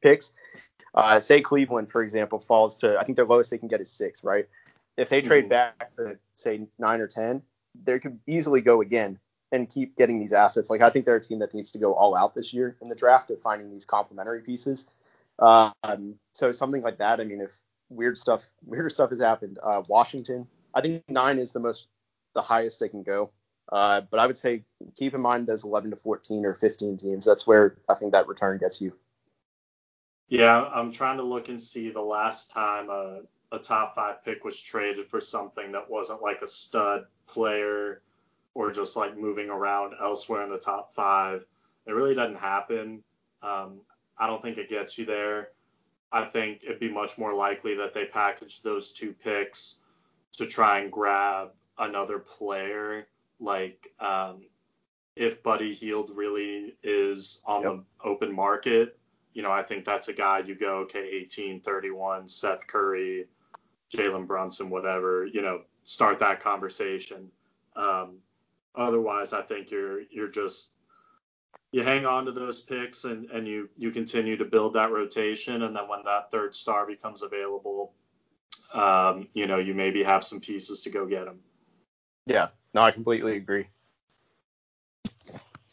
picks, 0.00 0.32
uh, 0.94 1.20
say 1.20 1.42
Cleveland, 1.42 1.90
for 1.90 2.02
example, 2.02 2.38
falls 2.38 2.78
to 2.78 2.98
I 2.98 3.04
think 3.04 3.16
their 3.16 3.26
lowest 3.26 3.50
they 3.50 3.58
can 3.58 3.68
get 3.68 3.80
is 3.80 3.90
six, 3.90 4.24
right? 4.24 4.48
If 4.96 5.10
they 5.10 5.20
trade 5.20 5.44
mm-hmm. 5.44 5.50
back 5.50 5.96
to 5.96 6.16
say 6.34 6.66
nine 6.78 7.00
or 7.00 7.06
ten, 7.06 7.42
they 7.74 7.98
could 7.98 8.18
easily 8.26 8.60
go 8.60 8.80
again 8.80 9.18
and 9.52 9.68
keep 9.68 9.96
getting 9.96 10.18
these 10.18 10.32
assets. 10.32 10.70
Like 10.70 10.80
I 10.80 10.90
think 10.90 11.06
they're 11.06 11.16
a 11.16 11.22
team 11.22 11.40
that 11.40 11.54
needs 11.54 11.72
to 11.72 11.78
go 11.78 11.94
all 11.94 12.16
out 12.16 12.34
this 12.34 12.52
year 12.52 12.76
in 12.80 12.88
the 12.88 12.94
draft 12.94 13.30
of 13.30 13.40
finding 13.40 13.70
these 13.70 13.84
complementary 13.84 14.42
pieces. 14.42 14.86
Um, 15.38 16.16
so 16.32 16.52
something 16.52 16.82
like 16.82 16.98
that. 16.98 17.20
I 17.20 17.24
mean, 17.24 17.40
if 17.40 17.58
weird 17.88 18.18
stuff, 18.18 18.48
weirder 18.64 18.90
stuff 18.90 19.10
has 19.10 19.20
happened. 19.20 19.58
Uh, 19.62 19.82
Washington, 19.88 20.46
I 20.74 20.80
think 20.80 21.02
nine 21.08 21.38
is 21.38 21.52
the 21.52 21.60
most, 21.60 21.88
the 22.34 22.42
highest 22.42 22.80
they 22.80 22.88
can 22.88 23.02
go. 23.02 23.30
Uh, 23.72 24.02
but 24.10 24.18
I 24.18 24.26
would 24.26 24.36
say 24.36 24.64
keep 24.96 25.14
in 25.14 25.20
mind 25.20 25.46
those 25.46 25.64
11 25.64 25.90
to 25.90 25.96
14 25.96 26.44
or 26.44 26.54
15 26.54 26.96
teams. 26.96 27.24
That's 27.24 27.46
where 27.46 27.76
I 27.88 27.94
think 27.94 28.12
that 28.12 28.26
return 28.26 28.58
gets 28.58 28.80
you. 28.80 28.92
Yeah, 30.28 30.68
I'm 30.72 30.92
trying 30.92 31.16
to 31.16 31.24
look 31.24 31.48
and 31.48 31.60
see 31.60 31.90
the 31.90 32.02
last 32.02 32.50
time 32.52 32.88
a, 32.88 33.22
a 33.52 33.58
top 33.58 33.94
five 33.94 34.24
pick 34.24 34.44
was 34.44 34.60
traded 34.60 35.08
for 35.08 35.20
something 35.20 35.72
that 35.72 35.90
wasn't 35.90 36.22
like 36.22 36.42
a 36.42 36.46
stud 36.46 37.06
player 37.26 38.02
or 38.54 38.70
just 38.70 38.96
like 38.96 39.16
moving 39.16 39.48
around 39.48 39.94
elsewhere 40.00 40.42
in 40.42 40.48
the 40.48 40.58
top 40.58 40.94
five. 40.94 41.44
It 41.86 41.92
really 41.92 42.14
doesn't 42.14 42.38
happen. 42.38 43.02
Um, 43.42 43.80
I 44.18 44.26
don't 44.26 44.42
think 44.42 44.58
it 44.58 44.68
gets 44.68 44.98
you 44.98 45.04
there. 45.04 45.50
I 46.12 46.24
think 46.24 46.62
it'd 46.64 46.80
be 46.80 46.92
much 46.92 47.18
more 47.18 47.32
likely 47.32 47.74
that 47.76 47.94
they 47.94 48.04
package 48.04 48.62
those 48.62 48.92
two 48.92 49.12
picks 49.12 49.80
to 50.32 50.46
try 50.46 50.80
and 50.80 50.90
grab 50.90 51.50
another 51.78 52.18
player. 52.18 53.06
Like 53.38 53.92
um, 54.00 54.42
if 55.16 55.42
Buddy 55.42 55.74
Hield 55.74 56.10
really 56.14 56.76
is 56.82 57.42
on 57.46 57.62
yep. 57.62 57.72
the 57.72 58.08
open 58.08 58.34
market, 58.34 58.98
you 59.32 59.42
know, 59.42 59.52
I 59.52 59.62
think 59.62 59.84
that's 59.84 60.08
a 60.08 60.12
guy 60.12 60.40
you 60.40 60.54
go, 60.54 60.78
okay, 60.78 61.08
18, 61.08 61.60
31, 61.60 62.28
Seth 62.28 62.66
Curry, 62.66 63.26
Jalen 63.92 64.26
Brunson, 64.26 64.70
whatever, 64.70 65.26
you 65.26 65.42
know, 65.42 65.62
start 65.82 66.18
that 66.20 66.40
conversation. 66.40 67.30
Um, 67.76 68.18
otherwise, 68.74 69.32
I 69.32 69.42
think 69.42 69.70
you're 69.70 70.02
you're 70.10 70.28
just 70.28 70.72
you 71.72 71.82
hang 71.82 72.04
on 72.04 72.24
to 72.24 72.32
those 72.32 72.60
picks 72.60 73.04
and, 73.04 73.30
and 73.30 73.46
you 73.46 73.68
you 73.76 73.90
continue 73.90 74.36
to 74.36 74.44
build 74.44 74.74
that 74.74 74.90
rotation. 74.90 75.62
And 75.62 75.74
then 75.74 75.88
when 75.88 76.04
that 76.04 76.30
third 76.30 76.54
star 76.54 76.86
becomes 76.86 77.22
available 77.22 77.92
um, 78.72 79.28
you 79.34 79.46
know 79.46 79.58
you 79.58 79.74
maybe 79.74 80.02
have 80.02 80.24
some 80.24 80.40
pieces 80.40 80.82
to 80.82 80.90
go 80.90 81.06
get 81.06 81.24
them 81.24 81.40
yeah. 82.26 82.48
No 82.74 82.82
i 82.82 82.90
completely 82.90 83.36
agree. 83.36 83.66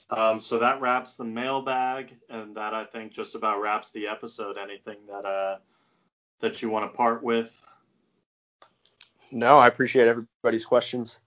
Um, 0.10 0.40
so 0.40 0.58
that 0.60 0.82
wraps 0.82 1.16
the 1.16 1.26
mailbag 1.26 2.16
and 2.30 2.56
that 2.56 2.74
i 2.74 2.86
think 2.86 3.12
just 3.12 3.36
about 3.36 3.62
wraps 3.62 3.92
the 3.92 4.08
episode. 4.08 4.58
Anything 4.58 4.98
that 5.08 5.26
uh 5.26 5.58
that 6.40 6.62
you 6.62 6.70
want 6.70 6.92
to 6.92 6.96
part 6.96 7.22
with 7.22 7.62
no 9.32 9.58
i 9.58 9.68
appreciate 9.68 10.08
everybody's 10.08 10.66
questions 10.66 11.20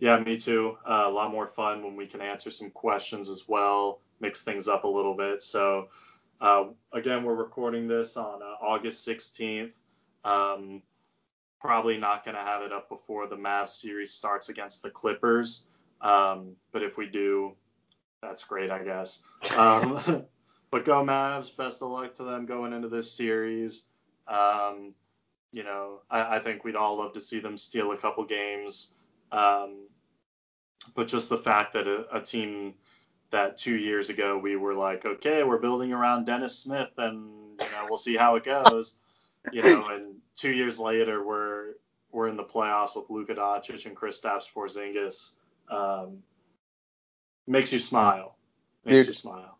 yeah, 0.00 0.18
me 0.18 0.38
too. 0.38 0.78
Uh, 0.84 1.04
a 1.06 1.10
lot 1.10 1.30
more 1.30 1.46
fun 1.46 1.84
when 1.84 1.94
we 1.94 2.06
can 2.06 2.22
answer 2.22 2.50
some 2.50 2.70
questions 2.70 3.28
as 3.28 3.46
well, 3.46 4.00
mix 4.18 4.42
things 4.42 4.66
up 4.66 4.84
a 4.84 4.88
little 4.88 5.14
bit. 5.14 5.42
So, 5.42 5.88
uh, 6.40 6.64
again, 6.90 7.22
we're 7.22 7.34
recording 7.34 7.86
this 7.86 8.16
on 8.16 8.42
uh, 8.42 8.64
August 8.64 9.06
16th. 9.06 9.74
Um, 10.24 10.82
probably 11.60 11.98
not 11.98 12.24
going 12.24 12.34
to 12.34 12.42
have 12.42 12.62
it 12.62 12.72
up 12.72 12.88
before 12.88 13.26
the 13.26 13.36
Mavs 13.36 13.70
series 13.70 14.10
starts 14.10 14.48
against 14.48 14.82
the 14.82 14.88
Clippers. 14.88 15.66
Um, 16.00 16.56
but 16.72 16.82
if 16.82 16.96
we 16.96 17.06
do, 17.06 17.52
that's 18.22 18.44
great, 18.44 18.70
I 18.70 18.82
guess. 18.82 19.22
Um, 19.54 20.24
but 20.70 20.86
go 20.86 21.04
Mavs. 21.04 21.54
Best 21.54 21.82
of 21.82 21.90
luck 21.90 22.14
to 22.14 22.22
them 22.22 22.46
going 22.46 22.72
into 22.72 22.88
this 22.88 23.12
series. 23.12 23.88
Um, 24.26 24.94
you 25.52 25.64
know, 25.64 26.00
I, 26.10 26.36
I, 26.36 26.38
think 26.38 26.64
we'd 26.64 26.76
all 26.76 26.98
love 26.98 27.14
to 27.14 27.20
see 27.20 27.40
them 27.40 27.58
steal 27.58 27.92
a 27.92 27.96
couple 27.96 28.24
games. 28.24 28.94
Um, 29.32 29.88
but 30.94 31.08
just 31.08 31.28
the 31.28 31.38
fact 31.38 31.74
that 31.74 31.86
a, 31.86 32.16
a, 32.16 32.20
team 32.20 32.74
that 33.30 33.58
two 33.58 33.76
years 33.76 34.10
ago 34.10 34.38
we 34.38 34.56
were 34.56 34.74
like, 34.74 35.04
okay, 35.04 35.42
we're 35.42 35.58
building 35.58 35.92
around 35.92 36.26
Dennis 36.26 36.58
Smith 36.58 36.90
and 36.98 37.60
you 37.60 37.70
know, 37.72 37.86
we'll 37.88 37.98
see 37.98 38.16
how 38.16 38.36
it 38.36 38.44
goes. 38.44 38.96
You 39.52 39.62
know, 39.62 39.86
and 39.86 40.16
two 40.36 40.52
years 40.52 40.78
later, 40.78 41.24
we're 41.24 41.72
we're 42.12 42.28
in 42.28 42.36
the 42.36 42.44
playoffs 42.44 42.94
with 42.94 43.08
Luka 43.08 43.34
Doncic 43.34 43.86
and 43.86 43.96
Kristaps 43.96 44.44
Porzingis. 44.54 45.34
Um, 45.70 46.18
makes 47.46 47.72
you 47.72 47.78
smile. 47.78 48.36
Makes 48.84 48.96
Dude, 48.96 49.06
you 49.06 49.14
smile. 49.14 49.56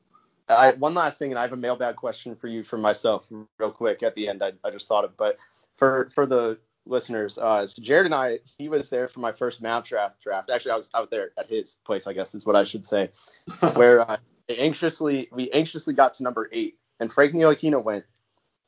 I, 0.50 0.72
one 0.72 0.92
last 0.92 1.18
thing, 1.18 1.30
and 1.30 1.38
I 1.38 1.42
have 1.42 1.52
a 1.52 1.56
mailbag 1.56 1.96
question 1.96 2.36
for 2.36 2.46
you 2.48 2.62
from 2.62 2.82
myself, 2.82 3.26
real 3.58 3.70
quick 3.70 4.02
at 4.02 4.14
the 4.14 4.28
end. 4.28 4.42
I, 4.42 4.52
I 4.62 4.70
just 4.70 4.86
thought 4.86 5.04
of, 5.04 5.16
but 5.16 5.38
for 5.80 6.10
for 6.14 6.26
the 6.26 6.58
listeners, 6.86 7.38
uh, 7.38 7.66
so 7.66 7.82
Jared 7.82 8.06
and 8.06 8.14
I, 8.14 8.38
he 8.58 8.68
was 8.68 8.90
there 8.90 9.08
for 9.08 9.20
my 9.20 9.32
first 9.32 9.62
Mavs 9.62 9.86
draft. 9.86 10.20
Draft. 10.20 10.50
Actually, 10.50 10.72
I 10.72 10.76
was 10.76 10.90
I 10.94 11.00
was 11.00 11.10
there 11.10 11.30
at 11.38 11.48
his 11.48 11.78
place, 11.84 12.06
I 12.06 12.12
guess 12.12 12.34
is 12.34 12.46
what 12.46 12.54
I 12.54 12.64
should 12.64 12.84
say, 12.84 13.10
where 13.74 14.08
uh, 14.08 14.18
anxiously 14.48 15.28
we 15.32 15.50
anxiously 15.50 15.94
got 15.94 16.14
to 16.14 16.22
number 16.22 16.48
eight, 16.52 16.76
and 17.00 17.10
Frank 17.10 17.32
Ntilikina 17.32 17.82
went, 17.82 18.04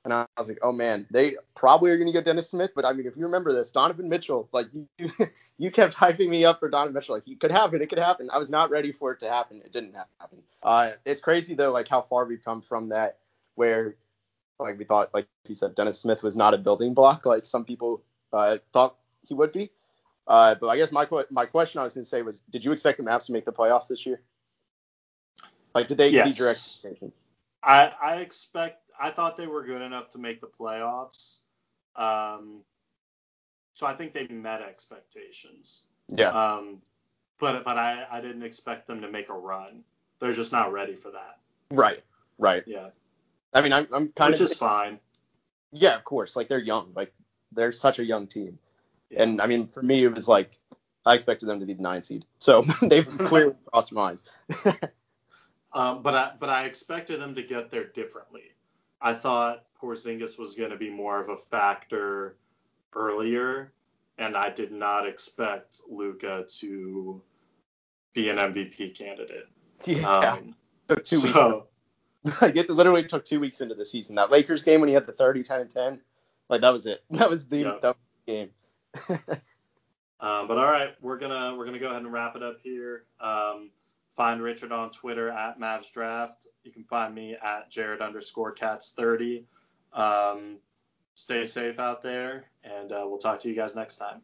and 0.06 0.14
I 0.14 0.26
was 0.38 0.48
like, 0.48 0.58
oh 0.62 0.72
man, 0.72 1.06
they 1.10 1.36
probably 1.54 1.90
are 1.90 1.98
going 1.98 2.06
to 2.06 2.14
get 2.14 2.24
Dennis 2.24 2.48
Smith. 2.48 2.70
But 2.74 2.86
I 2.86 2.94
mean, 2.94 3.06
if 3.06 3.14
you 3.14 3.24
remember 3.24 3.52
this, 3.52 3.70
Donovan 3.70 4.08
Mitchell, 4.08 4.48
like 4.52 4.68
you, 4.98 5.10
you 5.58 5.70
kept 5.70 5.94
hyping 5.94 6.30
me 6.30 6.46
up 6.46 6.60
for 6.60 6.70
Donovan 6.70 6.94
Mitchell. 6.94 7.14
Like, 7.16 7.28
it 7.28 7.40
could 7.40 7.52
happen. 7.52 7.82
It 7.82 7.90
could 7.90 7.98
happen. 7.98 8.30
I 8.32 8.38
was 8.38 8.48
not 8.48 8.70
ready 8.70 8.90
for 8.90 9.12
it 9.12 9.20
to 9.20 9.28
happen. 9.28 9.60
It 9.62 9.72
didn't 9.72 9.94
happen. 9.94 10.38
Uh, 10.62 10.92
it's 11.04 11.20
crazy 11.20 11.54
though, 11.54 11.72
like 11.72 11.88
how 11.88 12.00
far 12.00 12.24
we've 12.24 12.42
come 12.42 12.62
from 12.62 12.88
that, 12.88 13.18
where 13.54 13.96
like 14.58 14.78
we 14.78 14.84
thought, 14.84 15.12
like 15.12 15.26
he 15.44 15.54
said, 15.54 15.74
Dennis 15.74 15.98
Smith 15.98 16.22
was 16.22 16.36
not 16.36 16.54
a 16.54 16.58
building 16.58 16.94
block 16.94 17.26
like 17.26 17.46
some 17.46 17.64
people 17.64 18.02
uh, 18.32 18.58
thought 18.72 18.96
he 19.26 19.34
would 19.34 19.52
be. 19.52 19.70
Uh, 20.26 20.54
but 20.54 20.68
I 20.68 20.76
guess 20.76 20.92
my 20.92 21.06
my 21.30 21.46
question 21.46 21.80
I 21.80 21.84
was 21.84 21.94
going 21.94 22.04
to 22.04 22.08
say 22.08 22.22
was, 22.22 22.40
did 22.50 22.64
you 22.64 22.72
expect 22.72 22.98
the 22.98 23.04
Mavs 23.04 23.26
to 23.26 23.32
make 23.32 23.44
the 23.44 23.52
playoffs 23.52 23.88
this 23.88 24.06
year? 24.06 24.20
Like, 25.74 25.88
did 25.88 25.98
they 25.98 26.10
exceed 26.10 26.30
yes. 26.30 26.38
your 26.38 26.50
expectations? 26.50 27.12
I 27.62 27.92
I 28.00 28.16
expect 28.16 28.90
I 29.00 29.10
thought 29.10 29.36
they 29.36 29.46
were 29.46 29.64
good 29.64 29.82
enough 29.82 30.10
to 30.10 30.18
make 30.18 30.40
the 30.40 30.46
playoffs. 30.46 31.40
Um, 31.96 32.60
so 33.74 33.86
I 33.86 33.94
think 33.94 34.12
they 34.12 34.26
met 34.28 34.62
expectations. 34.62 35.86
Yeah. 36.08 36.28
Um, 36.28 36.82
but 37.40 37.64
but 37.64 37.76
I, 37.76 38.06
I 38.10 38.20
didn't 38.20 38.42
expect 38.42 38.86
them 38.86 39.00
to 39.00 39.10
make 39.10 39.28
a 39.28 39.34
run. 39.34 39.82
They're 40.20 40.32
just 40.32 40.52
not 40.52 40.72
ready 40.72 40.94
for 40.94 41.10
that. 41.10 41.38
Right. 41.70 42.02
Right. 42.38 42.62
Yeah. 42.66 42.90
I 43.52 43.60
mean, 43.60 43.72
I'm, 43.72 43.86
I'm 43.92 44.08
kind 44.08 44.32
Which 44.32 44.40
of. 44.40 44.44
Which 44.44 44.52
is 44.52 44.58
fine. 44.58 44.98
Yeah, 45.72 45.96
of 45.96 46.04
course. 46.04 46.36
Like 46.36 46.48
they're 46.48 46.58
young. 46.58 46.92
Like 46.94 47.12
they're 47.52 47.72
such 47.72 47.98
a 47.98 48.04
young 48.04 48.26
team. 48.26 48.58
Yeah. 49.10 49.22
And 49.22 49.40
I 49.40 49.46
mean, 49.46 49.66
for 49.66 49.82
me, 49.82 50.04
it 50.04 50.14
was 50.14 50.28
like 50.28 50.58
I 51.04 51.14
expected 51.14 51.46
them 51.46 51.60
to 51.60 51.66
be 51.66 51.74
the 51.74 51.82
nine 51.82 52.02
seed. 52.02 52.24
So 52.38 52.62
they've 52.82 53.06
clearly 53.18 53.54
crossed 53.66 53.92
mine. 53.92 54.18
um, 55.72 56.02
but 56.02 56.14
I 56.14 56.32
but 56.38 56.50
I 56.50 56.64
expected 56.64 57.20
them 57.20 57.34
to 57.34 57.42
get 57.42 57.70
there 57.70 57.84
differently. 57.84 58.42
I 59.00 59.14
thought 59.14 59.64
Porzingis 59.80 60.38
was 60.38 60.54
going 60.54 60.70
to 60.70 60.76
be 60.76 60.90
more 60.90 61.20
of 61.20 61.28
a 61.28 61.36
factor 61.36 62.36
earlier, 62.94 63.72
and 64.16 64.36
I 64.36 64.50
did 64.50 64.70
not 64.70 65.08
expect 65.08 65.80
Luka 65.88 66.44
to 66.60 67.20
be 68.12 68.28
an 68.28 68.36
MVP 68.36 68.96
candidate. 68.96 69.48
Yeah, 69.84 70.06
um, 70.06 70.54
so, 71.02 71.66
weeks. 72.24 72.42
it 72.42 72.70
literally 72.70 73.04
took 73.04 73.24
two 73.24 73.40
weeks 73.40 73.60
into 73.60 73.74
the 73.74 73.84
season. 73.84 74.14
That 74.16 74.30
Lakers 74.30 74.62
game 74.62 74.80
when 74.80 74.88
he 74.88 74.94
had 74.94 75.06
the 75.06 75.12
30, 75.12 75.42
10, 75.42 75.60
and 75.60 75.70
10, 75.70 76.00
like 76.48 76.60
that 76.60 76.72
was 76.72 76.86
it. 76.86 77.02
That 77.10 77.30
was 77.30 77.46
the, 77.46 77.58
yep. 77.58 77.80
that 77.82 77.96
was 77.96 78.06
the 78.26 78.32
game. 78.32 78.50
um, 80.20 80.48
but 80.48 80.58
all 80.58 80.70
right, 80.70 80.94
we're 81.00 81.18
gonna 81.18 81.54
we're 81.56 81.64
gonna 81.64 81.78
go 81.78 81.90
ahead 81.90 82.02
and 82.02 82.12
wrap 82.12 82.36
it 82.36 82.42
up 82.42 82.58
here. 82.62 83.04
Um, 83.20 83.70
Find 84.14 84.42
Richard 84.42 84.72
on 84.72 84.90
Twitter 84.90 85.30
at 85.30 85.58
Mavs 85.58 85.90
Draft. 85.90 86.46
You 86.64 86.70
can 86.70 86.84
find 86.84 87.14
me 87.14 87.34
at 87.42 87.70
Jared 87.70 88.02
underscore 88.02 88.52
Cats 88.52 88.92
30. 88.94 89.46
Um, 89.94 90.58
stay 91.14 91.46
safe 91.46 91.78
out 91.78 92.02
there, 92.02 92.44
and 92.62 92.92
uh, 92.92 93.04
we'll 93.06 93.18
talk 93.18 93.40
to 93.40 93.48
you 93.48 93.54
guys 93.54 93.74
next 93.74 93.96
time. 93.96 94.20